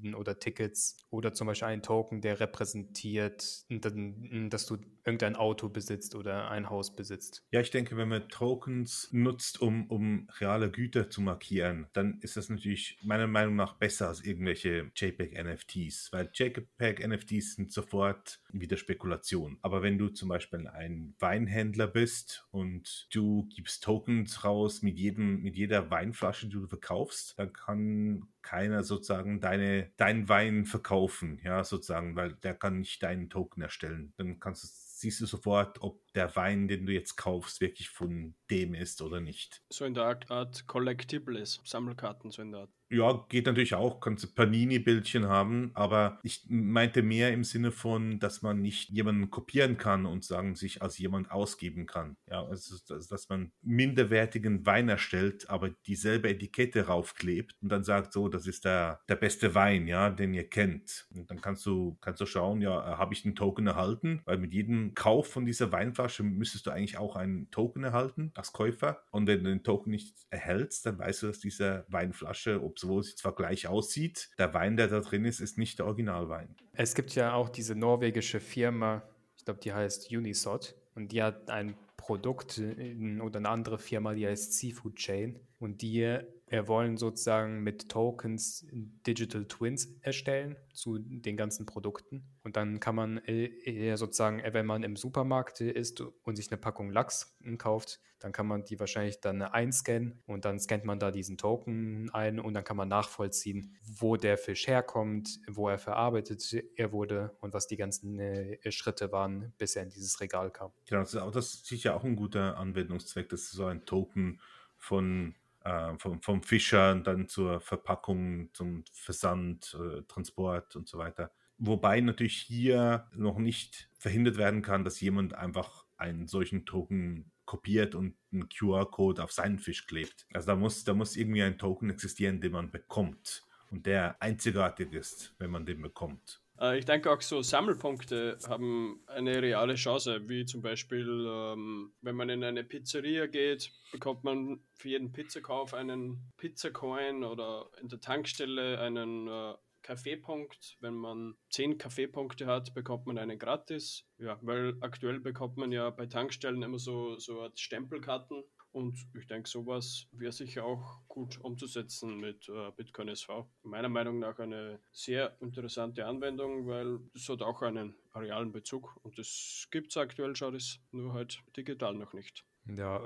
äh, 0.04 0.14
oder 0.14 0.40
Tickets 0.40 0.98
oder 1.10 1.34
zum 1.34 1.48
Beispiel 1.48 1.68
ein 1.70 1.84
Token, 1.84 2.22
der 2.22 2.40
repräsentiert, 2.40 3.66
dass 3.70 4.66
du 4.66 4.78
irgendein 5.06 5.36
Auto 5.36 5.70
besitzt 5.70 6.16
oder 6.16 6.50
ein 6.50 6.70
Haus 6.70 6.96
besitzt. 6.96 7.44
Ja, 7.52 7.62
ich 7.62 7.72
denke, 7.72 7.98
wenn 7.98 8.10
man 8.10 8.30
Tokens 8.30 9.10
nutzt, 9.12 9.62
um, 9.62 9.90
um 9.90 10.28
reale 10.40 10.70
Güter 10.70 11.10
zu 11.10 11.22
markieren, 11.22 11.88
dann 11.94 12.20
ist 12.22 12.38
das 12.38 12.50
natürlich 12.50 13.00
meiner 13.02 13.28
Meinung 13.28 13.56
nach 13.56 13.74
besser 13.74 14.10
als 14.10 14.24
irgendwelche 14.24 14.92
JPEG-NFTs, 14.96 16.10
weil 16.12 16.30
JPEG-NFTs 16.34 17.56
sind 17.56 17.72
sofort 17.72 18.42
wieder 18.52 18.78
Spekulation. 18.78 19.58
Aber 19.62 19.82
wenn 19.82 19.98
du 19.98 20.10
zum 20.10 20.30
Beispiel 20.30 20.68
ein 20.68 21.16
Weinhändler 21.20 21.88
bist 21.88 22.46
und 22.52 23.08
du 23.12 23.48
gibst 23.56 23.84
Tokens 23.84 24.44
raus 24.44 24.82
mit 24.82 24.98
jedem, 24.98 25.42
mit 25.42 25.56
jeder 25.56 25.90
Weinflasche, 25.90 26.48
die 26.48 26.54
du 26.54 26.68
verkaufst, 26.68 27.38
dann 27.38 27.54
kann 27.54 28.28
keiner 28.42 28.84
sozusagen 28.84 29.40
deine, 29.40 29.92
deinen 29.98 30.30
Wein 30.30 30.66
verkaufen, 30.66 31.40
ja, 31.44 31.64
sozusagen, 31.64 32.16
weil 32.16 32.34
der 32.34 32.56
kann 32.56 32.80
nicht 32.80 33.02
deinen 33.04 33.30
Token 33.30 33.62
erstellen. 33.62 34.14
Dann 34.18 34.40
kannst 34.40 34.64
du, 34.64 34.68
siehst 34.72 35.22
du 35.22 35.26
sofort, 35.26 35.82
ob 35.82 36.00
der 36.14 36.36
Wein, 36.36 36.68
den 36.68 36.86
du 36.86 36.94
jetzt 36.94 37.16
kaufst, 37.16 37.62
wirklich 37.62 37.90
von 37.90 38.36
dem 38.52 38.74
ist 38.74 39.02
oder 39.02 39.22
nicht. 39.22 39.62
So 39.70 39.86
in 39.86 39.94
der 39.94 40.22
Art 40.30 40.68
Collectibles, 40.68 41.62
Sammelkarten, 41.64 42.32
so 42.32 42.42
in 42.42 42.52
der 42.52 42.62
Art. 42.62 42.70
Ja, 42.92 43.26
geht 43.30 43.46
natürlich 43.46 43.74
auch, 43.74 44.02
kannst 44.02 44.26
du 44.26 44.28
Panini-Bildchen 44.28 45.30
haben, 45.30 45.72
aber 45.76 46.20
ich 46.24 46.46
meinte 46.50 47.02
mehr 47.02 47.32
im 47.32 47.46
Sinne 47.46 47.72
von, 47.72 48.20
dass 48.20 48.42
man 48.42 48.62
nicht 48.62 48.90
jemanden 48.90 49.30
kopieren 49.30 49.78
kann 49.78 50.06
und 50.06 50.26
sagen, 50.26 50.56
sich 50.56 50.82
als 50.82 50.98
jemand 50.98 51.32
ausgeben 51.32 51.86
kann. 51.86 52.18
Ja, 52.30 52.44
also, 52.46 52.76
dass 52.86 53.30
man 53.30 53.54
minderwertigen 53.62 54.66
Wein 54.66 54.90
erstellt, 54.90 55.50
aber 55.50 55.70
dieselbe 55.88 56.30
Etikette 56.30 56.88
raufklebt 56.88 57.56
und 57.62 57.70
dann 57.70 57.86
sagt 57.86 58.12
so, 58.12 58.28
das 58.28 58.46
ist 58.46 58.66
der, 58.66 59.00
der 59.08 59.16
beste 59.16 59.56
Wein, 59.56 59.88
ja, 59.88 60.10
den 60.10 60.34
ihr 60.34 60.50
kennt. 60.50 61.08
Und 61.16 61.32
dann 61.32 61.40
kannst 61.40 61.66
du, 61.66 61.98
kannst 62.02 62.20
du 62.20 62.26
schauen, 62.26 62.62
ja, 62.62 62.98
habe 62.98 63.14
ich 63.14 63.24
einen 63.24 63.36
Token 63.36 63.68
erhalten? 63.68 64.22
Weil 64.26 64.38
mit 64.38 64.54
jedem 64.54 64.96
Kauf 64.96 65.32
von 65.32 65.46
dieser 65.46 65.72
Weinflasche 65.72 66.24
müsstest 66.24 66.66
du 66.66 66.72
eigentlich 66.72 66.98
auch 66.98 67.16
einen 67.16 67.50
Token 67.52 67.86
erhalten 67.86 68.34
als 68.42 68.52
Käufer. 68.54 69.04
Und 69.12 69.28
wenn 69.28 69.44
du 69.44 69.50
den 69.50 69.64
Token 69.64 69.92
nicht 69.92 70.16
erhältst, 70.30 70.86
dann 70.86 71.00
weißt 71.00 71.24
du, 71.24 71.28
dass 71.28 71.40
diese 71.40 71.86
Weinflasche, 71.88 72.62
ob 72.62 72.72
obwohl 72.82 73.04
sie 73.04 73.16
zwar 73.16 73.36
gleich 73.36 73.68
aussieht, 73.68 74.30
der 74.38 74.54
Wein, 74.54 74.76
der 74.76 74.88
da 74.88 75.00
drin 75.00 75.26
ist, 75.26 75.40
ist 75.40 75.58
nicht 75.58 75.80
der 75.80 75.86
Originalwein. 75.86 76.56
Es 76.74 76.96
gibt 76.96 77.14
ja 77.16 77.34
auch 77.34 77.50
diese 77.50 77.76
norwegische 77.76 78.40
Firma, 78.40 79.04
ich 79.38 79.46
glaube, 79.46 79.60
die 79.60 79.74
heißt 79.74 80.12
Unisod, 80.12 80.76
und 80.96 81.12
die 81.12 81.22
hat 81.24 81.50
ein 81.50 81.76
Produkt 81.96 82.60
oder 82.60 83.38
eine 83.38 83.50
andere 83.50 83.78
Firma, 83.78 84.14
die 84.14 84.28
heißt 84.28 84.54
Seafood 84.54 84.96
Chain, 84.96 85.40
und 85.60 85.82
die 85.82 86.18
wir 86.52 86.68
wollen 86.68 86.98
sozusagen 86.98 87.64
mit 87.64 87.88
Tokens 87.88 88.68
Digital 88.72 89.46
Twins 89.46 89.88
erstellen 90.02 90.58
zu 90.74 91.00
den 91.00 91.38
ganzen 91.38 91.66
Produkten. 91.66 92.26
Und 92.44 92.58
dann 92.58 92.82
kann 92.82 92.94
man 92.94 93.20
eher 93.20 93.96
sozusagen, 93.96 94.42
wenn 94.52 94.66
man 94.66 94.84
im 94.84 94.98
Supermarkt 94.98 95.62
ist 95.62 96.02
und 96.02 96.36
sich 96.36 96.52
eine 96.52 96.60
Packung 96.60 96.92
Lachs 96.92 97.38
kauft, 97.58 98.02
dann 98.20 98.34
kann 98.34 98.48
man 98.48 98.66
die 98.66 98.80
wahrscheinlich 98.80 99.22
dann 99.22 99.42
einscannen 99.42 100.22
und 100.28 100.44
dann 100.44 100.60
scannt 100.60 100.84
man 100.84 101.00
da 101.00 101.10
diesen 101.10 101.38
Token 101.38 102.10
ein 102.12 102.40
und 102.40 102.54
dann 102.54 102.66
kann 102.66 102.78
man 102.78 102.90
nachvollziehen, 102.90 103.78
wo 103.82 104.18
der 104.18 104.38
Fisch 104.38 104.68
herkommt, 104.68 105.40
wo 105.48 105.70
er 105.70 105.78
verarbeitet 105.78 106.54
er 106.76 106.92
wurde 106.92 107.36
und 107.40 107.54
was 107.54 107.68
die 107.68 107.78
ganzen 107.78 108.20
äh, 108.20 108.72
Schritte 108.72 109.14
waren, 109.14 109.54
bis 109.58 109.78
er 109.78 109.84
in 109.84 109.90
dieses 109.90 110.20
Regal 110.20 110.52
kam. 110.52 110.72
Genau, 110.86 111.00
das 111.02 111.14
ist, 111.14 111.36
das 111.36 111.54
ist 111.54 111.66
sicher 111.66 111.96
auch 111.96 112.04
ein 112.04 112.18
guter 112.18 112.58
Anwendungszweck, 112.58 113.30
das 113.30 113.44
ist 113.44 113.52
so 113.52 113.66
ein 113.66 113.86
Token 113.86 114.42
von 114.78 115.36
äh, 115.64 115.98
vom, 115.98 116.22
vom 116.22 116.44
Fischer 116.44 116.96
dann 116.96 117.28
zur 117.28 117.60
Verpackung, 117.60 118.50
zum 118.54 118.84
Versand, 118.92 119.78
äh, 119.80 120.02
Transport 120.04 120.76
und 120.76 120.88
so 120.88 120.98
weiter. 120.98 121.32
Wobei 121.58 122.02
natürlich 122.02 122.38
hier 122.38 123.08
noch 123.16 123.38
nicht 123.38 123.90
verhindert 123.98 124.38
werden 124.38 124.62
kann, 124.62 124.84
dass 124.84 125.00
jemand 125.00 125.36
einfach 125.36 125.86
einen 125.98 126.28
solchen 126.28 126.66
Token 126.66 127.32
kopiert 127.46 127.96
und 127.96 128.16
einen 128.32 128.50
QR-Code 128.50 129.24
auf 129.24 129.32
seinen 129.32 129.60
Fisch 129.60 129.86
klebt. 129.86 130.26
Also 130.34 130.48
da 130.48 130.56
muss, 130.56 130.84
da 130.84 130.94
muss 130.94 131.16
irgendwie 131.16 131.44
ein 131.44 131.58
Token 131.58 131.90
existieren, 131.90 132.42
den 132.42 132.54
man 132.54 132.72
bekommt 132.72 133.46
und 133.70 133.86
der 133.86 134.22
einzigartig 134.22 134.94
ist, 134.94 135.36
wenn 135.38 135.52
man 135.52 135.66
den 135.66 135.82
bekommt. 135.82 136.41
Äh, 136.62 136.78
ich 136.78 136.86
denke 136.86 137.12
auch 137.12 137.22
so 137.22 137.42
Sammelpunkte 137.42 138.38
haben 138.48 139.04
eine 139.08 139.42
reale 139.42 139.76
Chance, 139.76 140.30
wie 140.30 140.46
zum 140.46 140.62
Beispiel, 140.62 141.26
ähm, 141.28 141.94
wenn 142.02 142.16
man 142.16 142.30
in 142.30 142.44
eine 142.44 142.64
Pizzeria 142.64 143.26
geht, 143.26 143.72
bekommt 143.92 144.24
man 144.24 144.64
für 144.76 144.90
jeden 144.90 145.12
Pizzakauf 145.12 145.74
einen 145.74 146.32
Pizzacoin 146.38 147.24
oder 147.24 147.70
in 147.82 147.90
der 147.90 148.00
Tankstelle 148.00 148.80
einen 148.80 149.28
äh, 149.28 149.56
Kaffeepunkt. 149.82 150.78
Wenn 150.80 150.94
man 150.94 151.36
10 151.50 151.80
Kaffeepunkte 151.80 152.46
hat, 152.46 152.74
bekommt 152.76 153.08
man 153.08 153.18
einen 153.18 153.40
gratis. 153.40 154.06
Ja, 154.20 154.38
weil 154.42 154.76
aktuell 154.82 155.20
bekommt 155.20 155.58
man 155.58 155.72
ja 155.72 155.90
bei 155.90 156.06
Tankstellen 156.06 156.62
immer 156.62 156.78
so, 156.78 157.18
so 157.18 157.50
Stempelkarten 157.56 158.44
Und 158.72 158.98
ich 159.18 159.28
denke, 159.28 159.50
sowas 159.50 160.08
wäre 160.12 160.32
sicher 160.32 160.64
auch 160.64 161.02
gut 161.08 161.40
umzusetzen 161.42 162.18
mit 162.18 162.48
äh, 162.48 162.72
Bitcoin 162.76 163.10
SV. 163.10 163.50
Meiner 163.64 163.90
Meinung 163.90 164.20
nach 164.20 164.40
eine 164.40 164.80
sehr 164.92 165.36
interessante 165.42 166.06
Anwendung, 166.06 166.68
weil 166.68 167.00
es 167.14 167.28
hat 167.28 167.42
auch 167.42 167.62
einen 167.62 167.96
realen 168.16 168.52
Bezug 168.52 168.98
und 169.04 169.18
das 169.18 169.68
gibt 169.72 169.92
es 169.92 169.98
aktuell 169.98 170.36
schon, 170.36 170.58
nur 170.92 171.14
halt 171.14 171.42
digital 171.58 171.96
noch 171.96 172.14
nicht. 172.14 172.46
Ja, 172.66 173.06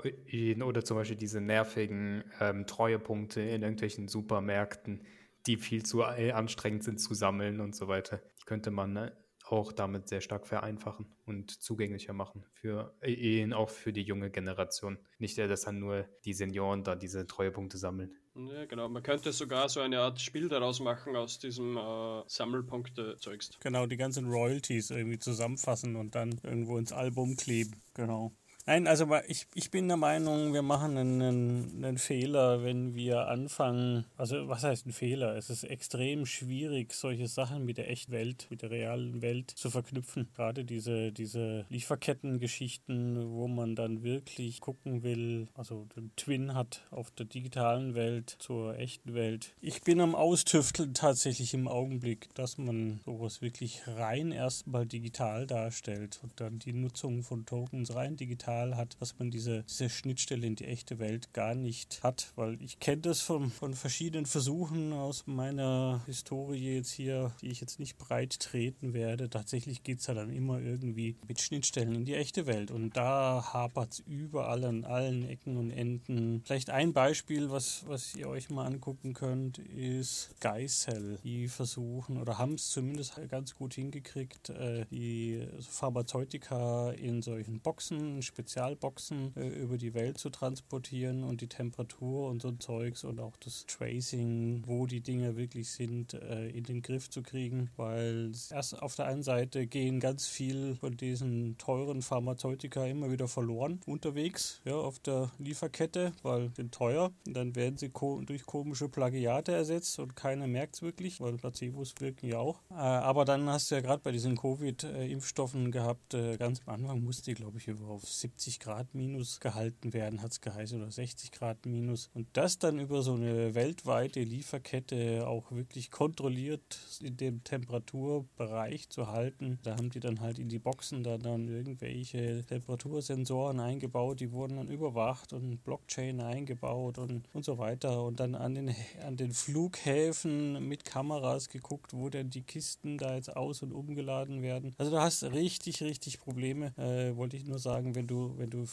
oder 0.62 0.84
zum 0.84 0.98
Beispiel 0.98 1.16
diese 1.16 1.40
nervigen 1.40 2.24
ähm, 2.40 2.66
Treuepunkte 2.66 3.40
in 3.40 3.62
irgendwelchen 3.62 4.06
Supermärkten, 4.06 5.06
die 5.46 5.56
viel 5.56 5.84
zu 5.84 6.02
anstrengend 6.02 6.84
sind 6.84 7.00
zu 7.00 7.14
sammeln 7.14 7.60
und 7.60 7.74
so 7.74 7.88
weiter. 7.88 8.20
Die 8.40 8.44
könnte 8.44 8.70
man 8.70 8.92
ne, 8.92 9.16
auch 9.46 9.72
damit 9.72 10.08
sehr 10.08 10.20
stark 10.20 10.46
vereinfachen 10.46 11.06
und 11.24 11.50
zugänglicher 11.50 12.12
machen 12.12 12.44
für 12.52 12.94
Ehen, 13.02 13.52
auch 13.52 13.70
für 13.70 13.92
die 13.92 14.02
junge 14.02 14.30
Generation. 14.30 14.98
Nicht, 15.18 15.38
dass 15.38 15.62
dann 15.62 15.78
nur 15.78 16.06
die 16.24 16.32
Senioren 16.32 16.82
da 16.82 16.96
diese 16.96 17.26
Treuepunkte 17.26 17.78
sammeln. 17.78 18.16
Ja, 18.34 18.66
genau. 18.66 18.88
Man 18.88 19.02
könnte 19.02 19.32
sogar 19.32 19.68
so 19.68 19.80
eine 19.80 20.00
Art 20.00 20.20
Spiel 20.20 20.48
daraus 20.48 20.80
machen 20.80 21.16
aus 21.16 21.38
diesem 21.38 21.76
äh, 21.76 22.22
Sammelpunkte-Zeugs. 22.26 23.50
Genau, 23.60 23.86
die 23.86 23.96
ganzen 23.96 24.26
Royalties 24.26 24.90
irgendwie 24.90 25.18
zusammenfassen 25.18 25.96
und 25.96 26.14
dann 26.14 26.38
irgendwo 26.42 26.76
ins 26.76 26.92
Album 26.92 27.36
kleben. 27.36 27.80
Genau. 27.94 28.32
Nein, 28.68 28.88
also 28.88 29.06
ich, 29.28 29.46
ich 29.54 29.70
bin 29.70 29.86
der 29.86 29.96
Meinung, 29.96 30.52
wir 30.52 30.62
machen 30.62 30.96
einen, 30.96 31.84
einen 31.84 31.98
Fehler, 31.98 32.64
wenn 32.64 32.96
wir 32.96 33.28
anfangen. 33.28 34.06
Also, 34.16 34.48
was 34.48 34.64
heißt 34.64 34.86
ein 34.86 34.92
Fehler? 34.92 35.36
Es 35.36 35.50
ist 35.50 35.62
extrem 35.62 36.26
schwierig, 36.26 36.92
solche 36.92 37.28
Sachen 37.28 37.64
mit 37.64 37.78
der 37.78 37.88
echten 37.88 38.10
Welt, 38.10 38.48
mit 38.50 38.62
der 38.62 38.72
realen 38.72 39.22
Welt 39.22 39.52
zu 39.52 39.70
verknüpfen. 39.70 40.28
Gerade 40.34 40.64
diese, 40.64 41.12
diese 41.12 41.64
Lieferkettengeschichten, 41.68 43.30
wo 43.30 43.46
man 43.46 43.76
dann 43.76 44.02
wirklich 44.02 44.60
gucken 44.60 45.04
will, 45.04 45.46
also 45.54 45.86
den 45.94 46.10
Twin 46.16 46.54
hat 46.54 46.88
auf 46.90 47.12
der 47.12 47.26
digitalen 47.26 47.94
Welt 47.94 48.34
zur 48.40 48.76
echten 48.76 49.14
Welt. 49.14 49.54
Ich 49.60 49.82
bin 49.82 50.00
am 50.00 50.16
Austüfteln 50.16 50.92
tatsächlich 50.92 51.54
im 51.54 51.68
Augenblick, 51.68 52.34
dass 52.34 52.58
man 52.58 52.98
sowas 53.04 53.42
wirklich 53.42 53.82
rein 53.86 54.32
erstmal 54.32 54.86
digital 54.86 55.46
darstellt 55.46 56.18
und 56.24 56.32
dann 56.40 56.58
die 56.58 56.72
Nutzung 56.72 57.22
von 57.22 57.46
Tokens 57.46 57.94
rein 57.94 58.16
digital 58.16 58.55
digital 58.56 58.76
hat, 58.76 58.96
dass 59.00 59.18
man 59.18 59.30
diese, 59.30 59.64
diese 59.64 59.90
Schnittstelle 59.90 60.46
in 60.46 60.56
die 60.56 60.64
echte 60.64 60.98
Welt 60.98 61.32
gar 61.32 61.54
nicht 61.54 62.02
hat, 62.02 62.32
weil 62.36 62.60
ich 62.62 62.78
kenne 62.78 63.02
das 63.02 63.20
von, 63.20 63.50
von 63.50 63.74
verschiedenen 63.74 64.26
Versuchen 64.26 64.92
aus 64.92 65.24
meiner 65.26 66.02
Historie 66.06 66.76
jetzt 66.76 66.92
hier, 66.92 67.32
die 67.40 67.48
ich 67.48 67.60
jetzt 67.60 67.78
nicht 67.78 67.98
breit 67.98 68.40
treten 68.40 68.94
werde. 68.94 69.28
Tatsächlich 69.28 69.82
geht 69.82 70.00
es 70.00 70.06
ja 70.06 70.14
dann 70.14 70.30
immer 70.30 70.60
irgendwie 70.60 71.16
mit 71.28 71.40
Schnittstellen 71.40 71.94
in 71.94 72.04
die 72.04 72.14
echte 72.14 72.46
Welt 72.46 72.70
und 72.70 72.96
da 72.96 73.52
hapert 73.52 73.92
es 73.92 73.98
überall 74.00 74.64
an 74.64 74.84
allen 74.84 75.28
Ecken 75.28 75.56
und 75.56 75.70
Enden. 75.70 76.42
Vielleicht 76.44 76.70
ein 76.70 76.92
Beispiel, 76.92 77.50
was, 77.50 77.84
was 77.86 78.14
ihr 78.14 78.28
euch 78.28 78.50
mal 78.50 78.66
angucken 78.66 79.12
könnt, 79.12 79.58
ist 79.58 80.34
Geisel. 80.40 81.18
Die 81.24 81.48
versuchen 81.48 82.18
oder 82.18 82.38
haben 82.38 82.54
es 82.54 82.70
zumindest 82.70 83.20
ganz 83.28 83.54
gut 83.54 83.74
hingekriegt, 83.74 84.50
äh, 84.50 84.86
die 84.90 85.46
Pharmazeutika 85.60 86.92
in 86.92 87.22
solchen 87.22 87.60
Boxen, 87.60 88.22
Spezialboxen 88.46 89.32
äh, 89.36 89.48
über 89.48 89.76
die 89.76 89.92
Welt 89.92 90.18
zu 90.18 90.30
transportieren 90.30 91.24
und 91.24 91.40
die 91.40 91.48
Temperatur 91.48 92.28
und 92.28 92.42
so 92.42 92.52
Zeugs 92.52 93.02
und 93.02 93.18
auch 93.18 93.36
das 93.38 93.66
Tracing, 93.66 94.62
wo 94.66 94.86
die 94.86 95.00
Dinge 95.00 95.36
wirklich 95.36 95.68
sind, 95.70 96.14
äh, 96.14 96.48
in 96.50 96.62
den 96.62 96.80
Griff 96.80 97.10
zu 97.10 97.22
kriegen, 97.22 97.70
weil 97.76 98.30
erst 98.50 98.80
auf 98.80 98.94
der 98.94 99.06
einen 99.06 99.24
Seite 99.24 99.66
gehen 99.66 99.98
ganz 99.98 100.28
viel 100.28 100.76
von 100.76 100.96
diesen 100.96 101.58
teuren 101.58 102.02
Pharmazeutika 102.02 102.86
immer 102.86 103.10
wieder 103.10 103.26
verloren 103.26 103.80
unterwegs, 103.84 104.60
ja, 104.64 104.74
auf 104.74 105.00
der 105.00 105.32
Lieferkette, 105.38 106.12
weil 106.22 106.50
sind 106.54 106.72
teuer 106.72 107.10
und 107.26 107.36
dann 107.36 107.56
werden 107.56 107.76
sie 107.76 107.88
ko 107.88 108.22
durch 108.24 108.46
komische 108.46 108.88
Plagiate 108.88 109.52
ersetzt 109.52 109.98
und 109.98 110.14
keiner 110.14 110.46
merkt 110.46 110.76
es 110.76 110.82
wirklich, 110.82 111.20
weil 111.20 111.34
Placebos 111.34 111.94
wirken 111.98 112.28
ja 112.28 112.38
auch. 112.38 112.60
Äh, 112.70 112.74
aber 112.74 113.24
dann 113.24 113.48
hast 113.48 113.70
du 113.70 113.74
ja 113.74 113.80
gerade 113.80 114.02
bei 114.02 114.12
diesen 114.12 114.36
Covid-Impfstoffen 114.36 115.72
gehabt, 115.72 116.14
äh, 116.14 116.36
ganz 116.36 116.60
am 116.66 116.74
Anfang 116.74 117.02
musste 117.02 117.32
ich 117.32 117.36
glaube 117.36 117.58
ich 117.58 117.66
über 117.66 117.88
auf 117.88 118.04
70 118.08 118.35
70 118.36 118.60
Grad 118.60 118.94
minus 118.94 119.40
gehalten 119.40 119.94
werden, 119.94 120.20
hat 120.20 120.32
es 120.32 120.40
geheißen, 120.42 120.80
oder 120.80 120.90
60 120.90 121.32
Grad 121.32 121.64
minus. 121.64 122.10
Und 122.12 122.28
das 122.34 122.58
dann 122.58 122.78
über 122.78 123.00
so 123.02 123.14
eine 123.14 123.54
weltweite 123.54 124.20
Lieferkette 124.22 125.26
auch 125.26 125.52
wirklich 125.52 125.90
kontrolliert 125.90 126.78
in 127.00 127.16
dem 127.16 127.42
Temperaturbereich 127.44 128.90
zu 128.90 129.08
halten. 129.08 129.58
Da 129.62 129.76
haben 129.76 129.88
die 129.88 130.00
dann 130.00 130.20
halt 130.20 130.38
in 130.38 130.50
die 130.50 130.58
Boxen 130.58 131.02
dann, 131.02 131.22
dann 131.22 131.48
irgendwelche 131.48 132.44
Temperatursensoren 132.44 133.58
eingebaut, 133.58 134.20
die 134.20 134.32
wurden 134.32 134.56
dann 134.56 134.68
überwacht 134.68 135.32
und 135.32 135.64
Blockchain 135.64 136.20
eingebaut 136.20 136.98
und, 136.98 137.24
und 137.32 137.44
so 137.44 137.56
weiter. 137.56 138.04
Und 138.04 138.20
dann 138.20 138.34
an 138.34 138.54
den, 138.54 138.74
an 139.02 139.16
den 139.16 139.32
Flughäfen 139.32 140.68
mit 140.68 140.84
Kameras 140.84 141.48
geguckt, 141.48 141.94
wo 141.94 142.10
denn 142.10 142.28
die 142.28 142.42
Kisten 142.42 142.98
da 142.98 143.14
jetzt 143.14 143.34
aus- 143.34 143.62
und 143.62 143.72
umgeladen 143.72 144.42
werden. 144.42 144.74
Also 144.76 144.90
du 144.90 145.00
hast 145.00 145.22
richtig, 145.24 145.82
richtig 145.82 146.20
Probleme, 146.20 146.76
äh, 146.76 147.16
wollte 147.16 147.38
ich 147.38 147.46
nur 147.46 147.58
sagen, 147.58 147.94
wenn 147.94 148.06
du 148.06 148.15
wenn 148.36 148.50
du 148.50 148.64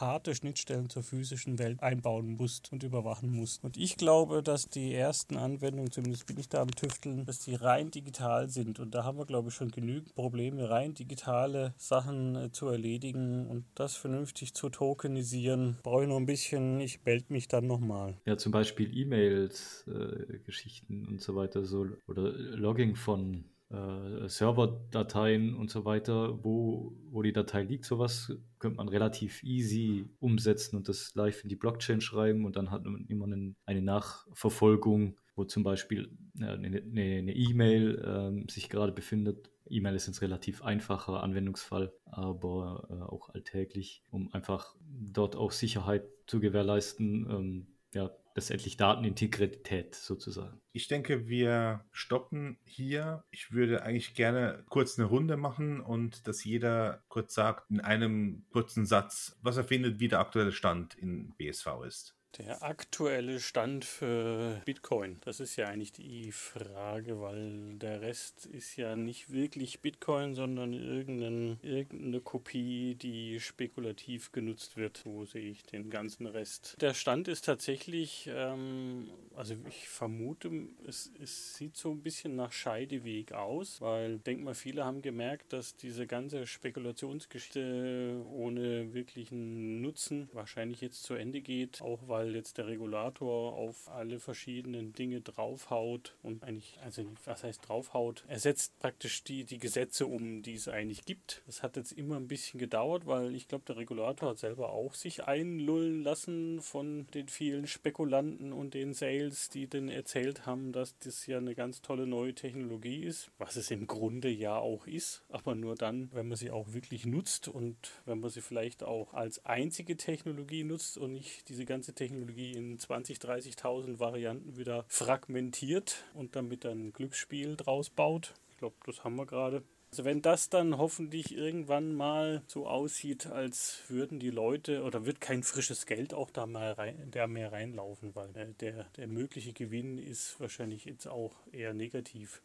harte 0.00 0.34
Schnittstellen 0.34 0.88
zur 0.88 1.02
physischen 1.02 1.58
Welt 1.58 1.82
einbauen 1.82 2.36
musst 2.36 2.72
und 2.72 2.82
überwachen 2.82 3.30
musst. 3.30 3.64
Und 3.64 3.76
ich 3.76 3.96
glaube, 3.96 4.42
dass 4.42 4.68
die 4.68 4.94
ersten 4.94 5.36
Anwendungen, 5.36 5.90
zumindest 5.90 6.26
bin 6.26 6.38
ich 6.38 6.48
da 6.48 6.62
am 6.62 6.70
Tüfteln, 6.70 7.24
dass 7.24 7.40
die 7.40 7.54
rein 7.54 7.90
digital 7.90 8.48
sind. 8.48 8.78
Und 8.80 8.94
da 8.94 9.04
haben 9.04 9.18
wir, 9.18 9.26
glaube 9.26 9.48
ich, 9.48 9.54
schon 9.54 9.70
genügend 9.70 10.14
Probleme, 10.14 10.68
rein 10.68 10.94
digitale 10.94 11.74
Sachen 11.76 12.36
äh, 12.36 12.52
zu 12.52 12.68
erledigen 12.68 13.46
und 13.46 13.64
das 13.74 13.96
vernünftig 13.96 14.54
zu 14.54 14.68
tokenisieren. 14.68 15.78
Brauche 15.82 16.02
ich 16.02 16.08
noch 16.08 16.16
ein 16.16 16.26
bisschen, 16.26 16.80
ich 16.80 17.04
melde 17.04 17.26
mich 17.28 17.48
dann 17.48 17.66
nochmal. 17.66 18.16
Ja, 18.26 18.36
zum 18.36 18.52
Beispiel 18.52 18.96
E-Mails, 18.96 19.84
äh, 19.88 20.38
Geschichten 20.44 21.06
und 21.06 21.20
so 21.20 21.34
weiter, 21.36 21.64
so 21.64 21.86
oder 22.06 22.32
Logging 22.32 22.94
von 22.94 23.44
äh, 23.70 24.28
Serverdateien 24.28 25.54
und 25.54 25.70
so 25.70 25.84
weiter, 25.84 26.42
wo, 26.42 26.96
wo 27.10 27.22
die 27.22 27.32
Datei 27.32 27.62
liegt, 27.62 27.84
sowas 27.84 28.32
könnte 28.58 28.78
man 28.78 28.88
relativ 28.88 29.42
easy 29.42 30.06
umsetzen 30.20 30.76
und 30.76 30.88
das 30.88 31.14
live 31.14 31.42
in 31.42 31.48
die 31.48 31.56
Blockchain 31.56 32.00
schreiben 32.00 32.44
und 32.44 32.56
dann 32.56 32.70
hat 32.70 32.84
man 32.84 33.04
immer 33.06 33.26
einen, 33.26 33.56
eine 33.66 33.82
Nachverfolgung, 33.82 35.16
wo 35.36 35.44
zum 35.44 35.62
Beispiel 35.62 36.10
äh, 36.40 36.44
eine 36.44 37.34
E-Mail 37.34 38.44
äh, 38.46 38.50
sich 38.50 38.68
gerade 38.68 38.92
befindet. 38.92 39.50
E-Mail 39.70 39.94
ist 39.94 40.08
ein 40.08 40.14
relativ 40.14 40.62
einfacher 40.62 41.22
Anwendungsfall, 41.22 41.92
aber 42.06 42.88
äh, 42.90 42.94
auch 43.02 43.28
alltäglich, 43.30 44.02
um 44.10 44.32
einfach 44.32 44.74
dort 44.80 45.36
auch 45.36 45.52
Sicherheit 45.52 46.04
zu 46.26 46.40
gewährleisten. 46.40 47.30
Ähm, 47.30 47.66
ja, 47.94 48.10
letztendlich 48.38 48.76
Datenintegrität 48.76 49.94
sozusagen. 49.94 50.60
Ich 50.72 50.86
denke, 50.86 51.26
wir 51.26 51.84
stoppen 51.90 52.58
hier. 52.64 53.24
Ich 53.30 53.52
würde 53.52 53.82
eigentlich 53.82 54.14
gerne 54.14 54.64
kurz 54.68 54.98
eine 54.98 55.08
Runde 55.08 55.36
machen 55.36 55.80
und 55.80 56.26
dass 56.28 56.44
jeder 56.44 57.02
kurz 57.08 57.34
sagt 57.34 57.68
in 57.70 57.80
einem 57.80 58.46
kurzen 58.50 58.86
Satz, 58.86 59.36
was 59.42 59.56
er 59.56 59.64
findet, 59.64 59.98
wie 59.98 60.08
der 60.08 60.20
aktuelle 60.20 60.52
Stand 60.52 60.94
in 60.94 61.34
BSV 61.36 61.66
ist. 61.86 62.17
Der 62.36 62.62
aktuelle 62.62 63.40
Stand 63.40 63.84
für 63.84 64.60
Bitcoin, 64.64 65.16
das 65.22 65.40
ist 65.40 65.56
ja 65.56 65.66
eigentlich 65.66 65.92
die 65.92 66.30
Frage, 66.30 67.20
weil 67.20 67.74
der 67.78 68.00
Rest 68.00 68.46
ist 68.46 68.76
ja 68.76 68.94
nicht 68.96 69.32
wirklich 69.32 69.80
Bitcoin, 69.80 70.34
sondern 70.34 70.72
irgendeine, 70.72 71.58
irgendeine 71.62 72.20
Kopie, 72.20 72.94
die 72.94 73.40
spekulativ 73.40 74.30
genutzt 74.30 74.76
wird. 74.76 75.04
Wo 75.04 75.24
sehe 75.24 75.50
ich 75.50 75.64
den 75.64 75.90
ganzen 75.90 76.26
Rest? 76.26 76.76
Der 76.80 76.94
Stand 76.94 77.28
ist 77.28 77.46
tatsächlich, 77.46 78.28
ähm, 78.32 79.10
also 79.34 79.54
ich 79.66 79.88
vermute, 79.88 80.50
es, 80.86 81.10
es 81.20 81.54
sieht 81.54 81.76
so 81.76 81.90
ein 81.90 82.02
bisschen 82.02 82.36
nach 82.36 82.52
Scheideweg 82.52 83.32
aus, 83.32 83.80
weil 83.80 84.16
ich 84.16 84.22
denke 84.22 84.44
mal, 84.44 84.54
viele 84.54 84.84
haben 84.84 85.02
gemerkt, 85.02 85.52
dass 85.52 85.76
diese 85.76 86.06
ganze 86.06 86.46
Spekulationsgeschichte 86.46 88.22
ohne 88.30 88.92
wirklichen 88.92 89.80
Nutzen 89.80 90.28
wahrscheinlich 90.32 90.80
jetzt 90.82 91.02
zu 91.02 91.14
Ende 91.14 91.40
geht, 91.40 91.80
auch 91.80 92.06
weil 92.06 92.17
weil 92.18 92.34
jetzt 92.34 92.58
der 92.58 92.66
Regulator 92.66 93.52
auf 93.52 93.88
alle 93.88 94.18
verschiedenen 94.18 94.92
Dinge 94.92 95.20
draufhaut 95.20 96.16
und 96.24 96.42
eigentlich, 96.42 96.76
also 96.82 97.04
was 97.24 97.44
heißt 97.44 97.68
draufhaut? 97.68 98.24
Er 98.26 98.40
setzt 98.40 98.76
praktisch 98.80 99.22
die, 99.22 99.44
die 99.44 99.58
Gesetze 99.58 100.04
um, 100.06 100.42
die 100.42 100.54
es 100.54 100.66
eigentlich 100.66 101.04
gibt. 101.04 101.42
Das 101.46 101.62
hat 101.62 101.76
jetzt 101.76 101.92
immer 101.92 102.16
ein 102.16 102.26
bisschen 102.26 102.58
gedauert, 102.58 103.06
weil 103.06 103.36
ich 103.36 103.46
glaube, 103.46 103.64
der 103.68 103.76
Regulator 103.76 104.30
hat 104.30 104.38
selber 104.38 104.70
auch 104.70 104.94
sich 104.94 105.24
einlullen 105.24 106.02
lassen 106.02 106.60
von 106.60 107.06
den 107.14 107.28
vielen 107.28 107.68
Spekulanten 107.68 108.52
und 108.52 108.74
den 108.74 108.94
Sales, 108.94 109.48
die 109.48 109.68
dann 109.68 109.88
erzählt 109.88 110.44
haben, 110.44 110.72
dass 110.72 110.98
das 110.98 111.24
ja 111.26 111.38
eine 111.38 111.54
ganz 111.54 111.82
tolle 111.82 112.08
neue 112.08 112.34
Technologie 112.34 113.04
ist, 113.04 113.30
was 113.38 113.54
es 113.54 113.70
im 113.70 113.86
Grunde 113.86 114.28
ja 114.28 114.56
auch 114.56 114.88
ist, 114.88 115.22
aber 115.28 115.54
nur 115.54 115.76
dann, 115.76 116.10
wenn 116.12 116.26
man 116.26 116.36
sie 116.36 116.50
auch 116.50 116.72
wirklich 116.72 117.06
nutzt 117.06 117.46
und 117.46 117.76
wenn 118.06 118.18
man 118.18 118.30
sie 118.30 118.40
vielleicht 118.40 118.82
auch 118.82 119.14
als 119.14 119.46
einzige 119.46 119.96
Technologie 119.96 120.64
nutzt 120.64 120.98
und 120.98 121.12
nicht 121.12 121.48
diese 121.48 121.64
ganze 121.64 121.92
Technologie 121.92 122.07
Technologie 122.08 122.52
in 122.52 122.78
20.000, 122.78 123.20
30.000 123.58 123.98
Varianten 123.98 124.56
wieder 124.56 124.84
fragmentiert 124.88 126.04
und 126.14 126.36
damit 126.36 126.64
ein 126.64 126.92
Glücksspiel 126.92 127.56
draus 127.56 127.90
baut. 127.90 128.34
Ich 128.52 128.58
glaube, 128.58 128.76
das 128.86 129.04
haben 129.04 129.16
wir 129.16 129.26
gerade. 129.26 129.62
Also 129.90 130.04
wenn 130.04 130.20
das 130.20 130.50
dann 130.50 130.76
hoffentlich 130.76 131.34
irgendwann 131.34 131.94
mal 131.94 132.42
so 132.46 132.66
aussieht, 132.66 133.26
als 133.26 133.82
würden 133.88 134.18
die 134.18 134.30
Leute 134.30 134.82
oder 134.84 135.06
wird 135.06 135.20
kein 135.20 135.42
frisches 135.42 135.86
Geld 135.86 136.12
auch 136.12 136.30
da 136.30 136.46
mal 136.46 136.72
rein, 136.72 137.10
da 137.10 137.26
mehr 137.26 137.52
reinlaufen, 137.52 138.14
weil 138.14 138.32
der, 138.32 138.46
der, 138.46 138.84
der 138.96 139.06
mögliche 139.06 139.52
Gewinn 139.52 139.98
ist 139.98 140.38
wahrscheinlich 140.40 140.84
jetzt 140.84 141.06
auch 141.06 141.34
eher 141.52 141.72
negativ 141.72 142.42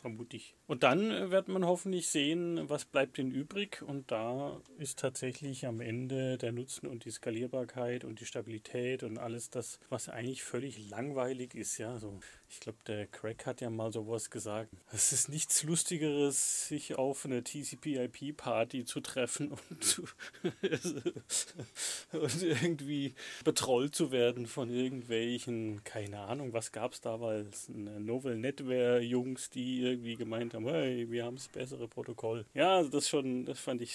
vermutlich. 0.00 0.54
Und 0.66 0.82
dann 0.82 1.10
äh, 1.10 1.30
wird 1.30 1.48
man 1.48 1.64
hoffentlich 1.64 2.08
sehen, 2.08 2.68
was 2.68 2.84
bleibt 2.84 3.18
denn 3.18 3.30
übrig. 3.30 3.82
Und 3.82 4.10
da 4.10 4.60
ist 4.78 4.98
tatsächlich 4.98 5.66
am 5.66 5.80
Ende 5.80 6.38
der 6.38 6.52
Nutzen 6.52 6.86
und 6.86 7.04
die 7.04 7.10
Skalierbarkeit 7.10 8.04
und 8.04 8.20
die 8.20 8.26
Stabilität 8.26 9.02
und 9.02 9.18
alles 9.18 9.50
das, 9.50 9.78
was 9.88 10.08
eigentlich 10.08 10.42
völlig 10.42 10.90
langweilig 10.90 11.54
ist. 11.54 11.78
Ja, 11.78 11.98
so 11.98 12.20
ich 12.48 12.60
glaube, 12.60 12.78
der 12.86 13.06
Craig 13.06 13.44
hat 13.44 13.60
ja 13.60 13.70
mal 13.70 13.92
sowas 13.92 14.30
gesagt. 14.30 14.72
Es 14.92 15.12
ist 15.12 15.28
nichts 15.28 15.62
Lustigeres, 15.64 16.68
sich 16.68 16.94
auf 16.94 17.24
einer 17.24 17.42
TCP-IP-Party 17.42 18.84
zu 18.84 19.00
treffen 19.00 19.52
und, 19.52 19.84
zu 19.84 20.04
und 22.12 22.42
irgendwie 22.42 23.14
betrollt 23.44 23.94
zu 23.94 24.12
werden 24.12 24.46
von 24.46 24.70
irgendwelchen, 24.70 25.82
keine 25.84 26.20
Ahnung, 26.20 26.52
was 26.52 26.72
gab 26.72 26.92
es 26.92 27.00
damals, 27.00 27.68
Novel 27.68 28.36
Netware-Jungs, 28.36 29.50
die 29.50 29.82
irgendwie 29.86 30.16
gemeint 30.16 30.54
haben, 30.54 30.66
hey, 30.68 31.10
wir 31.10 31.24
haben 31.24 31.36
das 31.36 31.48
bessere 31.48 31.88
Protokoll. 31.88 32.44
Ja, 32.54 32.76
also 32.76 32.90
das 32.90 33.08
schon, 33.08 33.44
das 33.44 33.58
fand 33.58 33.82
ich 33.82 33.92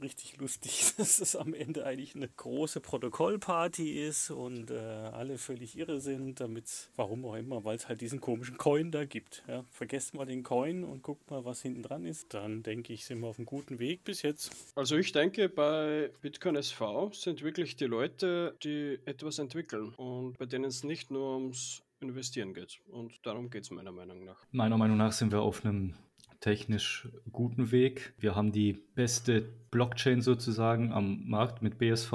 richtig 0.00 0.36
lustig, 0.38 0.92
dass 0.96 1.20
es 1.20 1.36
am 1.36 1.54
Ende 1.54 1.84
eigentlich 1.84 2.14
eine 2.14 2.28
große 2.28 2.80
Protokollparty 2.80 4.04
ist 4.04 4.30
und 4.30 4.70
äh, 4.70 4.74
alle 4.78 5.38
völlig 5.38 5.76
irre 5.76 6.00
sind, 6.00 6.40
damit, 6.40 6.88
warum 6.96 7.24
auch 7.24 7.34
immer, 7.34 7.64
weil 7.64 7.76
es 7.76 7.88
halt 7.88 8.00
diesen 8.00 8.20
komischen 8.20 8.56
Coin 8.58 8.90
da 8.90 9.04
gibt. 9.04 9.44
Ja. 9.48 9.64
Vergesst 9.70 10.14
mal 10.14 10.26
den 10.26 10.42
Coin 10.42 10.84
und 10.84 11.02
guckt 11.02 11.30
mal, 11.30 11.44
was 11.44 11.62
hinten 11.62 11.82
dran 11.82 12.04
ist. 12.04 12.34
Dann 12.34 12.62
denke 12.62 12.92
ich, 12.92 13.04
sind 13.04 13.20
wir 13.20 13.28
auf 13.28 13.38
einem 13.38 13.46
guten 13.46 13.78
Weg 13.78 14.04
bis 14.04 14.22
jetzt. 14.22 14.52
Also 14.74 14.96
ich 14.96 15.12
denke, 15.12 15.48
bei 15.48 16.10
Bitcoin 16.22 16.56
SV 16.56 17.12
sind 17.12 17.42
wirklich 17.42 17.76
die 17.76 17.86
Leute, 17.86 18.56
die 18.62 18.98
etwas 19.04 19.38
entwickeln 19.38 19.94
und 19.96 20.38
bei 20.38 20.46
denen 20.46 20.64
es 20.64 20.84
nicht 20.84 21.10
nur 21.10 21.34
ums 21.34 21.83
Investieren 22.00 22.54
geht. 22.54 22.80
Und 22.86 23.14
darum 23.24 23.50
geht 23.50 23.64
es 23.64 23.70
meiner 23.70 23.92
Meinung 23.92 24.24
nach. 24.24 24.44
Meiner 24.50 24.76
Meinung 24.76 24.96
nach 24.96 25.12
sind 25.12 25.32
wir 25.32 25.40
auf 25.40 25.64
einem 25.64 25.94
technisch 26.40 27.08
guten 27.32 27.70
Weg. 27.72 28.12
Wir 28.18 28.34
haben 28.34 28.52
die 28.52 28.74
beste 28.94 29.40
Blockchain 29.70 30.20
sozusagen 30.20 30.92
am 30.92 31.26
Markt 31.26 31.62
mit 31.62 31.78
BSV, 31.78 32.12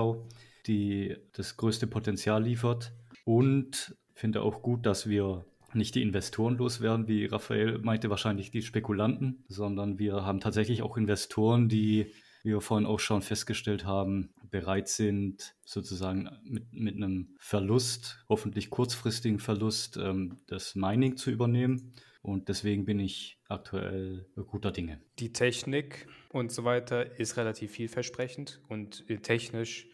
die 0.67 1.17
das 1.33 1.57
größte 1.57 1.87
Potenzial 1.87 2.43
liefert. 2.43 2.93
Und 3.25 3.95
finde 4.13 4.41
auch 4.41 4.61
gut, 4.61 4.85
dass 4.85 5.07
wir 5.09 5.45
nicht 5.73 5.95
die 5.95 6.01
Investoren 6.01 6.57
loswerden, 6.57 7.07
wie 7.07 7.25
Raphael 7.25 7.79
meinte, 7.79 8.09
wahrscheinlich 8.09 8.51
die 8.51 8.61
Spekulanten, 8.61 9.43
sondern 9.47 9.99
wir 9.99 10.25
haben 10.25 10.39
tatsächlich 10.39 10.81
auch 10.81 10.97
Investoren, 10.97 11.69
die, 11.69 12.11
wie 12.43 12.49
wir 12.49 12.61
vorhin 12.61 12.87
auch 12.87 12.99
schon 12.99 13.21
festgestellt 13.21 13.85
haben, 13.85 14.33
bereit 14.49 14.87
sind, 14.87 15.55
sozusagen 15.65 16.29
mit, 16.43 16.71
mit 16.73 16.95
einem 16.95 17.35
Verlust, 17.39 18.23
hoffentlich 18.29 18.69
kurzfristigen 18.69 19.39
Verlust, 19.39 19.97
ähm, 19.97 20.39
das 20.47 20.75
Mining 20.75 21.17
zu 21.17 21.31
übernehmen 21.31 21.93
und 22.21 22.49
deswegen 22.49 22.85
bin 22.85 22.99
ich 22.99 23.39
aktuell 23.47 24.27
guter 24.47 24.71
Dinge. 24.71 25.01
Die 25.19 25.31
Technik 25.31 26.07
und 26.29 26.51
so 26.51 26.63
weiter 26.63 27.19
ist 27.19 27.37
relativ 27.37 27.71
vielversprechend 27.71 28.61
und 28.67 29.09
äh, 29.09 29.17
technisch 29.17 29.87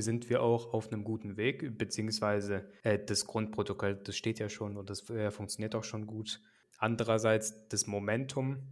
sind 0.00 0.30
wir 0.30 0.42
auch 0.42 0.72
auf 0.72 0.90
einem 0.90 1.04
guten 1.04 1.36
Weg, 1.36 1.76
beziehungsweise 1.76 2.70
äh, 2.82 2.98
das 2.98 3.26
Grundprotokoll, 3.26 3.96
das 3.96 4.16
steht 4.16 4.38
ja 4.38 4.48
schon 4.48 4.76
und 4.76 4.88
das 4.88 5.08
äh, 5.10 5.30
funktioniert 5.30 5.74
auch 5.74 5.84
schon 5.84 6.06
gut. 6.06 6.40
Andererseits 6.78 7.68
das 7.68 7.86
Momentum 7.86 8.66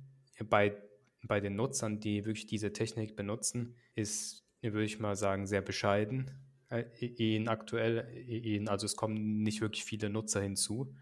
bei, 0.49 0.77
bei 1.23 1.41
den 1.41 1.57
Nutzern, 1.57 2.01
die 2.01 2.25
wirklich 2.25 2.47
diese 2.47 2.73
Technik 2.73 3.17
benutzen, 3.17 3.77
ist, 3.95 4.45
würde 4.63 4.85
ich 4.85 4.99
mal 4.99 5.17
sagen, 5.17 5.47
sehr 5.47 5.63
bescheiden. 5.63 6.31
Äh, 6.71 6.85
in 7.01 7.49
aktuell, 7.49 8.09
in, 8.27 8.69
also 8.69 8.87
es 8.87 8.97
kommen 8.97 9.43
nicht 9.43 9.61
wirklich 9.61 9.85
viele 9.85 10.09
Nutzer 10.09 10.41
hinzu. 10.41 10.95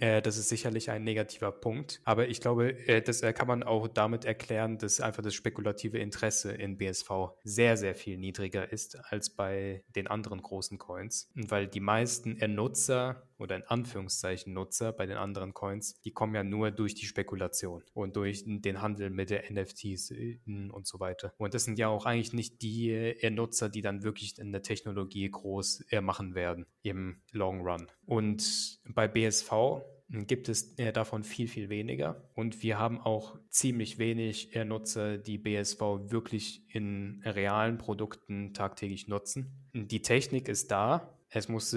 Äh, 0.00 0.22
das 0.22 0.38
ist 0.38 0.48
sicherlich 0.48 0.90
ein 0.90 1.04
negativer 1.04 1.52
Punkt. 1.52 2.00
Aber 2.04 2.28
ich 2.28 2.40
glaube, 2.40 2.78
äh, 2.88 3.02
das 3.02 3.20
kann 3.20 3.46
man 3.46 3.62
auch 3.62 3.88
damit 3.88 4.24
erklären, 4.24 4.78
dass 4.78 5.00
einfach 5.00 5.22
das 5.22 5.34
spekulative 5.34 5.98
Interesse 5.98 6.52
in 6.52 6.78
BSV 6.78 7.10
sehr, 7.44 7.76
sehr 7.76 7.94
viel 7.94 8.18
niedriger 8.18 8.72
ist 8.72 8.96
als 9.10 9.30
bei 9.30 9.84
den 9.94 10.06
anderen 10.06 10.42
großen 10.42 10.78
Coins. 10.78 11.30
Weil 11.34 11.68
die 11.68 11.80
meisten 11.80 12.38
Nutzer 12.54 13.28
oder 13.38 13.56
in 13.56 13.62
Anführungszeichen 13.64 14.52
Nutzer 14.52 14.92
bei 14.92 15.06
den 15.06 15.16
anderen 15.16 15.54
Coins, 15.54 16.00
die 16.02 16.12
kommen 16.12 16.34
ja 16.34 16.44
nur 16.44 16.70
durch 16.70 16.94
die 16.94 17.06
Spekulation 17.06 17.82
und 17.94 18.16
durch 18.16 18.44
den 18.46 18.80
Handel 18.80 19.10
mit 19.10 19.30
der 19.30 19.50
NFTs 19.50 20.12
und 20.46 20.86
so 20.86 21.00
weiter. 21.00 21.32
Und 21.36 21.54
das 21.54 21.64
sind 21.64 21.78
ja 21.78 21.88
auch 21.88 22.06
eigentlich 22.06 22.32
nicht 22.32 22.62
die 22.62 23.14
Nutzer, 23.30 23.68
die 23.68 23.82
dann 23.82 24.02
wirklich 24.02 24.38
in 24.38 24.52
der 24.52 24.62
Technologie 24.62 25.30
groß 25.30 25.84
machen 26.00 26.34
werden 26.34 26.66
im 26.82 27.20
Long 27.32 27.66
Run. 27.66 27.86
Und 28.06 28.80
bei 28.84 29.08
BSV 29.08 29.82
gibt 30.08 30.48
es 30.48 30.76
davon 30.76 31.24
viel, 31.24 31.48
viel 31.48 31.68
weniger. 31.68 32.30
Und 32.34 32.62
wir 32.62 32.78
haben 32.78 33.00
auch 33.00 33.36
ziemlich 33.48 33.98
wenig 33.98 34.54
Nutzer, 34.64 35.18
die 35.18 35.36
BSV 35.36 35.80
wirklich 35.80 36.62
in 36.68 37.22
realen 37.24 37.76
Produkten 37.76 38.54
tagtäglich 38.54 39.08
nutzen. 39.08 39.68
Die 39.74 40.02
Technik 40.02 40.48
ist 40.48 40.70
da. 40.70 41.12
Es 41.28 41.48
muss 41.48 41.76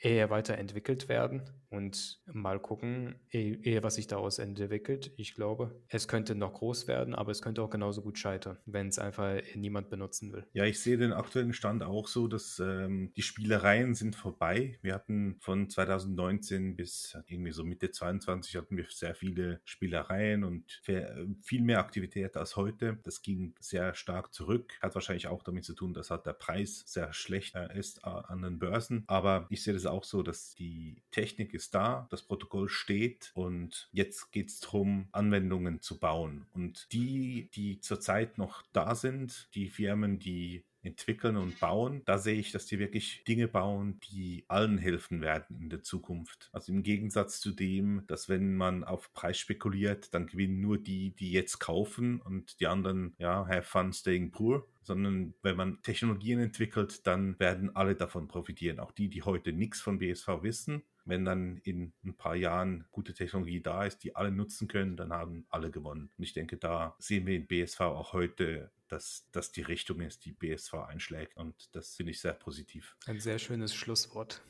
eher 0.00 0.30
weiterentwickelt 0.30 1.08
werden 1.08 1.42
und 1.70 2.20
mal 2.26 2.60
gucken, 2.60 3.14
eher 3.30 3.82
was 3.82 3.94
sich 3.94 4.08
daraus 4.08 4.38
entwickelt. 4.38 5.12
Ich 5.16 5.34
glaube, 5.34 5.80
es 5.88 6.08
könnte 6.08 6.34
noch 6.34 6.54
groß 6.54 6.88
werden, 6.88 7.14
aber 7.14 7.30
es 7.30 7.42
könnte 7.42 7.62
auch 7.62 7.70
genauso 7.70 8.02
gut 8.02 8.18
scheitern, 8.18 8.58
wenn 8.66 8.88
es 8.88 8.98
einfach 8.98 9.40
niemand 9.54 9.88
benutzen 9.88 10.32
will. 10.32 10.44
Ja, 10.52 10.64
ich 10.64 10.80
sehe 10.80 10.98
den 10.98 11.12
aktuellen 11.12 11.52
Stand 11.52 11.82
auch 11.82 12.08
so, 12.08 12.26
dass 12.26 12.58
ähm, 12.58 13.12
die 13.16 13.22
Spielereien 13.22 13.94
sind 13.94 14.16
vorbei. 14.16 14.78
Wir 14.82 14.94
hatten 14.94 15.36
von 15.40 15.70
2019 15.70 16.76
bis 16.76 17.16
irgendwie 17.26 17.52
so 17.52 17.64
Mitte 17.64 17.90
22 17.90 18.56
hatten 18.56 18.76
wir 18.76 18.86
sehr 18.88 19.14
viele 19.14 19.60
Spielereien 19.64 20.44
und 20.44 20.80
viel 20.82 21.62
mehr 21.62 21.78
Aktivität 21.78 22.36
als 22.36 22.56
heute. 22.56 22.98
Das 23.04 23.22
ging 23.22 23.54
sehr 23.60 23.94
stark 23.94 24.34
zurück. 24.34 24.78
Hat 24.82 24.94
wahrscheinlich 24.94 25.28
auch 25.28 25.42
damit 25.42 25.64
zu 25.64 25.74
tun, 25.74 25.94
dass 25.94 26.10
halt 26.10 26.26
der 26.26 26.32
Preis 26.32 26.82
sehr 26.86 27.12
schlecht 27.12 27.54
ist 27.74 28.04
an 28.04 28.42
den 28.42 28.58
Börsen. 28.58 29.04
Aber 29.06 29.46
ich 29.50 29.62
sehe 29.62 29.74
das 29.74 29.86
auch 29.86 30.04
so, 30.04 30.22
dass 30.22 30.54
die 30.54 31.02
Technik 31.10 31.54
ist 31.60 31.74
da, 31.74 32.06
das 32.10 32.22
Protokoll 32.22 32.68
steht 32.68 33.30
und 33.34 33.88
jetzt 33.92 34.32
geht 34.32 34.48
es 34.48 34.60
darum, 34.60 35.08
Anwendungen 35.12 35.80
zu 35.82 35.98
bauen. 35.98 36.46
Und 36.54 36.90
die, 36.92 37.50
die 37.54 37.80
zurzeit 37.80 38.38
noch 38.38 38.62
da 38.72 38.94
sind, 38.94 39.48
die 39.54 39.68
Firmen, 39.68 40.18
die 40.18 40.64
entwickeln 40.82 41.36
und 41.36 41.60
bauen, 41.60 42.00
da 42.06 42.16
sehe 42.16 42.38
ich, 42.38 42.52
dass 42.52 42.64
die 42.64 42.78
wirklich 42.78 43.22
Dinge 43.24 43.48
bauen, 43.48 44.00
die 44.10 44.44
allen 44.48 44.78
helfen 44.78 45.20
werden 45.20 45.60
in 45.60 45.68
der 45.68 45.82
Zukunft. 45.82 46.48
Also 46.52 46.72
im 46.72 46.82
Gegensatz 46.82 47.40
zu 47.40 47.52
dem, 47.52 48.04
dass 48.06 48.30
wenn 48.30 48.56
man 48.56 48.82
auf 48.84 49.12
Preis 49.12 49.38
spekuliert, 49.38 50.14
dann 50.14 50.26
gewinnen 50.26 50.60
nur 50.60 50.78
die, 50.78 51.10
die 51.10 51.32
jetzt 51.32 51.58
kaufen 51.58 52.22
und 52.22 52.60
die 52.60 52.66
anderen, 52.66 53.14
ja, 53.18 53.46
have 53.46 53.64
fun 53.64 53.92
staying 53.92 54.30
poor 54.30 54.66
sondern 54.90 55.34
wenn 55.42 55.54
man 55.54 55.80
Technologien 55.82 56.40
entwickelt, 56.40 57.06
dann 57.06 57.38
werden 57.38 57.76
alle 57.76 57.94
davon 57.94 58.26
profitieren. 58.26 58.80
Auch 58.80 58.90
die, 58.90 59.08
die 59.08 59.22
heute 59.22 59.52
nichts 59.52 59.80
von 59.80 60.00
BSV 60.00 60.42
wissen. 60.42 60.82
Wenn 61.04 61.24
dann 61.24 61.58
in 61.58 61.92
ein 62.04 62.16
paar 62.16 62.34
Jahren 62.34 62.86
gute 62.90 63.14
Technologie 63.14 63.60
da 63.62 63.84
ist, 63.84 63.98
die 63.98 64.16
alle 64.16 64.32
nutzen 64.32 64.66
können, 64.66 64.96
dann 64.96 65.12
haben 65.12 65.46
alle 65.48 65.70
gewonnen. 65.70 66.10
Und 66.18 66.24
ich 66.24 66.32
denke, 66.32 66.56
da 66.56 66.96
sehen 66.98 67.24
wir 67.24 67.36
in 67.36 67.46
BSV 67.46 67.82
auch 67.82 68.12
heute, 68.14 68.72
dass 68.88 69.28
das 69.30 69.52
die 69.52 69.62
Richtung 69.62 70.00
ist, 70.00 70.24
die 70.24 70.32
BSV 70.32 70.74
einschlägt. 70.74 71.36
Und 71.36 71.54
das 71.70 71.94
finde 71.94 72.10
ich 72.10 72.20
sehr 72.20 72.32
positiv. 72.32 72.96
Ein 73.06 73.20
sehr 73.20 73.38
schönes 73.38 73.72
Schlusswort. 73.72 74.42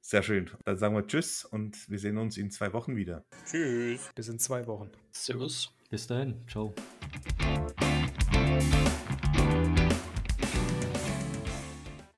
Sehr 0.00 0.24
schön. 0.24 0.50
Dann 0.64 0.76
sagen 0.76 0.96
wir 0.96 1.06
Tschüss 1.06 1.44
und 1.44 1.88
wir 1.88 2.00
sehen 2.00 2.18
uns 2.18 2.36
in 2.36 2.50
zwei 2.50 2.72
Wochen 2.72 2.96
wieder. 2.96 3.24
Tschüss. 3.46 4.10
Bis 4.16 4.26
in 4.26 4.40
zwei 4.40 4.66
Wochen. 4.66 4.90
Servus. 5.12 5.72
Bis 5.88 6.08
dahin. 6.08 6.34
Ciao. 6.48 6.74